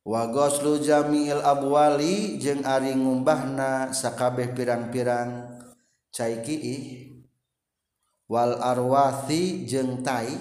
Wa 0.09 0.25
ghuslu 0.33 0.81
jami'il 0.81 1.45
abwali 1.45 2.41
jeung 2.41 2.65
ari 2.65 2.97
ngumbahna 2.97 3.93
sakabeh 3.93 4.57
pirang-pirang 4.57 5.61
cai 6.09 6.41
kiih 6.41 7.13
wal 8.25 8.57
arwathi 8.57 9.69
jeung 9.69 10.01
tai 10.01 10.33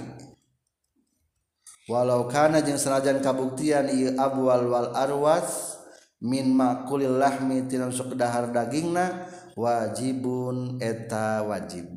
walau 1.88 2.28
kana 2.28 2.60
jeung 2.60 2.80
sanajan 2.80 3.24
kabuktian 3.24 3.88
ieu 3.88 4.12
abwal 4.20 4.68
wal 4.68 4.92
arwas 4.92 5.80
min 6.20 6.52
makulil 6.52 7.16
lahmi 7.16 7.64
tina 7.72 7.88
sok 7.88 8.20
dahar 8.20 8.52
dagingna 8.52 9.28
wajibun 9.56 10.78
eta 10.84 11.42
wajib. 11.48 11.88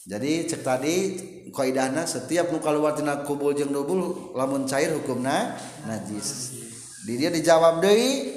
Jadi 0.00 0.48
cek 0.48 0.64
tadi 0.64 0.94
kaidahna 1.52 2.08
setiap 2.08 2.50
nu 2.50 2.58
kaluar 2.58 2.96
tina 2.96 3.22
kubul 3.22 3.52
jeung 3.54 3.70
dubul 3.70 4.32
lamun 4.34 4.66
cair 4.66 4.90
hukumna 4.96 5.54
najis. 5.86 6.56
Di 7.06 7.20
dia 7.20 7.30
dijawab 7.30 7.84
deui 7.84 8.32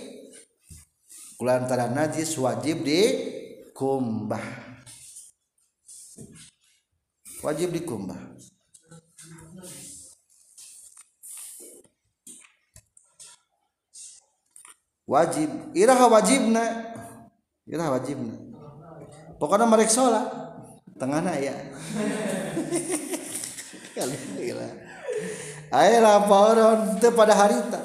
kulantaran 1.40 1.96
najis 1.96 2.36
wajib 2.38 2.84
dikumbah. 2.84 4.44
Wajib 7.44 7.72
dikumbah. 7.76 8.33
wajib. 15.08 15.50
Iraha 15.76 16.08
wajibna 16.08 16.94
iraha 17.64 17.96
wajibna 17.96 18.36
pokoknya 19.40 19.68
mereka 19.68 19.92
sholat 19.92 20.28
tengahna 21.00 21.36
ya. 21.40 21.56
Ayo 25.74 26.06
laporan 26.06 26.98
itu 26.98 27.10
pada 27.18 27.34
harita. 27.34 27.82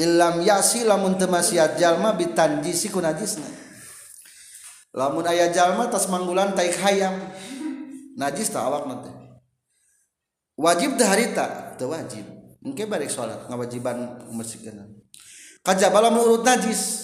Ilam 0.00 0.40
yasi 0.40 0.80
lamun 0.88 1.20
temasiat 1.20 1.76
jalma 1.76 2.16
bitanjisi 2.16 2.88
kunajisna 2.88 3.44
lamun 4.96 5.24
ayah 5.28 5.52
jalma 5.52 5.92
tas 5.92 6.08
manggulan 6.08 6.56
taik 6.56 6.80
hayam. 6.80 7.16
Najis 8.16 8.52
tak 8.52 8.64
awak 8.64 8.88
nanti 8.88 9.12
wajib 10.56 10.96
dah 10.96 11.08
harita. 11.12 11.76
Itu 11.76 11.92
wajib. 11.92 12.24
Mungkin 12.64 12.86
balik 12.88 13.12
sholat 13.12 13.48
ngawajiban 13.52 14.28
masjid 14.32 14.72
kajabala 15.62 16.10
urut 16.10 16.42
najis. 16.42 16.98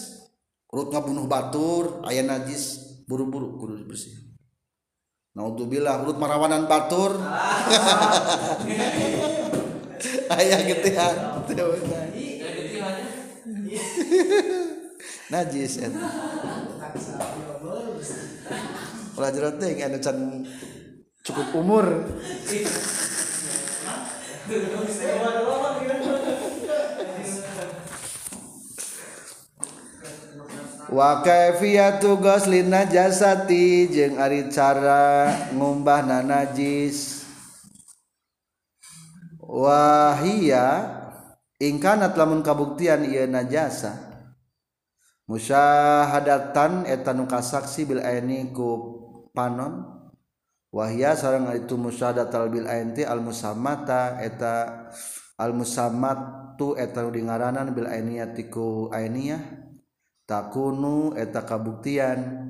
Urut 0.69 0.93
ngabunuh 0.93 1.25
batur 1.25 2.05
ayah 2.13 2.29
najis 2.29 2.93
buru-buru 3.09 3.57
kudu 3.57 3.89
bersih 3.89 4.13
Naudzubillah 5.33 6.05
urut 6.05 6.21
marawanan 6.21 6.69
batur. 6.69 7.17
Ayah 10.29 10.61
gitu 10.63 10.95
ya 10.95 11.09
najis 15.33 15.73
ya. 15.79 15.89
Ulah 19.15 19.31
jero 19.31 19.55
teh 19.63 19.79
anu 19.79 20.03
can 20.03 20.43
cukup 21.23 21.55
umur. 21.55 21.87
wa 30.89 31.21
kaifiyatu 31.21 32.17
ghuslin 32.17 32.73
najasati 32.73 33.93
jeung 33.93 34.17
ari 34.17 34.49
cara 34.49 35.29
ngumbahna 35.53 36.25
najis. 36.25 37.29
Wahia 39.49 40.97
ingkanat 41.57 42.13
lamun 42.17 42.45
kabuktian 42.45 43.05
ieu 43.09 43.25
najasa. 43.29 43.97
Musyahadatan 45.29 46.89
eta 46.89 47.13
nu 47.13 47.29
kasaksi 47.29 47.85
bil 47.85 48.01
aini 48.01 48.49
ku 48.53 48.97
panon. 49.33 49.97
Wahia 50.69 51.17
sareng 51.17 51.49
itu 51.57 51.81
musyahadatal 51.81 52.53
bil 52.53 52.69
aini 52.69 53.05
al 53.05 53.25
musammata 53.25 54.21
eta 54.21 54.89
al 55.41 55.57
musammatu 55.57 56.77
eta 56.77 57.05
nu 57.05 57.13
dingaranan 57.13 57.73
bil 57.73 57.89
ainiyati 57.89 58.53
ku 58.53 58.93
ainiyah 58.93 59.68
takunu 60.29 61.17
eta 61.17 61.41
kabuktian. 61.49 62.45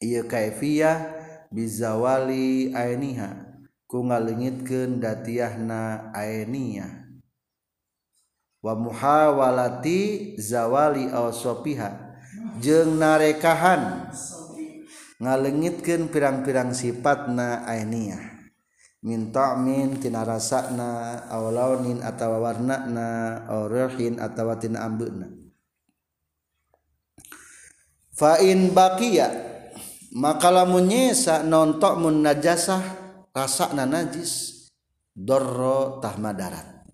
Ieu 0.00 0.26
kaifiyah 0.26 1.12
bizawali 1.54 2.74
ainiha 2.74 3.46
ku 3.86 4.02
ngalengitkeun 4.02 4.98
datiahna 4.98 6.10
ainiyah 6.10 7.06
wa 8.58 8.74
muhawalati 8.74 10.34
zawali 10.34 11.06
awsopiha 11.14 12.18
jeung 12.58 12.98
narekahan 12.98 14.10
ngalengitkeun 15.22 16.10
pirang-pirang 16.10 16.74
sifatna 16.74 17.62
ainiyah 17.70 18.50
min 19.06 19.30
ta'min 19.30 20.02
tina 20.02 20.26
rasana 20.26 21.22
aw 21.30 21.54
launin 21.54 22.02
atawa 22.02 22.50
warnana 22.50 23.46
aw 23.46 23.70
rihin 23.70 24.18
atawa 24.18 24.58
tina 24.58 24.82
ambeuna. 24.82 25.43
fain 28.14 28.70
bakia 28.70 29.28
maka 30.14 30.48
lamun 30.54 30.86
nyesa 30.86 31.42
nontok 31.42 31.98
mun 31.98 32.22
najasah 32.22 32.82
rasakna 33.34 33.82
najis 33.82 34.64
dorro 35.10 35.98
tah 35.98 36.14
madarat. 36.18 36.86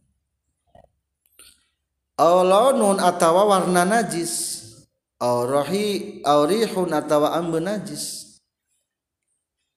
Aulaunun 2.21 3.01
atawa 3.01 3.49
warna 3.49 3.85
najis 3.85 4.61
aurahi 5.21 6.21
aurihun 6.25 6.93
atawa 6.93 7.37
ambu 7.37 7.61
najis. 7.61 8.37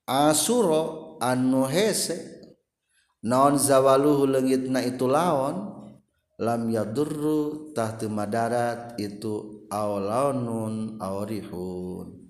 Asuro 0.04 1.16
anu 1.24 1.64
hese 1.64 2.20
naon 3.24 3.56
zawaluhu 3.56 4.28
leungitna 4.28 4.84
itu 4.84 5.08
laon 5.08 5.72
lam 6.36 6.68
yadurru 6.68 7.72
tahtu 7.72 8.12
madarat 8.12 9.00
itu 9.00 9.63
aw 9.74 9.98
launun 9.98 11.02
aw 11.02 11.26
rihun. 11.26 12.30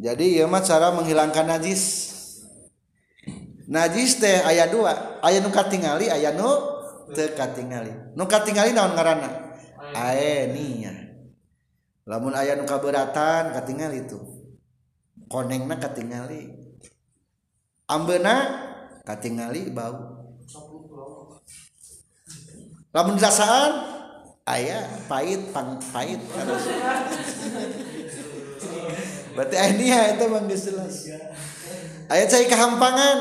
Jadi 0.00 0.40
ieu 0.40 0.48
mah 0.48 0.62
cara 0.64 0.94
menghilangkan 0.94 1.44
najis. 1.44 2.14
Najis 3.68 4.22
teh 4.22 4.40
aya 4.46 4.70
dua. 4.70 5.20
Aya 5.20 5.42
nu 5.42 5.50
katingali 5.50 6.08
aya 6.08 6.32
nu 6.32 6.48
teu 7.12 7.34
katingali. 7.34 7.92
Nu 8.14 8.24
katingali 8.30 8.72
naon 8.72 8.94
ngaranna? 8.94 9.50
Aenia 9.90 10.94
lamun 12.06 12.34
aya 12.34 12.54
nu 12.54 12.64
kaberatan 12.64 13.52
katingali 13.52 14.06
itu 14.06 14.18
konengna 15.28 15.76
katingali. 15.76 16.48
Ambeuna 17.90 18.34
katingali 19.02 19.68
bau. 19.74 20.19
lamun 22.90 23.14
dasaan 23.14 23.86
aya 24.50 24.82
pahit 25.06 25.54
pang 25.54 25.78
pahit. 25.94 26.18
Harus 26.34 26.64
berarti 29.30 29.56
ayah 29.56 29.74
dia 29.78 30.00
itu 30.18 30.24
bang 30.26 30.46
jelas. 30.50 30.94
Ayah 32.10 32.26
cai 32.26 32.46
kehampangan. 32.50 33.18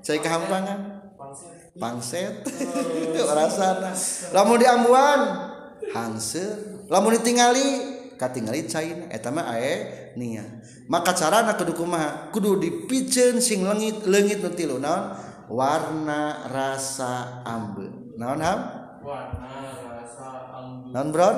Cai 0.00 0.18
kehampangan. 0.20 0.78
Pangset. 1.76 2.46
Rasana. 3.12 3.92
Lamun 4.32 4.56
diambuan 4.56 5.20
ambuan 5.92 6.16
lamun 6.88 7.12
ditingali 7.20 7.66
katingali 8.16 8.64
cai 8.64 9.10
eta 9.12 9.28
mah 9.28 9.52
ae 9.52 10.12
nia. 10.16 10.64
Maka 10.88 11.12
carana 11.12 11.56
kudu 11.56 11.76
kumaha? 11.76 12.32
Kudu 12.32 12.60
dipiceun 12.60 13.40
sing 13.40 13.64
leungit 13.68 14.04
leungit 14.08 14.40
nu 14.40 14.52
tilu 14.52 14.80
naon? 14.80 15.16
Warna 15.44 16.48
rasa 16.48 17.44
ambeun 17.44 18.16
naon 18.16 18.40
ham? 18.40 18.83
Naon 20.90 21.08
bron 21.12 21.36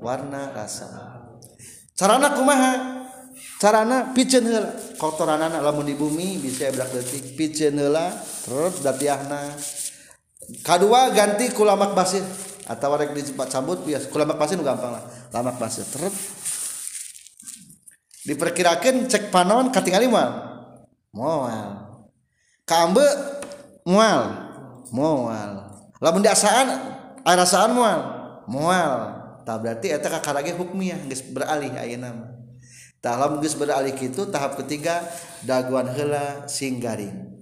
warna 0.00 0.50
rasa. 0.56 0.88
Carana 1.92 2.34
kumaha? 2.34 2.72
Carana 3.60 4.10
piceun 4.16 4.48
heula. 4.48 4.70
Kotoranana 4.98 5.60
lamun 5.62 5.86
di 5.86 5.94
bumi 5.94 6.40
bisa 6.40 6.72
berak 6.72 6.90
detik. 6.96 7.36
Piceun 7.36 7.76
heula 7.76 8.10
terus 8.42 8.82
datiahna. 8.82 9.52
Kadua 10.66 11.12
ganti 11.14 11.52
ku 11.52 11.62
lamak 11.62 11.94
basir. 11.94 12.24
Atau 12.66 12.94
rek 12.94 13.12
dicepat 13.12 13.52
cabut 13.52 13.84
bias. 13.84 14.08
Ku 14.08 14.16
lamak 14.18 14.40
basir 14.40 14.58
gampang 14.58 14.96
lah. 14.96 15.04
Lamak 15.30 15.60
basir 15.60 15.84
terus 15.86 16.42
diperkirakan 18.22 19.10
cek 19.10 19.34
panon 19.34 19.74
katingali 19.74 20.06
moal 20.06 20.30
moal 21.10 21.70
kambe 22.62 23.02
moal 23.82 24.20
moal 24.94 25.50
lamun 25.98 26.22
diasaan 26.22 26.91
rasaan 27.26 27.74
moal 27.74 28.00
moal 28.50 28.90
tak 29.42 29.58
berarti 29.62 29.90
eta 29.90 30.10
kakarage 30.10 30.54
hukmiyah 30.54 30.98
geus 31.10 31.22
beralih 31.30 31.70
ayeuna 31.74 32.14
mah. 32.14 32.30
Tah 33.02 33.18
lamun 33.18 33.42
geus 33.42 33.58
beralih 33.58 33.94
kitu 33.94 34.30
tahap 34.30 34.54
ketiga 34.62 35.02
daguan 35.42 35.90
heula 35.90 36.46
sing 36.46 36.78
garing 36.78 37.32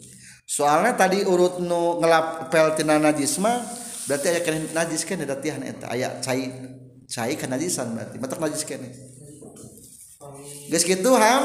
soalnya 0.51 0.99
tadi 0.99 1.23
urut 1.23 1.63
nu 1.63 2.03
ngelapel 2.03 2.75
tina 2.75 2.99
najis 2.99 3.39
mah 3.39 3.63
berarti 4.11 4.27
aya 4.35 4.41
kena 4.43 4.59
najis 4.75 5.07
kene 5.07 5.23
datihan 5.23 5.63
eta. 5.63 5.87
Aya 5.87 6.19
cai 6.19 6.51
cai 7.07 7.39
kana 7.39 7.55
najisan 7.55 7.95
berarti. 7.95 8.19
Matak 8.19 8.43
najis 8.43 8.67
kene. 8.67 8.91
Geus 10.67 10.83
kitu 10.83 11.15
ham? 11.15 11.43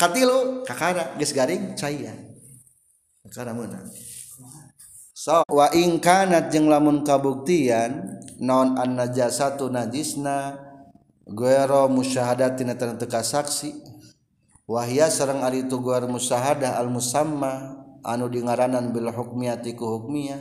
Katilu 0.00 0.64
kakara. 0.64 1.12
Geus 1.20 1.36
garing 1.36 1.76
cai 1.76 2.08
ya. 2.08 2.14
Kakara 3.28 3.52
meunang 3.52 3.84
so 5.16 5.40
wa 5.48 5.72
ingkanat 5.72 6.52
jeung 6.52 6.68
lamun 6.68 7.00
kabuktian 7.00 8.20
non 8.36 8.76
an 8.76 9.00
najasatu 9.00 9.72
najisna 9.72 10.60
guero 11.24 11.88
musyahadat 11.88 12.60
tina 12.60 12.76
teka 12.76 13.24
saksi 13.24 13.72
wahya 14.68 15.08
sareng 15.08 15.40
ari 15.40 15.64
itu 15.64 15.80
guer 15.80 16.04
musyahadah 16.04 16.76
al 16.76 16.92
musamma 16.92 17.80
anu 18.06 18.30
dingaranan 18.30 18.94
bil 18.94 19.10
hukmiyati 19.10 19.74
ku 19.74 19.98
hukmiyah. 19.98 20.38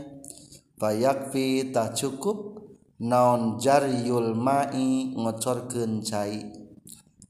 Fayakfi 0.75 1.71
tah 1.71 1.95
cukup 1.95 2.61
naon 2.99 3.57
jaryul 3.57 4.37
ma'i 4.37 5.15
ngocorkeun 5.15 6.03
cai. 6.03 6.51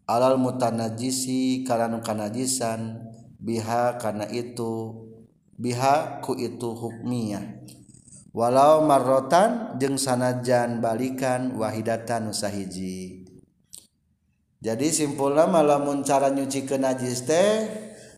Alal 0.09 0.41
mutanajisi 0.41 1.63
karanu 1.63 2.01
kanajisan 2.01 3.05
biha 3.37 4.01
kana 4.01 4.25
itu 4.33 5.04
biha 5.55 6.19
ku 6.23 6.35
itu 6.35 6.75
hukmiyah. 6.75 7.63
Walau 8.35 8.83
marrotan 8.83 9.79
jeung 9.79 9.95
sanajan 9.95 10.83
balikan 10.83 11.55
wahidatan 11.55 12.27
usahiji 12.27 13.25
jadi 14.65 14.89
simpulnya 14.89 15.45
malamun 15.45 16.01
cara 16.01 16.33
nyuci 16.33 16.65
ke 16.65 16.81
najis 16.81 17.29
teh 17.29 17.69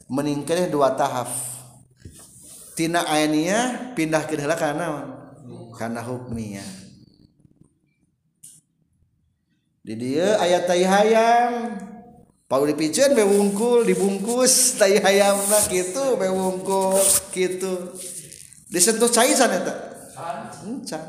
meningkatnya 0.07 0.71
dua 0.71 0.95
tahap 0.95 1.27
tina 2.71 3.03
ainiyah 3.03 3.91
pindah 3.99 4.23
ke 4.23 4.39
dalam 4.39 4.55
karena 4.55 4.87
karena 5.75 6.01
hukmiyah. 6.07 6.69
Di 9.83 9.93
dia 9.99 10.39
ayat 10.39 10.63
tayhayang 10.71 11.53
hayam 12.47 12.63
Pau 12.63 12.63
dipiceun 12.63 13.11
be 13.11 13.23
wungkul 13.27 13.83
dibungkus 13.83 14.79
tai 14.79 15.03
hayamna 15.03 15.59
kitu 15.67 16.15
be 16.15 16.31
wungkul 16.31 16.95
kitu 17.35 17.91
disentuh 18.71 19.11
caisan 19.11 19.51
eta? 19.51 19.75
Encan 20.63 21.03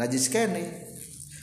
najis 0.00 0.32
kene. 0.32 0.88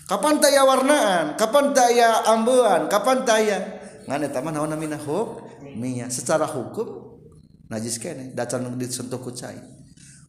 Kapan 0.10 0.42
taya 0.42 0.66
warnaan? 0.66 1.38
Kapan 1.38 1.78
taya 1.78 2.26
ambean? 2.26 2.90
Kapan 2.90 3.22
taya 3.22 3.60
ngan 4.08 4.24
eta 4.24 4.42
mah 4.42 4.56
naon 4.56 4.72
namina 4.74 4.98
hukmiyah 4.98 6.10
secara 6.10 6.50
hukum 6.50 7.22
najis 7.70 8.02
kene. 8.02 8.34
Dacan 8.34 8.66
disentuh 8.82 9.22
ku 9.22 9.30
cai. 9.30 9.62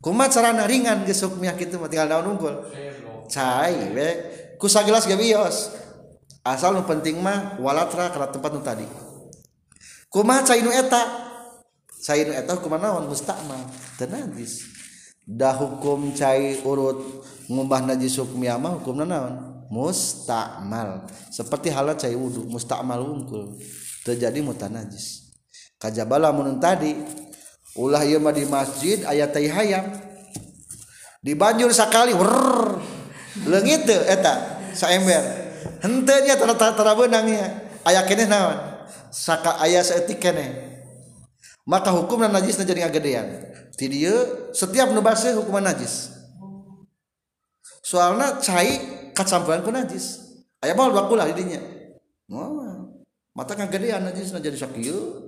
Kumaha 0.04 0.28
carana 0.28 0.68
ringan 0.68 1.08
geus 1.08 1.24
hukmiyah 1.24 1.56
kitu 1.56 1.80
mah? 1.80 1.88
Tinggal 1.88 2.20
naon 2.20 2.36
unggul 2.36 2.68
cai 3.32 3.96
we. 3.96 4.10
Ku 4.60 4.68
sagelas 4.68 5.08
ge 5.08 5.16
bios 5.16 5.87
asal 6.44 6.74
nu 6.74 6.82
penting 6.86 7.18
mah 7.22 7.56
walatra 7.62 8.10
kana 8.10 8.30
tempat 8.30 8.50
nu 8.54 8.60
tadi. 8.62 8.86
Kumaha 10.08 10.44
cai 10.44 10.64
nu 10.64 10.72
eta? 10.72 11.02
Cair 11.98 12.30
eta 12.32 12.56
hukum 12.56 12.78
naon? 12.78 13.10
Mustakmal 13.10 13.68
teu 14.00 14.08
najis. 14.08 14.64
Dah 15.28 15.52
hukum 15.52 16.16
cair 16.16 16.62
urut 16.64 17.24
ngubah 17.50 17.84
najis 17.84 18.16
hukum 18.16 18.40
yama 18.40 18.80
hukum 18.80 19.02
naon? 19.04 19.66
Mustakmal 19.68 21.04
seperti 21.28 21.68
halat 21.68 22.00
cair 22.00 22.16
wudu 22.16 22.48
mustakmal 22.48 23.04
unggul 23.04 23.52
terjadi 24.00 24.40
mutanajis 24.40 25.28
kajabala 25.76 26.32
mun 26.32 26.56
tadi 26.56 26.96
ulah 27.78 28.02
ieu 28.02 28.18
mah 28.18 28.34
di 28.34 28.44
masjid 28.44 29.06
aya 29.06 29.30
tai 29.30 29.46
hayam. 29.46 29.86
Dibanjur 31.18 31.74
sakali 31.74 32.14
wer 32.14 32.78
leungit 33.42 33.90
eta 33.90 34.62
saember 34.70 35.47
henteu 35.84 36.18
nya 36.24 36.34
tara 36.38 36.54
tara 36.56 36.92
beunangnya 36.96 37.64
aya 37.86 38.02
keneh 38.04 38.26
naon? 38.26 38.58
Saka 39.08 39.60
aya 39.62 39.80
saeutik 39.80 40.20
keneh 40.20 40.80
maka 41.68 41.92
hukum 41.92 42.24
najis 42.24 42.56
jadi 42.60 42.88
ngagedean. 42.88 43.26
Ti 43.76 43.86
setiap 44.56 44.90
nu 44.90 45.04
baseuh 45.04 45.38
hukuman 45.38 45.62
najis. 45.62 46.10
Soalna 47.84 48.40
cai 48.40 48.80
kacampuran 49.12 49.62
ku 49.62 49.70
najis. 49.70 50.24
Aya 50.58 50.74
bae 50.74 50.90
bakulah 50.90 51.28
di 51.30 51.44
dinya 51.44 51.78
mata 53.38 53.54
ngagedean 53.54 54.02
najis 54.02 54.34
jadi 54.34 54.58
sakieu 54.58 55.24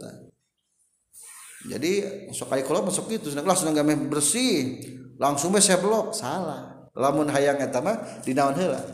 jadi 1.61 1.93
sok 2.33 2.51
kali 2.51 2.65
kalau 2.65 2.89
masuk 2.89 3.13
itu 3.13 3.31
langsung 3.37 3.71
nggak 3.71 4.09
bersih 4.09 4.81
langsung 5.21 5.53
saya 5.61 5.77
blok. 5.77 6.17
Salah 6.17 6.80
lamun 7.01 7.33
hayang 7.33 7.57
eta 7.57 7.81
mah 7.81 7.97
dinaon 8.21 8.55
heula. 8.61 8.85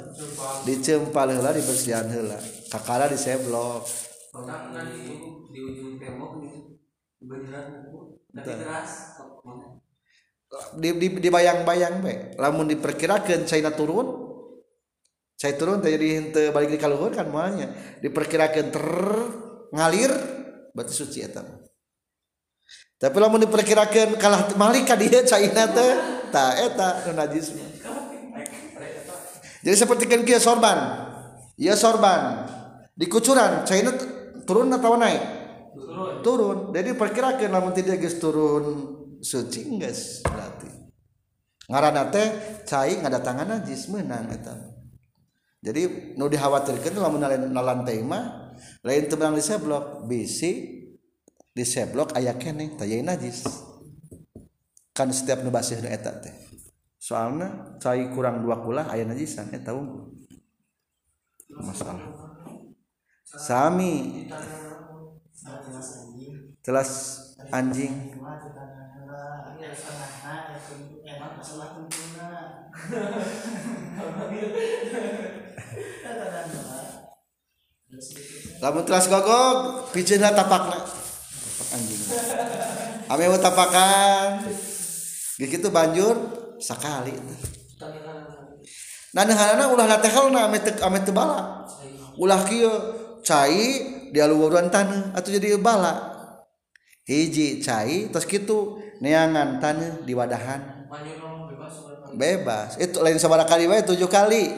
Dicempal 0.62 1.34
heula 1.34 1.50
dibersihan 1.50 2.06
heula. 2.06 2.38
Kakara 2.70 3.10
di 3.10 3.18
seblok 3.18 4.06
di 5.48 5.60
ujung 5.64 5.96
tembok 5.96 6.32
di 10.76 10.88
di 10.92 11.08
di 11.08 11.28
bayang-bayang 11.32 12.04
baik 12.04 12.20
lamun 12.36 12.68
diperkirakan 12.68 13.48
China 13.48 13.72
turun 13.72 14.28
saya 15.36 15.56
turun 15.56 15.80
jadi 15.80 16.20
hente 16.20 16.42
balik 16.52 16.76
di 16.76 16.78
kaluhur 16.80 17.12
kan 17.16 17.28
malnya 17.32 17.72
diperkirakan 18.04 18.66
ter 18.68 18.86
ngalir 19.72 20.12
berarti 20.76 20.92
suci 20.92 21.24
eta 21.24 21.42
tapi 22.96 23.16
lamun 23.16 23.44
diperkirakan 23.48 24.20
kalah 24.20 24.52
malika 24.60 24.96
dia 25.00 25.24
China 25.24 25.64
teh 25.68 25.92
ta 26.32 26.56
eta 26.56 27.08
najis 27.12 27.56
mah. 27.56 27.75
Jadi 29.66 29.82
seperti 29.82 30.06
kan 30.06 30.22
kia 30.22 30.38
sorban. 30.38 30.78
Iya 31.58 31.74
sorban. 31.74 32.46
Di 32.94 33.10
kucuran 33.10 33.66
China 33.66 33.90
turun 34.46 34.70
atau 34.70 34.94
naik? 34.94 35.22
Turun. 35.74 36.14
Turun. 36.22 36.58
Jadi 36.70 36.94
perkirakan 36.94 37.50
lamun 37.50 37.74
tidak 37.74 37.98
geus 37.98 38.22
turun 38.22 38.94
suci 39.18 39.74
geus 39.74 40.22
berarti. 40.22 40.70
Ngaranna 41.66 42.14
teh 42.14 42.28
cai 42.62 43.02
ngadatangan 43.02 43.58
najis 43.58 43.90
meunang 43.90 44.30
eta. 44.30 44.54
Jadi 45.66 46.14
nu 46.14 46.30
dikhawatirkeun 46.30 47.02
lamun 47.02 47.26
na 47.26 47.58
lantai 47.58 48.06
mah 48.06 48.54
lain 48.86 49.10
teu 49.10 49.18
menang 49.18 49.34
di 49.34 49.42
seblok 49.42 50.06
bisi 50.06 50.78
di 51.50 51.64
seblok 51.66 52.14
aya 52.14 52.38
keneh 52.38 52.78
teh 52.78 53.02
najis. 53.02 53.42
Kan 54.94 55.10
setiap 55.10 55.42
nu 55.42 55.50
basih 55.50 55.82
nu 55.82 55.90
eta 55.90 56.14
teh 56.22 56.45
soalna 57.06 57.78
cai 57.78 58.10
kurang 58.10 58.42
dua 58.42 58.58
kulah 58.66 58.90
aya 58.90 59.06
najisan 59.06 59.46
eta 59.54 59.70
unggul 59.70 60.10
masalah. 61.62 62.02
Sami. 63.22 64.26
Telas 66.66 66.90
anjing. 67.54 67.94
Lamun 78.58 78.82
telas 78.82 79.06
gogog 79.06 79.58
pijeunna 79.94 80.34
tapakna 80.34 80.82
tapak 80.82 81.68
anjing. 81.70 82.02
Ame 83.06 83.24
tapakan. 83.38 84.30
Gitu 85.38 85.68
banjur 85.70 86.45
sakali 86.60 87.14
nah 89.16 89.24
nehana 89.24 89.72
ulah 89.72 89.86
latehal 89.88 90.28
na 90.32 90.48
ame 90.48 90.60
te 90.60 90.76
ame 90.82 91.00
te 91.00 91.12
bala 91.12 91.64
ulah 92.16 92.40
kieu 92.48 92.72
cai 93.26 93.96
di 94.14 94.18
aluwuran 94.22 94.70
tanah 94.70 95.10
atau 95.18 95.28
jadi 95.34 95.58
bala. 95.58 96.14
Hiji 97.06 97.62
cai 97.62 98.10
terus 98.10 98.26
gitu 98.26 98.78
neangan 99.02 99.58
tanah 99.58 100.06
di 100.06 100.14
wadahan. 100.14 100.86
Bebas. 102.14 102.78
Itu 102.78 103.02
lain 103.02 103.18
sabar 103.18 103.42
kali 103.42 103.66
wae 103.66 103.82
tujuh 103.82 104.06
kali. 104.06 104.54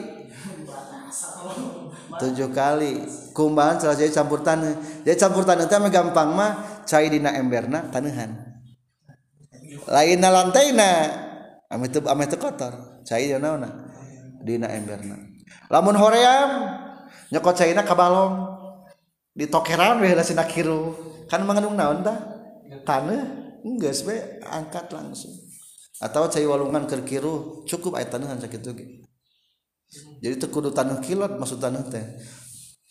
Tujuh 2.21 2.49
kali. 2.53 2.93
Kumbahan 3.33 3.81
salah 3.81 3.97
jadi 3.97 4.11
campur 4.13 4.45
tanah 4.45 5.03
jadi 5.05 5.17
campur 5.17 5.45
tanah 5.45 5.65
itu 5.65 5.75
gampang 5.89 6.29
mah 6.33 6.83
cai 6.85 7.09
dina 7.09 7.33
emberna 7.33 7.89
tanehan. 7.89 8.33
Lain 9.89 10.21
lantai 10.21 10.73
na 10.73 10.89
ame 11.69 11.85
teu 11.89 12.01
ame 12.09 12.25
teu 12.25 12.41
kotor. 12.41 13.01
Cai 13.05 13.29
dina 13.29 13.39
naonna 13.39 13.69
dina 14.41 14.67
emberna. 14.69 15.15
Lamun 15.69 15.95
hoream 15.95 16.49
nyokot 17.31 17.55
cai 17.57 17.73
na 17.73 17.85
balong. 17.85 18.57
Di 19.33 19.45
tokeran 19.47 20.01
we 20.01 20.13
lasina 20.17 20.43
kiru. 20.43 20.93
Kan 21.29 21.45
mengandung 21.45 21.77
naon 21.77 22.01
tah 22.01 22.17
tanah 22.85 23.21
geus 23.77 24.01
we 24.03 24.17
angkat 24.45 24.89
langsung. 24.89 25.33
Atau 26.01 26.25
cai 26.31 26.47
walungan 26.47 26.87
keur 26.89 27.03
kiru 27.05 27.33
cukup 27.67 27.99
aya 27.99 28.07
taneuhan 28.07 28.39
sakitu 28.39 28.71
ge 28.71 28.87
jadi 30.21 30.37
teu 30.37 30.53
kudu 30.53 30.69
taneuh 30.69 31.01
kilat 31.01 31.41
maksud 31.41 31.57
taneuh 31.57 31.81
teh. 31.89 32.05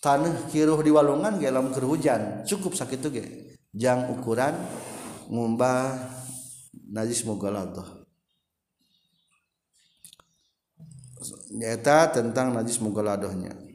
Taneuh 0.02 0.50
kiruh 0.50 0.78
di 0.82 0.90
walungan 0.90 1.38
ge 1.38 1.48
lamun 1.48 1.70
keur 1.72 1.86
hujan 1.88 2.44
cukup 2.44 2.74
sakitu 2.74 3.08
ge 3.08 3.24
jang 3.72 4.10
ukuran 4.12 4.52
ngumbah 5.30 5.94
najis 6.90 7.24
mughalladh 7.24 7.97
nyata 11.52 12.12
tentang 12.12 12.52
najis 12.52 12.80
mugoladohnya 12.80 13.68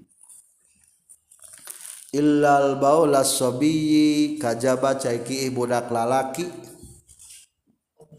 illal 2.13 2.77
baulas 2.77 3.41
sobiyi 3.41 4.37
kajaba 4.37 4.95
caiki 5.01 5.49
budak 5.49 5.89
lalaki. 5.89 6.45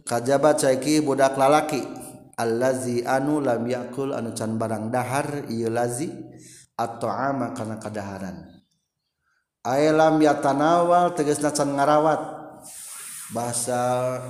Kajaba 0.04 0.58
caiki 0.58 1.00
budak 1.00 1.38
lalaki. 1.38 1.80
Allazi 2.34 3.06
anu 3.06 3.38
lam 3.38 3.62
yakul 3.62 4.10
anu 4.10 4.34
can 4.34 4.58
barang 4.58 4.90
dahar 4.90 5.46
ieu 5.46 5.70
lazi 5.70 6.10
atau 6.74 7.06
ama 7.06 7.54
karena 7.54 7.78
kadaharan 7.78 8.50
Alam 9.62 10.18
yatanawal 10.18 11.14
tegesna 11.14 11.54
can 11.54 11.78
ngarawat. 11.78 12.42
Bahasa 13.30 13.80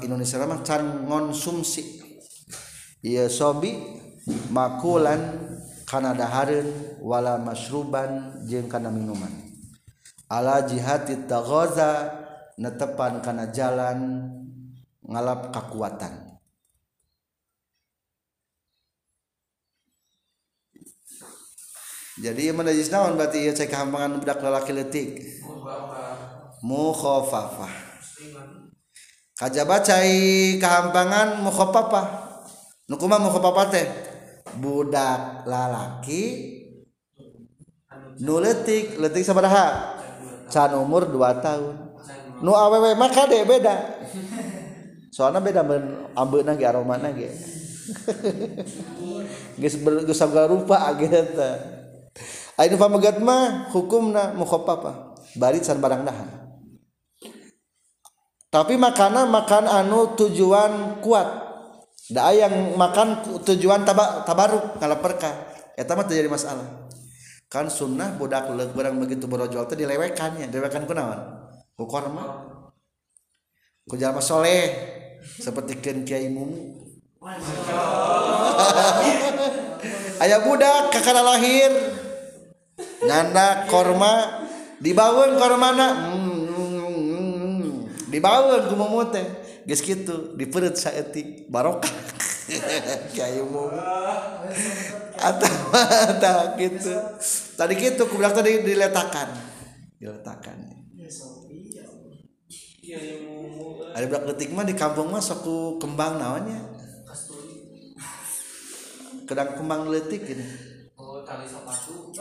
Indonesia 0.04 0.36
mah 0.44 0.60
can 0.60 1.08
ngonsumsi. 1.08 2.04
Ieu 3.00 3.26
sobi 3.32 4.03
makulan 4.48 5.20
kana 5.84 6.16
dahareun 6.16 6.98
wala 7.00 7.36
masruban 7.36 8.40
jeung 8.48 8.68
kana 8.68 8.88
minuman. 8.88 9.30
Ala 10.28 10.64
jihati 10.64 11.28
taghaza 11.28 12.10
netepan 12.56 13.20
kana 13.20 13.52
jalan 13.52 14.30
ngalap 15.04 15.52
kakuatan. 15.52 16.34
Jadi 22.14 22.46
ieu 22.46 22.54
najis 22.54 22.94
naon 22.94 23.18
berarti 23.18 23.42
ieu 23.42 23.52
cek 23.52 23.68
kahampangan 23.68 24.22
budak 24.22 24.38
lalaki 24.38 24.70
leutik? 24.70 25.08
Mukhafafah 26.64 27.94
kajaba 29.34 29.82
cai 29.82 30.56
kahampangan 30.62 31.42
mukhafafah 31.42 32.06
nu 32.86 32.96
teh 33.68 33.86
budak 34.58 35.44
lalaki 35.48 36.54
nu 38.22 38.38
letik 38.38 38.98
letik 38.98 39.26
sabaraha? 39.26 39.96
Can 40.52 40.76
umur 40.78 41.08
2 41.08 41.18
tahun. 41.42 41.74
Nu 42.44 42.54
awewe 42.54 42.94
maka 42.94 43.26
deh 43.26 43.42
beda. 43.42 44.04
Soalnya 45.10 45.42
beda 45.42 45.62
ben 45.62 46.10
ambeuna 46.14 46.54
ge 46.58 46.66
aromana 46.66 47.10
ge 47.14 47.30
geus 49.60 49.76
geus 49.78 50.22
rupa 50.48 50.88
ageta 50.88 51.60
ayeuna 52.56 52.80
pamegat 52.80 53.20
mah 53.20 53.68
hukumna 53.70 54.32
mukhaffafah 54.32 55.14
bari 55.36 55.60
can 55.60 55.78
barang 55.78 56.02
nahan 56.02 56.28
tapi 58.54 58.78
makanan 58.78 59.34
makan 59.34 59.66
anu 59.66 60.14
tujuan 60.14 61.02
kuat. 61.02 61.43
Da 62.12 62.36
yang 62.36 62.76
makan 62.76 63.24
tujuan 63.48 63.88
taba, 63.88 64.28
tabaruk 64.28 64.76
kalau 64.76 65.00
perkah 65.00 65.32
ya 65.72 65.88
tamat 65.88 66.12
terjadi 66.12 66.28
masalah. 66.28 66.84
Kan 67.48 67.72
sunnah 67.72 68.20
budak 68.20 68.52
leuk 68.52 68.76
barang 68.76 69.00
begitu 69.00 69.24
berojol 69.24 69.64
teh 69.64 69.78
dilewekannya 69.78 70.52
dilewekan 70.52 70.84
kunaon 70.84 71.20
ku 71.72 71.88
korma. 71.88 72.44
Ku 73.88 73.96
jalma 73.96 74.20
soleh 74.20 74.68
seperti 75.24 75.80
ken 75.80 76.04
kiai 76.04 76.28
mumu. 76.28 76.92
Ayah 80.24 80.44
budak 80.44 80.92
kakak 80.92 81.24
lahir. 81.24 81.72
Nyanda 83.00 83.64
korma 83.64 84.44
dibawen 84.76 85.40
kormana. 85.40 85.88
Hmm, 85.88 86.20
hmm, 86.20 86.52
hmm. 86.52 86.84
hmm, 86.84 87.64
hmm. 87.64 88.12
dibawen 88.12 88.68
ku 88.68 88.76
mumu 88.76 89.08
teh. 89.08 89.43
Geus 89.64 89.80
kitu 89.80 90.36
di 90.36 90.44
perut 90.48 90.76
saeutik 90.76 91.48
barokah. 91.48 91.92
Kiai 93.16 93.40
Mumu 93.40 93.72
atau 95.16 95.52
atau 95.72 96.38
gitu. 96.60 96.92
Tadi 97.56 97.72
gitu 97.80 98.04
ku 98.04 98.20
bilang 98.20 98.36
tadi 98.36 98.60
diletakkan 98.60 99.32
diletakkan 99.96 100.74
ada 103.94 104.04
budak 104.10 104.24
letik 104.28 104.50
mah 104.52 104.66
di 104.66 104.74
kampung 104.76 105.08
mah 105.08 105.22
suku 105.22 105.80
kembang 105.80 106.20
naonnya? 106.20 106.60
Kedang 109.24 109.56
kembang 109.56 109.88
letik 109.88 110.28
gini 110.28 110.44
oh 111.00 111.24
tali 111.24 111.48
sepatu. 111.48 112.12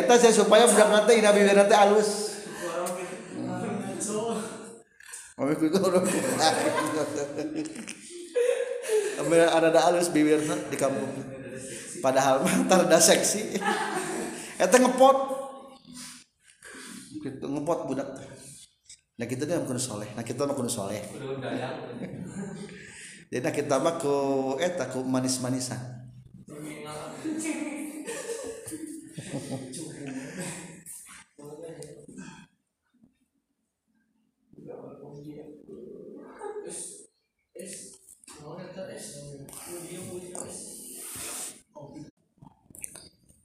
Eta 0.00 0.14
saya 0.16 0.32
supaya 0.32 0.64
budak 0.64 0.88
nanti 0.88 1.20
ina 1.20 1.34
bibir 1.34 1.52
nanti 1.52 1.76
halus. 1.76 2.33
Mami 5.34 5.50
orang 5.66 6.06
Ambil 9.14 9.46
ada 9.46 9.66
ada 9.70 9.80
halus 9.90 10.10
bibirna 10.10 10.54
di 10.70 10.76
kampung. 10.78 11.10
Padahal 12.02 12.42
mah 12.42 12.54
tar 12.70 12.86
da 12.86 12.98
seksi. 12.98 13.58
Eta 14.58 14.76
ngepot. 14.78 15.18
Gitu 17.22 17.46
ngepot 17.46 17.78
budak. 17.90 18.08
Nah 19.14 19.26
kita 19.26 19.46
dia 19.46 19.62
kudu 19.62 19.78
soleh. 19.78 20.10
Nah 20.14 20.26
kita 20.26 20.46
mah 20.46 20.54
kudu 20.54 20.70
soleh. 20.70 21.02
Dayang. 21.42 21.78
Jadi 23.30 23.42
nah 23.42 23.54
kita 23.54 23.78
mah 23.82 23.98
ku 23.98 24.14
eta 24.58 24.90
ku 24.90 25.02
manis-manisan. 25.02 25.93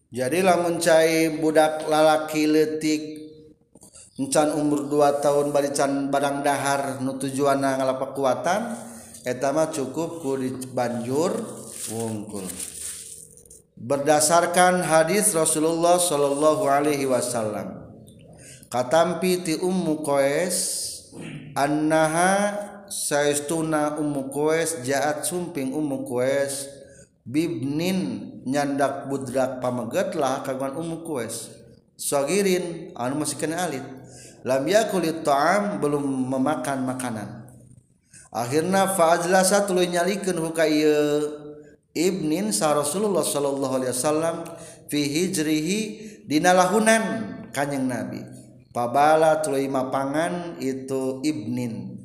jadi 0.09 0.41
lamun 0.41 0.81
cai 0.81 1.37
budak 1.37 1.85
lalaki 1.85 2.49
letik 2.49 3.29
encan 4.17 4.57
umur 4.57 4.89
2 4.89 5.21
tahun 5.21 5.53
barican 5.53 6.09
barang 6.09 6.41
dahar 6.41 6.97
nu 6.97 7.21
tujuanna 7.21 7.77
ngalapak 7.77 8.17
kuatan 8.17 8.73
eta 9.21 9.53
mah 9.53 9.69
cukup 9.69 10.25
ku 10.25 10.33
banjur 10.73 11.37
wungkul. 11.93 12.49
Berdasarkan 13.79 14.83
hadis 14.83 15.31
Rasulullah 15.31 16.01
Shallallahu 16.01 16.67
Alaihi 16.67 17.05
Wasallam 17.05 17.93
katampi 18.67 19.45
ti 19.45 19.53
ummu 19.61 20.01
koes 20.01 20.57
annaha 21.53 22.57
saistuna 22.89 23.95
ummu 24.01 24.33
koes 24.33 24.81
jaat 24.83 25.21
sumping 25.21 25.69
ummu 25.71 26.03
koes 26.03 26.78
bibnin 27.27 28.29
nyandak 28.47 29.07
budrak 29.11 29.59
pameget 29.59 30.15
lah 30.15 30.41
kaguan 30.43 30.75
umum 30.75 31.03
kues. 31.03 31.51
Sogirin 31.99 32.95
anu 32.95 33.19
masih 33.19 33.35
kena 33.35 33.67
alit. 33.67 33.83
Lam 34.47 34.63
yakulit 34.63 35.19
ta'am 35.27 35.83
belum 35.83 35.99
memakan 36.31 36.87
makanan. 36.87 37.29
Akhirnya 38.31 38.87
fa'ajlasa 38.95 39.67
tuluy 39.67 39.91
nyalikeun 39.91 40.39
huka 40.39 40.63
ieu. 40.63 41.27
Ibnin 41.91 42.55
sa 42.55 42.71
Rasulullah 42.77 43.25
sallallahu 43.25 43.81
alaihi 43.81 43.91
wasallam 43.91 44.35
fi 44.87 45.01
hijrihi 45.01 45.79
dina 46.23 46.55
lahunan 46.55 47.03
kanjing 47.51 47.89
Nabi. 47.89 48.21
Pabala 48.69 49.41
tuluy 49.41 49.65
mapangan 49.67 50.55
itu 50.61 51.19
ibnin. 51.25 51.99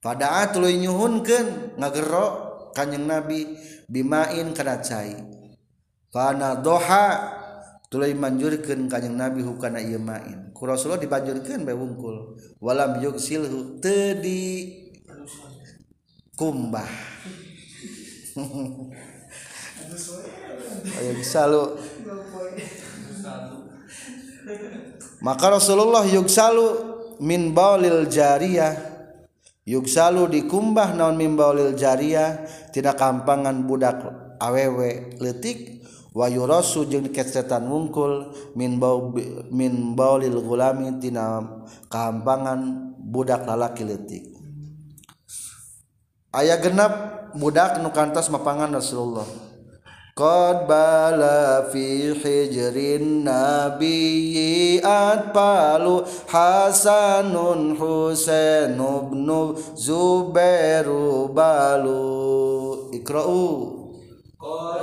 Pada 0.00 0.50
tuluy 0.50 0.80
nyuhunkeun 0.82 1.78
ngagero 1.78 2.45
kanjing 2.76 3.08
Nabi 3.08 3.56
bimain 3.88 4.52
kana 4.52 4.84
cai 4.84 5.16
fana 6.12 6.60
doha 6.60 7.32
tuluy 7.88 8.12
manjurkeun 8.12 8.92
kanjing 8.92 9.16
Nabi 9.16 9.40
hukana 9.40 9.80
ieu 9.80 9.96
main. 9.96 10.52
Ku 10.52 10.68
Rasulullah 10.68 11.00
dibanjurkeun 11.00 11.64
bae 11.64 11.72
wungkul. 11.72 12.36
Walam 12.60 13.00
yuksilhu 13.00 13.80
teu 13.80 14.20
di 14.20 14.68
kumbah. 16.36 16.88
Ayo 20.96 21.12
bisa 21.16 21.48
lu 21.48 21.78
maka 25.24 25.50
Rasulullah 25.50 26.04
yuksalu 26.04 26.66
min 27.18 27.50
baulil 27.56 28.06
jariyah 28.06 28.95
yugsalu 29.66 30.30
dikumbah 30.30 30.94
naon 30.94 31.18
mimbaulil 31.18 31.74
jariah 31.74 32.46
tina 32.70 32.94
kampangan 32.94 33.66
budak 33.66 33.98
awewe 34.38 35.18
letik 35.18 35.82
wa 36.14 36.30
yurasu 36.30 36.86
jeung 36.86 37.10
kecetan 37.10 37.66
wungkul 37.66 38.30
min 38.54 38.78
bau 38.78 39.12
min 39.50 39.98
baulil 39.98 40.38
gulami 40.40 41.02
tina 41.02 41.42
kampangan 41.90 42.94
budak 43.02 43.42
lalaki 43.42 43.82
letik 43.82 44.24
aya 46.30 46.56
genap 46.62 47.26
budak 47.36 47.80
nu 47.80 47.92
kantos 47.92 48.32
mapangan 48.32 48.72
Rasulullah. 48.72 49.45
قد 50.18 50.66
بلا 50.68 51.68
في 51.72 52.14
حجر 52.14 52.76
النبي 53.00 54.80
أطفال 54.84 56.04
حسن 56.28 57.34
حسين 57.80 58.78
بن 59.12 59.54
زبير 59.74 60.88
بالو 61.26 62.90
اقرأوا 62.94 63.70
قد 64.40 64.80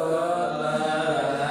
بلا 0.59 1.42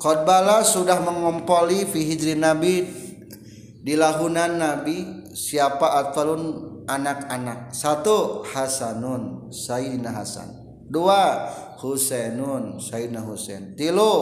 Qadbala 0.00 0.64
sudah 0.64 0.96
mengompoli 1.04 1.84
fi 1.84 2.00
hijri 2.08 2.32
Nabi 2.32 2.88
di 3.84 3.92
lahunan 4.00 4.56
Nabi 4.56 5.28
siapa 5.36 6.00
atfalun 6.00 6.80
anak-anak. 6.88 7.76
Satu 7.76 8.40
Hasanun 8.48 9.52
Sayyidina 9.52 10.16
Hasan. 10.16 10.48
Dua 10.88 11.52
Husainun 11.84 12.80
Sayyidina 12.80 13.20
Husain. 13.20 13.76
Tilu 13.76 14.12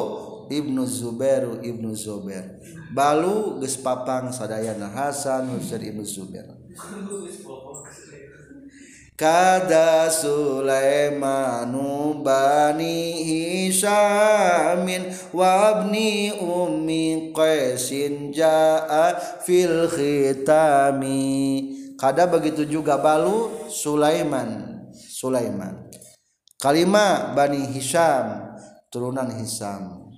Ibnu 0.50 0.82
Zubairu 0.82 1.62
Ibnu 1.62 1.94
Zubair. 1.94 2.58
Balu 2.90 3.62
geus 3.62 3.78
papang 3.78 4.34
sadayana 4.34 4.90
Hasan 4.90 5.54
Husain 5.54 5.94
Ibnu 5.94 6.02
Zubair. 6.02 6.58
Kada 9.18 10.06
Sulaimanu 10.14 11.02
bani 12.22 13.18
Hisyamin 13.66 15.10
wabni 15.34 16.30
ummi 16.38 17.34
Qaisin 17.34 18.30
ja'a 18.30 19.18
fil 19.42 19.90
khitami. 19.90 21.26
Kada 21.98 22.30
begitu 22.30 22.62
juga 22.62 22.94
balu 22.94 23.66
Sulaiman. 23.66 24.86
Sulaiman. 24.94 25.90
Kalima 26.58 27.34
bani 27.38 27.70
Hisyam 27.70 28.54
turunan 28.90 29.30
Hisam 29.38 30.10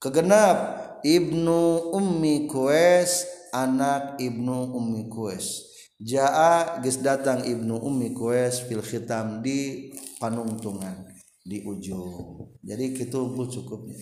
Kegenap 0.00 0.56
Ibnu 1.04 1.92
Ummi 1.92 2.48
Qais 2.48 3.28
anak 3.52 4.16
Ibnu 4.16 4.72
Ummi 4.72 5.12
Qais 5.12 5.73
Jaa 6.04 6.84
geus 6.84 7.00
datang 7.00 7.48
Ibnu 7.48 7.80
Ummi 7.80 8.12
Qais 8.12 8.68
fil 8.68 8.84
khitam 8.84 9.40
di 9.40 9.88
panungtungan 10.20 11.08
di 11.40 11.64
ujung. 11.64 12.44
Jadi 12.60 13.08
unggul 13.08 13.48
cukupnya. 13.48 13.96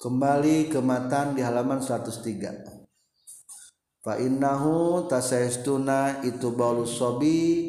Kembali 0.00 0.72
ke 0.72 0.80
matan 0.80 1.36
di 1.36 1.44
halaman 1.44 1.84
103. 1.84 4.00
Fa 4.00 4.16
innahu 4.16 5.04
tasaistuna 5.12 6.24
itu 6.24 6.56
balus 6.56 6.96
sobi 6.96 7.68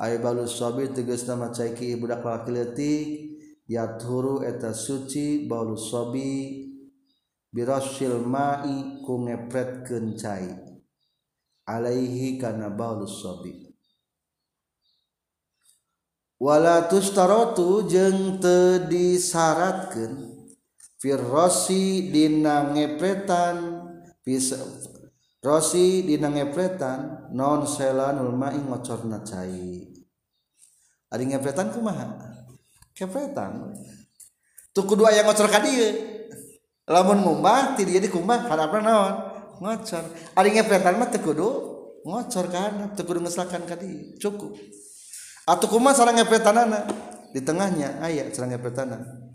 ay 0.00 0.24
balus 0.24 0.56
sobi 0.56 0.88
tegasna 0.88 1.36
macaiki 1.36 1.92
budak 2.00 2.24
laki 2.24 2.56
leutik 2.56 3.04
yathuru 3.68 4.48
eta 4.48 4.72
suci 4.72 5.44
balus 5.44 5.92
sobi 5.92 6.64
birasil 7.52 8.16
ma'i 8.24 9.04
ku 9.04 9.28
ngepretkeun 9.28 10.16
cai 10.16 10.67
alaihi 11.68 12.40
kana 12.40 12.72
baulus 12.72 13.20
sobi 13.20 13.68
walatustaratu 16.40 17.84
jeung 17.84 18.40
te 18.40 18.88
disyaratkan 18.88 20.40
Firosi 20.98 22.10
dina 22.10 22.74
ngepretan 22.74 23.86
Rosi 25.38 26.02
dina 26.02 26.26
ngepretan 26.26 27.30
non 27.30 27.62
selanul 27.62 28.34
mai 28.34 28.58
ngocorna 28.58 29.22
cai. 29.22 29.86
Ari 31.14 31.24
ngepretan 31.30 31.70
kumaha? 31.70 32.18
Kepretan 32.98 33.70
tuh 34.78 34.86
kudu 34.86 35.02
aya 35.06 35.26
ngocor 35.26 35.50
ka 35.50 35.58
dieu 35.58 35.90
lamun 36.86 37.18
ngumbah 37.18 37.74
ti 37.74 37.82
dieu 37.82 37.98
dikumbah 37.98 38.46
harapna 38.46 38.78
naon 38.78 39.14
ngocor. 39.58 40.04
Ari 40.34 40.54
ngepletan 40.54 40.98
mah 40.98 41.10
teu 41.10 41.22
kudu 41.22 41.48
ngocor 42.02 42.46
kana 42.50 42.94
teu 42.94 43.04
kudu 43.04 43.22
ngeslakan 43.22 43.62
ka 43.66 43.74
dieu 43.78 44.16
cukup. 44.18 44.54
Atuh 45.48 45.68
kumaha 45.68 45.96
sareng 45.96 46.16
ngepletanana 46.20 46.86
di 47.30 47.40
tengahnya 47.44 48.00
aya 48.00 48.28
sareng 48.32 48.56
ngepletanana 48.56 49.28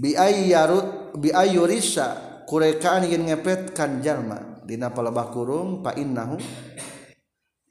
bi 0.00 0.16
ayyarut 0.16 1.16
bi 1.20 1.28
ayyurisa 1.32 2.42
kurekaan 2.48 3.06
yen 3.06 3.28
ngepletkan 3.28 4.00
jalma. 4.00 4.62
Dina 4.66 4.92
palebah 4.94 5.34
kurung 5.34 5.82
fa 5.82 5.98
innahu 5.98 6.38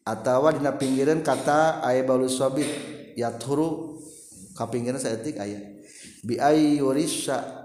atawa 0.03 0.51
dina 0.51 0.75
pinggiran 0.75 1.23
kata 1.23 1.79
aya 1.79 2.03
balu 2.03 2.27
sabit. 2.27 2.67
Yathuru 3.19 3.99
ka 4.55 4.71
pinggiran 4.71 4.95
saeutik 4.95 5.39
aya 5.43 5.59
bi 6.23 6.39
ayyurisa 6.39 7.58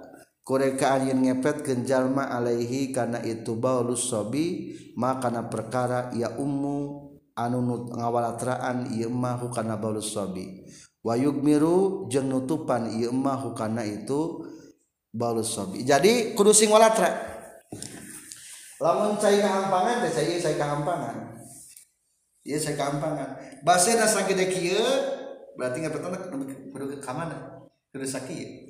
Qurekaan 0.45 1.09
ngepet 1.25 1.65
Kenjallma 1.65 2.29
Alaihi 2.29 2.93
karena 2.93 3.25
itu 3.25 3.57
Baulus 3.57 4.13
sobi 4.13 4.77
makanan 4.93 5.49
perkara 5.49 6.13
ia 6.13 6.37
umu 6.37 7.09
anunut 7.33 7.89
ngawalatraan 7.97 8.93
Imahu 8.93 9.49
karena 9.49 9.81
Baulus 9.81 10.13
sobi 10.13 10.69
Wayug 11.01 11.41
miru 11.41 12.05
jeng 12.13 12.29
nutupan 12.29 12.93
Imahu 12.93 13.57
karena 13.57 13.89
itu 13.89 14.45
Baulus 15.09 15.49
sobi 15.49 15.81
jadi 15.81 16.37
kudu 16.37 16.53
sing 16.53 16.69
walatra 16.69 17.09
lamun 18.85 19.17
saya 19.17 19.49
kehampangan 19.49 20.05
teh 20.05 20.13
saya 20.13 20.37
saya 20.37 20.57
kehampangan 20.61 21.17
iya 22.45 22.61
saya 22.61 22.77
kehampangan 22.77 23.29
bahasa 23.65 23.97
nasa 23.97 24.29
gede 24.29 24.53
kieu 24.53 24.85
berarti 25.57 25.89
ngepetan 25.89 26.13
kudu 26.69 26.85
ke 26.93 26.97
kamana 27.01 27.65
kudu 27.97 28.05
sakieu 28.05 28.64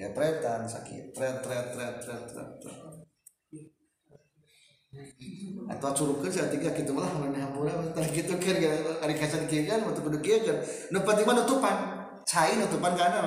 kepretan 0.00 0.64
sakieu 0.64 1.12
tret 1.12 1.44
tret 1.44 1.76
tret 1.76 1.94
tret 2.00 2.24
tret 2.32 2.52
atau 5.70 5.90
curukeun 5.94 6.50
tiga 6.50 6.72
gitu 6.72 6.90
malah 6.96 7.12
mana 7.20 7.46
hampura 7.46 7.70
tah 7.92 8.02
kitu 8.08 8.34
keur 8.40 8.56
ari 9.04 9.14
kasan 9.14 9.44
kieu 9.44 9.68
kan 9.68 9.84
mah 9.84 9.92
kudu 9.92 10.18
kieu 10.24 10.40
kan 10.42 10.58
nu 10.90 10.98
penting 11.04 11.24
mah 11.28 11.36
nutupan. 11.38 11.76
Cai 12.26 12.58
nutupan 12.58 12.94
kana 12.98 13.22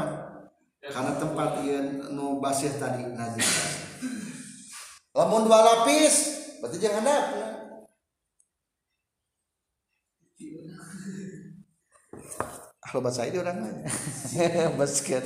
karena 0.84 1.16
tempat 1.16 1.64
yang 1.64 2.12
nu 2.12 2.44
tadi 2.44 3.04
najis 3.16 3.48
lamun 5.16 5.48
dua 5.48 5.60
lapis 5.64 6.16
berarti 6.60 6.78
jangan 6.84 7.08
ada 7.08 7.48
ah 12.84 12.92
bahasa 13.00 13.24
ini 13.24 13.40
orang 13.40 13.64
nanya 13.64 13.92
basket 14.80 15.24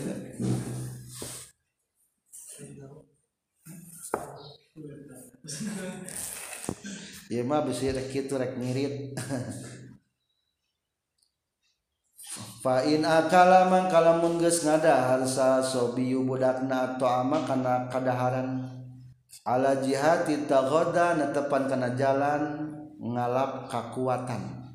ya 7.33 7.41
mah 7.43 7.63
bisa 7.63 7.95
rek 7.95 8.11
kitu 8.11 8.35
rek 8.35 8.59
ngirit 8.59 8.95
Fain 12.61 13.01
akala 13.01 13.65
mangkala 13.65 14.21
mun 14.21 14.37
geus 14.37 14.61
ngadahar 14.61 15.25
sa 15.25 15.57
sobiyu 15.57 16.21
budakna 16.21 16.93
atau 16.93 17.09
ama 17.09 17.41
kana 17.47 17.89
kadaharan. 17.89 18.61
Ala 19.41 19.81
jihati 19.81 20.45
tagoda 20.45 21.17
netepan 21.17 21.65
kana 21.65 21.97
jalan 21.97 22.69
ngalap 22.99 23.71
kakuatan. 23.71 24.69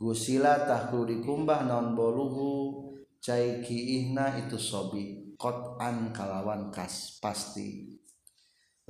Gusila 0.00 0.64
tahku 0.64 1.04
dikumbah 1.04 1.68
non 1.68 1.92
boluhu 1.92 2.88
cai 3.20 3.60
kiihna 3.62 4.40
itu 4.46 4.56
sobi. 4.56 5.36
Kotan 5.36 6.12
kalawan 6.12 6.72
kas 6.72 7.20
pasti 7.22 7.99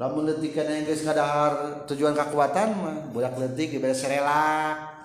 lamun 0.00 0.24
letikan 0.24 0.64
yang 0.64 0.88
geus 0.88 1.04
ngadahar 1.04 1.84
tujuan 1.84 2.16
kakuatan 2.16 2.72
mah 2.72 2.96
budak 3.12 3.36
letik 3.36 3.76
ibarat 3.76 3.92
serelak 3.92 5.04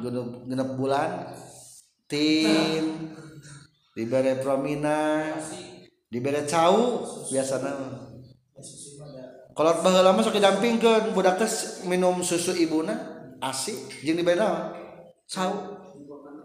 genep, 0.00 0.48
genep 0.48 0.68
bulan 0.72 1.36
tim 2.08 3.12
dibere 3.92 4.40
promina. 4.40 5.36
Dibere 6.06 6.46
cau 6.48 7.02
biasana 7.28 7.76
kalau 9.52 9.72
baheula 9.84 10.16
mah 10.16 10.22
sok 10.24 10.38
didampingkeun. 10.38 11.12
Budak 11.12 11.36
teh 11.36 11.50
minum 11.84 12.24
susu 12.24 12.56
ibuna 12.56 12.94
asi 13.42 13.76
jeung 14.00 14.16
dibere 14.16 14.40
naon? 14.40 14.72
Cau. 15.28 15.52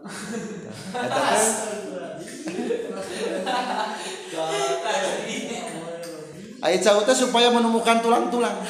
Eta 1.06 1.20
teh. 1.24 1.72
Aya 6.62 6.78
cau 6.78 7.02
teh 7.02 7.16
supaya 7.16 7.50
menemukan 7.50 7.98
tulang-tulang. 7.98 8.62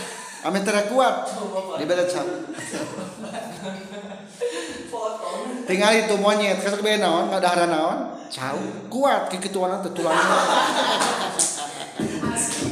Ame 0.43 0.65
tara 0.65 0.89
kuat. 0.89 1.29
Dibere 1.77 2.09
cau 2.09 2.27
tinggal 5.69 5.93
itu 5.95 6.15
monyet. 6.17 6.59
Kasih 6.61 6.81
beda 6.81 7.05
naon 7.05 7.29
nggak 7.29 7.45
ada 7.45 7.69
naon. 7.69 7.99
Cau 8.33 8.61
kuat. 8.89 9.29
Kekituan 9.29 9.85
itu 9.85 9.93
tulang. 9.93 10.17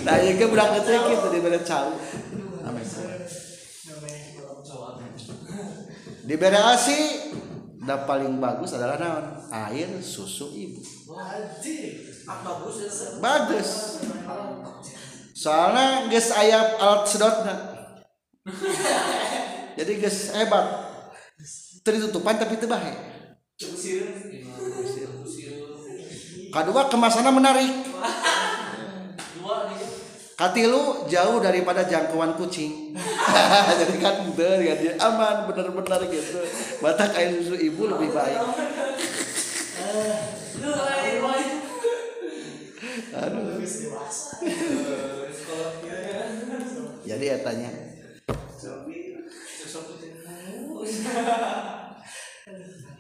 Nah 0.01 0.17
ya 0.17 0.33
ke 0.33 0.49
budak 0.49 0.81
kecil 0.81 1.13
gitu 1.13 1.27
di 1.29 1.41
beda 1.45 1.61
cau 1.61 1.93
di 6.31 6.39
beda 6.39 6.63
asi 6.79 7.27
dan 7.83 8.07
paling 8.07 8.39
bagus 8.39 8.71
adalah 8.79 8.97
naon? 8.97 9.27
Air 9.51 9.99
susu 9.99 10.55
ibu. 10.55 10.79
Bagus 13.19 13.99
soalnya 15.41 16.13
ges 16.13 16.29
ayam 16.37 16.77
alat 16.77 17.09
sedotnya 17.09 17.57
jadi 19.81 19.93
ges 19.97 20.37
hebat. 20.37 20.93
Tertutupan 21.81 22.37
tapi 22.37 22.61
tebahe 22.61 22.93
kedua 26.51 26.83
kemasannya 26.91 27.33
menarik. 27.33 27.73
Katilu 30.41 31.05
jauh 31.05 31.37
daripada 31.45 31.85
jangkauan 31.85 32.33
kucing. 32.41 32.97
Jadi 33.81 34.01
kan 34.01 34.25
bener 34.33 34.59
ya 34.65 34.75
dia 34.81 34.93
aman 34.97 35.45
bener-bener 35.53 36.01
gitu. 36.09 36.41
Batak 36.81 37.13
air 37.13 37.37
susu 37.37 37.61
ibu 37.61 37.85
lebih 37.85 38.09
baik 38.09 38.41
aduh. 43.15 43.61
Jadi 47.05 47.25
ya 47.27 47.37
tanya. 47.41 47.71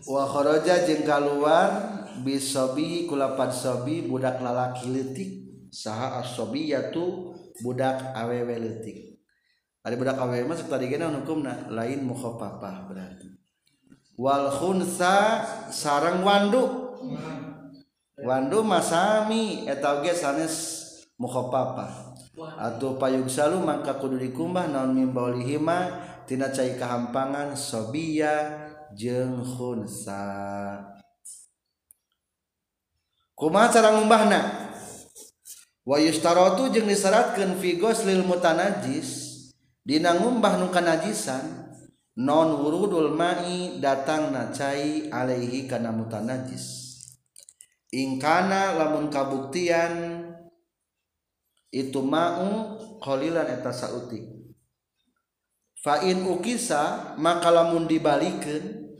Wa 0.08 0.24
kharaja 0.26 0.88
jeung 0.88 1.04
kaluar 1.06 1.68
bisabi 2.26 3.06
kulapan 3.06 3.50
sabi 3.52 4.08
budak 4.08 4.42
lalaki 4.42 4.90
leutik 4.90 5.30
saha 5.70 6.20
as-sabiyatu 6.24 7.36
budak 7.62 8.12
awewe 8.16 8.56
leutik. 8.58 9.22
Ari 9.80 9.94
budak 9.96 10.18
awewe 10.18 10.44
mah 10.44 10.58
tadi 10.58 10.90
gena 10.90 11.08
hukumna 11.08 11.70
lain 11.72 12.04
mukhaffafah 12.04 12.90
berarti. 12.90 13.28
Wal 14.20 14.52
khunsa 14.52 15.40
sareng 15.72 16.20
wandu 16.20 16.92
Wandu 18.20 18.60
masami 18.60 19.64
eta 19.64 19.96
oge 19.96 20.12
sanes 20.12 20.54
mukhaffafa 21.16 22.12
atuh 22.60 23.00
payung 23.00 23.28
salu 23.32 23.64
mangka 23.64 23.96
kudu 23.96 24.20
dikumbah 24.20 24.68
naon 24.68 24.92
mimbaulihima 24.92 26.04
tina 26.28 26.52
cai 26.52 26.76
kahampangan 26.76 27.56
sobiya 27.56 28.68
jeung 28.92 29.40
khunsa. 29.40 30.20
Kumaha 33.32 33.72
cara 33.72 33.96
ngumbahna? 33.96 34.40
Wa 35.88 35.96
yustaratu 35.96 36.68
jeung 36.68 36.92
disyaratkeun 36.92 37.56
fi 37.56 37.80
ghuslil 37.80 38.28
mutanajjis 38.28 39.32
dina 39.80 40.12
ngumbah 40.12 40.60
nu 40.60 40.68
kanajisan 40.68 41.72
non 42.20 42.52
wurudul 42.60 43.16
mai 43.16 43.80
datang 43.80 44.28
na 44.28 44.52
cai 44.52 45.08
alaihi 45.08 45.64
kana 45.64 45.88
mutanajjis 45.88 46.79
ingkana 47.90 48.74
lamun 48.74 49.10
kabuktian 49.10 50.24
itu 51.70 52.00
mau 52.02 52.78
kholilan 52.98 53.46
eta 53.46 53.70
sautik. 53.70 54.26
Fa'in 55.80 56.26
ukisa 56.28 57.14
maka 57.16 57.48
lamun 57.48 57.88
dibalikin 57.88 58.90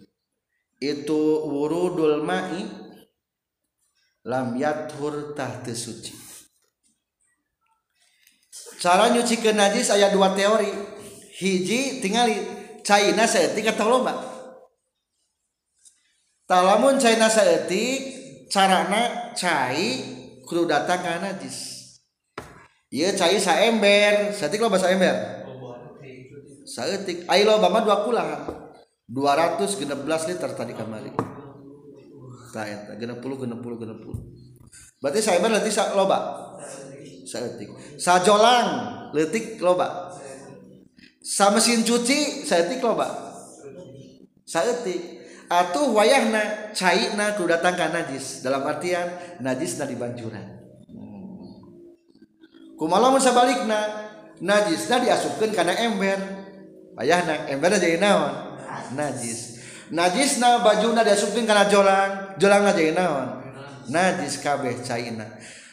itu 0.81 1.23
wurudul 1.45 2.25
ma'i 2.25 2.65
lam 4.25 4.57
yathur 4.57 5.37
tahte 5.37 5.77
suci. 5.77 6.17
Cara 8.81 9.13
nyuci 9.13 9.45
ke 9.45 9.53
najis 9.53 9.93
ayat 9.93 10.17
dua 10.17 10.33
teori. 10.33 10.73
Hiji 11.37 12.01
tingali 12.01 12.37
caina 12.85 13.25
seetik 13.25 13.73
atau 13.73 13.89
loba 13.89 14.13
talamun 16.51 16.99
caina 16.99 17.31
seetik 17.31 18.20
carana 18.51 19.33
cai 19.39 20.03
kudu 20.45 20.67
datang 20.67 21.01
ka 21.01 21.23
najis 21.23 21.81
ieu 22.91 23.15
cai 23.15 23.39
saember. 23.39 24.35
Saeutik 24.35 24.59
loba 24.59 24.77
saember 24.77 25.41
saeutik. 26.71 27.27
Ai 27.27 27.43
loba 27.43 27.67
mah 27.67 27.83
dua 27.83 28.07
kulangan. 28.07 28.43
216 29.11 29.91
liter 30.31 30.51
tadi 30.55 30.71
kamari. 30.71 31.11
Tah 32.55 32.67
eta 32.67 32.95
60 32.95 33.19
60 33.19 33.59
60 33.59 35.03
berarti 35.03 35.19
saember 35.19 35.51
leutik 35.51 35.75
sa 35.75 35.95
loba? 35.99 36.19
Saeutik. 37.27 37.75
Sajolang 37.99 38.67
leutik 39.11 39.59
loba? 39.59 40.15
Sa 41.23 41.51
mesin 41.51 41.83
cuci 41.83 42.47
saeutik 42.47 42.79
loba? 42.83 43.07
Saeutik 44.47 45.20
atuh 45.51 45.91
wayahna 45.91 46.71
cairna 46.71 47.35
ku 47.35 47.45
datang 47.51 47.75
ka 47.75 47.91
najis. 47.91 48.47
Dalam 48.47 48.63
artian 48.63 49.11
najisna 49.43 49.85
di 49.91 49.99
banjuran. 49.99 50.47
Hmm. 50.87 51.59
Kumalamun 52.79 53.19
sabalikna 53.19 54.07
najisna 54.39 55.03
diasupkeun 55.03 55.51
kana 55.51 55.75
ember. 55.75 56.19
Wayahna 56.95 57.51
emberna 57.51 57.83
jadi 57.83 57.99
naon? 57.99 58.55
Najis. 58.95 59.59
Najisna 59.91 60.63
bajuna 60.63 61.03
diasupkeun 61.03 61.45
kana 61.51 61.67
jolang 61.67 62.39
jolangna 62.39 62.71
jadi 62.71 62.95
naon? 62.95 63.43
Najis 63.91 64.39
kabeh 64.39 64.79
cairna 64.87 65.27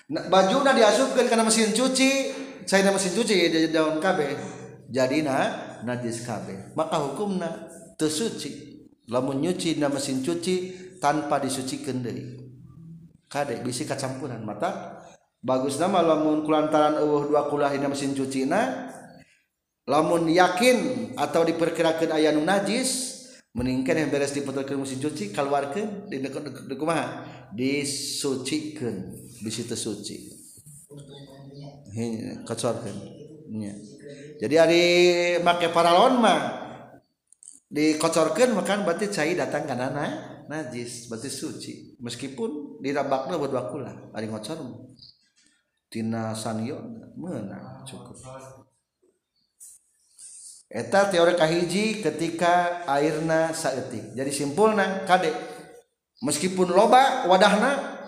bajuna 0.07 0.71
diasupkeun 0.71 1.27
kana 1.27 1.43
mesin 1.43 1.75
cuci 1.75 2.31
cairna 2.63 2.95
mesin 2.95 3.11
cuci 3.11 3.51
jadi 3.51 3.67
daun 3.69 3.99
kabeh. 3.99 4.33
Jadina 4.87 5.51
najis 5.83 6.23
kabeh. 6.23 6.71
Maka 6.71 6.95
hukumna 7.03 7.67
tersuci 7.99 8.76
lamun 9.07 9.39
nyuci 9.39 9.79
na 9.79 9.87
mesin 9.87 10.19
cuci 10.19 10.55
tanpa 10.99 11.39
disucikan 11.39 12.03
deui. 12.03 12.43
Kadek 13.27 13.63
bisi 13.63 13.87
kacampuran 13.87 14.43
mata. 14.43 15.03
Bagus 15.37 15.79
nama 15.79 16.03
lamun 16.03 16.43
kulantaran 16.43 16.99
eueuh 16.99 17.29
dua 17.31 17.47
kulah 17.47 17.71
dina 17.71 17.87
mesin 17.87 18.11
cuci 18.11 18.49
na 18.49 18.91
lamun 19.87 20.27
yakin 20.27 21.11
atau 21.15 21.47
diperkirakan 21.47 22.11
aya 22.19 22.35
nu 22.35 22.43
najis 22.43 23.15
meningkat 23.55 23.95
yang 23.95 24.11
beres 24.11 24.35
diputarkan 24.35 24.75
mesin 24.75 24.99
cuci 24.99 25.31
keluarkan 25.31 26.11
di 26.11 26.19
dekat 26.19 26.67
kumaha 26.75 27.23
disucikan 27.55 29.15
bisi 29.39 29.63
teu 29.63 29.79
suci. 29.79 30.35
Kecorkan 32.45 32.95
ya. 33.57 33.73
jadi 34.37 34.55
hari 34.61 34.83
make 35.41 35.73
paralon 35.73 36.21
mah 36.21 36.66
dikocorkan 37.67 38.55
makan 38.55 38.87
berarti 38.87 39.11
cair 39.11 39.35
datang 39.35 39.67
karena 39.67 39.91
na, 39.91 40.05
najis 40.47 41.11
berarti 41.11 41.29
suci. 41.31 41.73
Meskipun 41.99 42.79
dirabakna 42.79 43.35
buat 43.35 43.51
dua 43.51 43.67
kula 43.67 43.93
ari 44.15 44.31
ngocor 44.31 44.59
tina 45.91 46.35
sanyo 46.35 46.79
menang 47.15 47.83
cukup. 47.87 48.19
Eta 50.67 51.07
teori 51.07 51.39
kahiji 51.39 52.03
ketika 52.03 52.83
airna 52.91 53.55
saetik 53.55 54.11
jadi 54.11 54.27
simpulna 54.27 55.07
kade 55.07 55.31
meskipun 56.19 56.75
loba 56.75 57.23
wadahna 57.31 58.03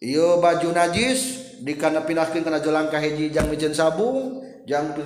iyo 0.00 0.40
baju 0.40 0.72
najis 0.72 1.44
dikana 1.60 2.08
pinahkeun 2.08 2.48
kana 2.48 2.64
jolang 2.64 2.88
kahiji 2.88 3.28
jang 3.28 3.52
mijeun 3.52 3.76
sabung 3.76 4.40
jang 4.64 4.96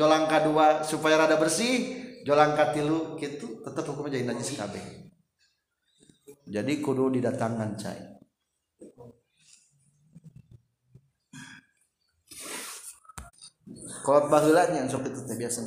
jolang 0.00 0.24
kadua 0.24 0.80
supaya 0.88 1.20
rada 1.20 1.36
bersih 1.36 2.03
jolang 2.24 2.56
katilu 2.56 3.20
gitu 3.20 3.60
tetap 3.60 3.84
hukumnya 3.84 4.16
jadi 4.16 4.32
najis 4.32 4.56
KB 4.56 5.04
jadi 6.44 6.84
kudu 6.84 7.08
didatangkan 7.08 7.72
cai. 7.80 8.20
Kolot 14.04 14.28
bahulanya 14.28 14.84
sok 14.84 15.08
itu 15.08 15.24
teh 15.24 15.36
biasa 15.40 15.64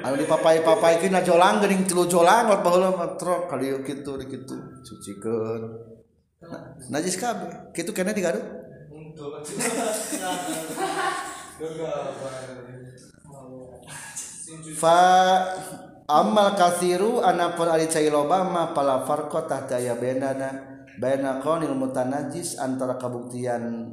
anu 0.00 0.16
dipapai-papai 0.16 1.04
kina 1.04 1.20
jolang 1.20 1.60
geuning 1.60 1.84
tilu 1.84 2.08
jolang 2.08 2.48
kolot 2.48 2.64
baheula 2.64 2.88
mah 2.96 3.12
trok 3.20 3.52
kali 3.52 3.76
kitu 3.84 4.16
kitu. 4.24 4.56
Cucikeun. 4.80 5.76
Najis 6.88 7.20
kabeh. 7.20 7.76
Kitu 7.76 7.92
kena 7.92 8.16
digaduh 8.16 8.40
fa 14.78 15.00
amal 16.06 16.54
kasiru 16.54 17.18
anapun 17.22 17.66
ari 17.66 17.90
cai 17.90 18.06
loba 18.06 18.46
mah 18.46 18.70
pala 18.70 19.02
farqa 19.02 19.46
tahta 19.50 19.82
ya 19.82 19.98
benana 19.98 20.82
baina 21.02 21.42
qanil 21.42 21.74
mutanajis 21.74 22.56
antara 22.62 22.94
kabuktian 22.96 23.90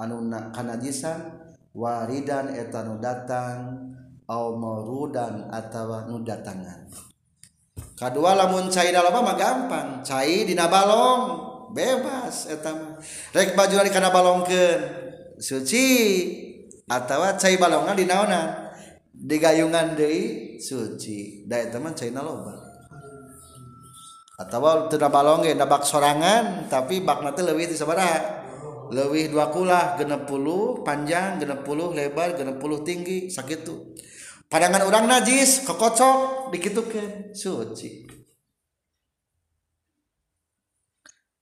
anu 0.00 0.16
kanajisan 0.56 1.40
waridan 1.76 2.56
eta 2.56 2.82
nu 2.82 2.96
datang 2.98 3.92
au 4.30 4.56
maurudan 4.56 5.50
atawa 5.52 6.08
nu 6.08 6.24
datangan. 6.24 6.88
Kadua 7.98 8.32
lamun 8.32 8.72
cai 8.72 8.94
loba 8.94 9.20
mah 9.20 9.36
gampang 9.36 9.88
cai 10.00 10.48
dina 10.48 10.66
balong 10.66 11.22
bebas 11.76 12.48
eta 12.48 12.72
mah. 12.72 12.96
Rek 13.36 13.52
baju 13.52 13.76
kana 13.92 14.08
balongkeun 14.08 14.80
suci 15.36 15.86
atawa 16.88 17.36
cai 17.36 17.60
balongan 17.60 17.94
dinaonan. 17.98 18.69
Digayungan 19.20 19.92
deui 19.92 20.56
suci. 20.56 21.44
Da 21.44 21.60
eta 21.60 21.76
mah 21.76 21.92
caina 21.92 22.24
loba. 22.24 22.56
Atawa 24.40 24.88
teu 24.88 24.96
balong 24.96 25.44
ge 25.44 25.52
bak 25.52 25.84
sorangan 25.84 26.64
tapi 26.72 27.04
bakna 27.04 27.36
teh 27.36 27.44
leuwih 27.44 27.68
ti 27.68 27.76
sabaraha 27.76 28.40
leuwih 28.88 29.28
dua 29.28 29.52
kulah 29.52 30.00
60 30.00 30.80
panjang 30.80 31.36
60 31.36 31.60
lebar 31.92 32.34
60 32.34 32.56
tinggi 32.88 33.28
sakitu 33.28 33.94
padangan 34.48 34.82
orang 34.88 35.06
najis 35.06 35.68
kokocok 35.68 36.50
dikitukeun 36.56 37.36
suci. 37.36 38.08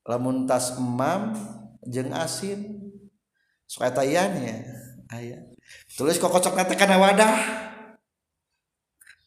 Lamun 0.08 0.48
tas 0.48 0.74
emam 0.74 1.36
jeung 1.86 2.10
asin. 2.10 2.82
Sok 3.68 3.84
ya? 4.08 4.24
Aya. 5.12 5.38
Tulis 5.94 6.16
kokocok 6.16 6.56
nanti 6.56 6.74
kana 6.74 6.96
wadah 6.96 7.67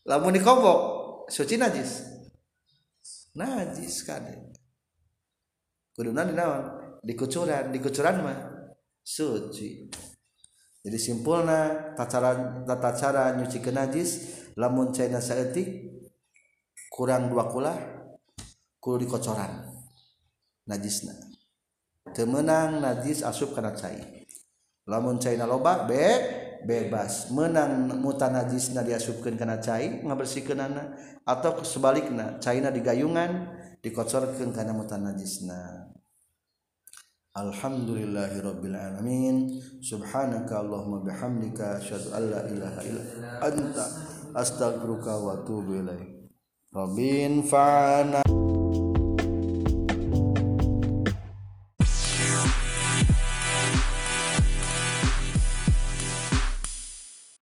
lamun 0.06 0.34
dikobok 0.34 0.80
suci 1.30 1.58
najis. 1.58 2.08
Najis 3.38 4.04
kade. 4.04 4.52
Kuduna 5.95 6.28
dinaon 6.28 6.99
dikucuran 7.04 7.72
dikucuran 7.72 8.16
mah 8.24 8.39
suci. 8.99 9.88
Jadi 10.82 10.97
simpulna 10.97 11.93
tata 11.93 12.34
tata 12.66 12.89
cara 12.97 13.24
nyuci 13.38 13.62
ke 13.62 13.70
najis 13.70 14.10
lamun 14.58 14.89
cina 14.89 15.22
saeutik 15.22 15.93
kurang 16.89 17.30
dua 17.30 17.47
kula 17.47 17.74
kudu 18.82 19.06
dikocoran 19.06 19.70
najisna. 20.66 21.14
Temenang 22.12 22.82
najis 22.82 23.22
asup 23.22 23.54
kana 23.54 23.78
cai. 23.78 24.26
Lamun 24.89 25.22
cina 25.22 25.45
loba 25.45 25.86
bek 25.86 26.51
bebas. 26.66 27.30
Menang 27.34 27.89
mutanajisna 28.01 28.82
diasupkan 28.86 29.38
karena 29.38 29.62
cair 29.62 30.01
ngabersihkan 30.01 30.59
anak 30.59 30.88
atau 31.26 31.62
sebaliknya 31.62 32.41
cairna 32.41 32.74
digayungan 32.74 33.49
dikocorkan 33.82 34.49
karena 34.53 34.74
mutanajisna. 34.74 35.91
Alhamdulillahirabbil 37.32 38.76
alamin. 38.76 39.55
Subhanaka 39.80 40.59
allahumma 40.59 40.99
bihamdika 41.07 41.80
asyhadu 41.80 42.12
an 42.12 42.24
la 42.28 42.41
ilaha 42.43 42.80
illa 42.84 43.03
anta 43.39 43.86
astaghfiruka 44.36 45.16
wa 45.16 45.39
atubu 45.39 45.80
ilaik. 45.80 46.28
Robin 46.76 47.43
Fana 47.47 48.40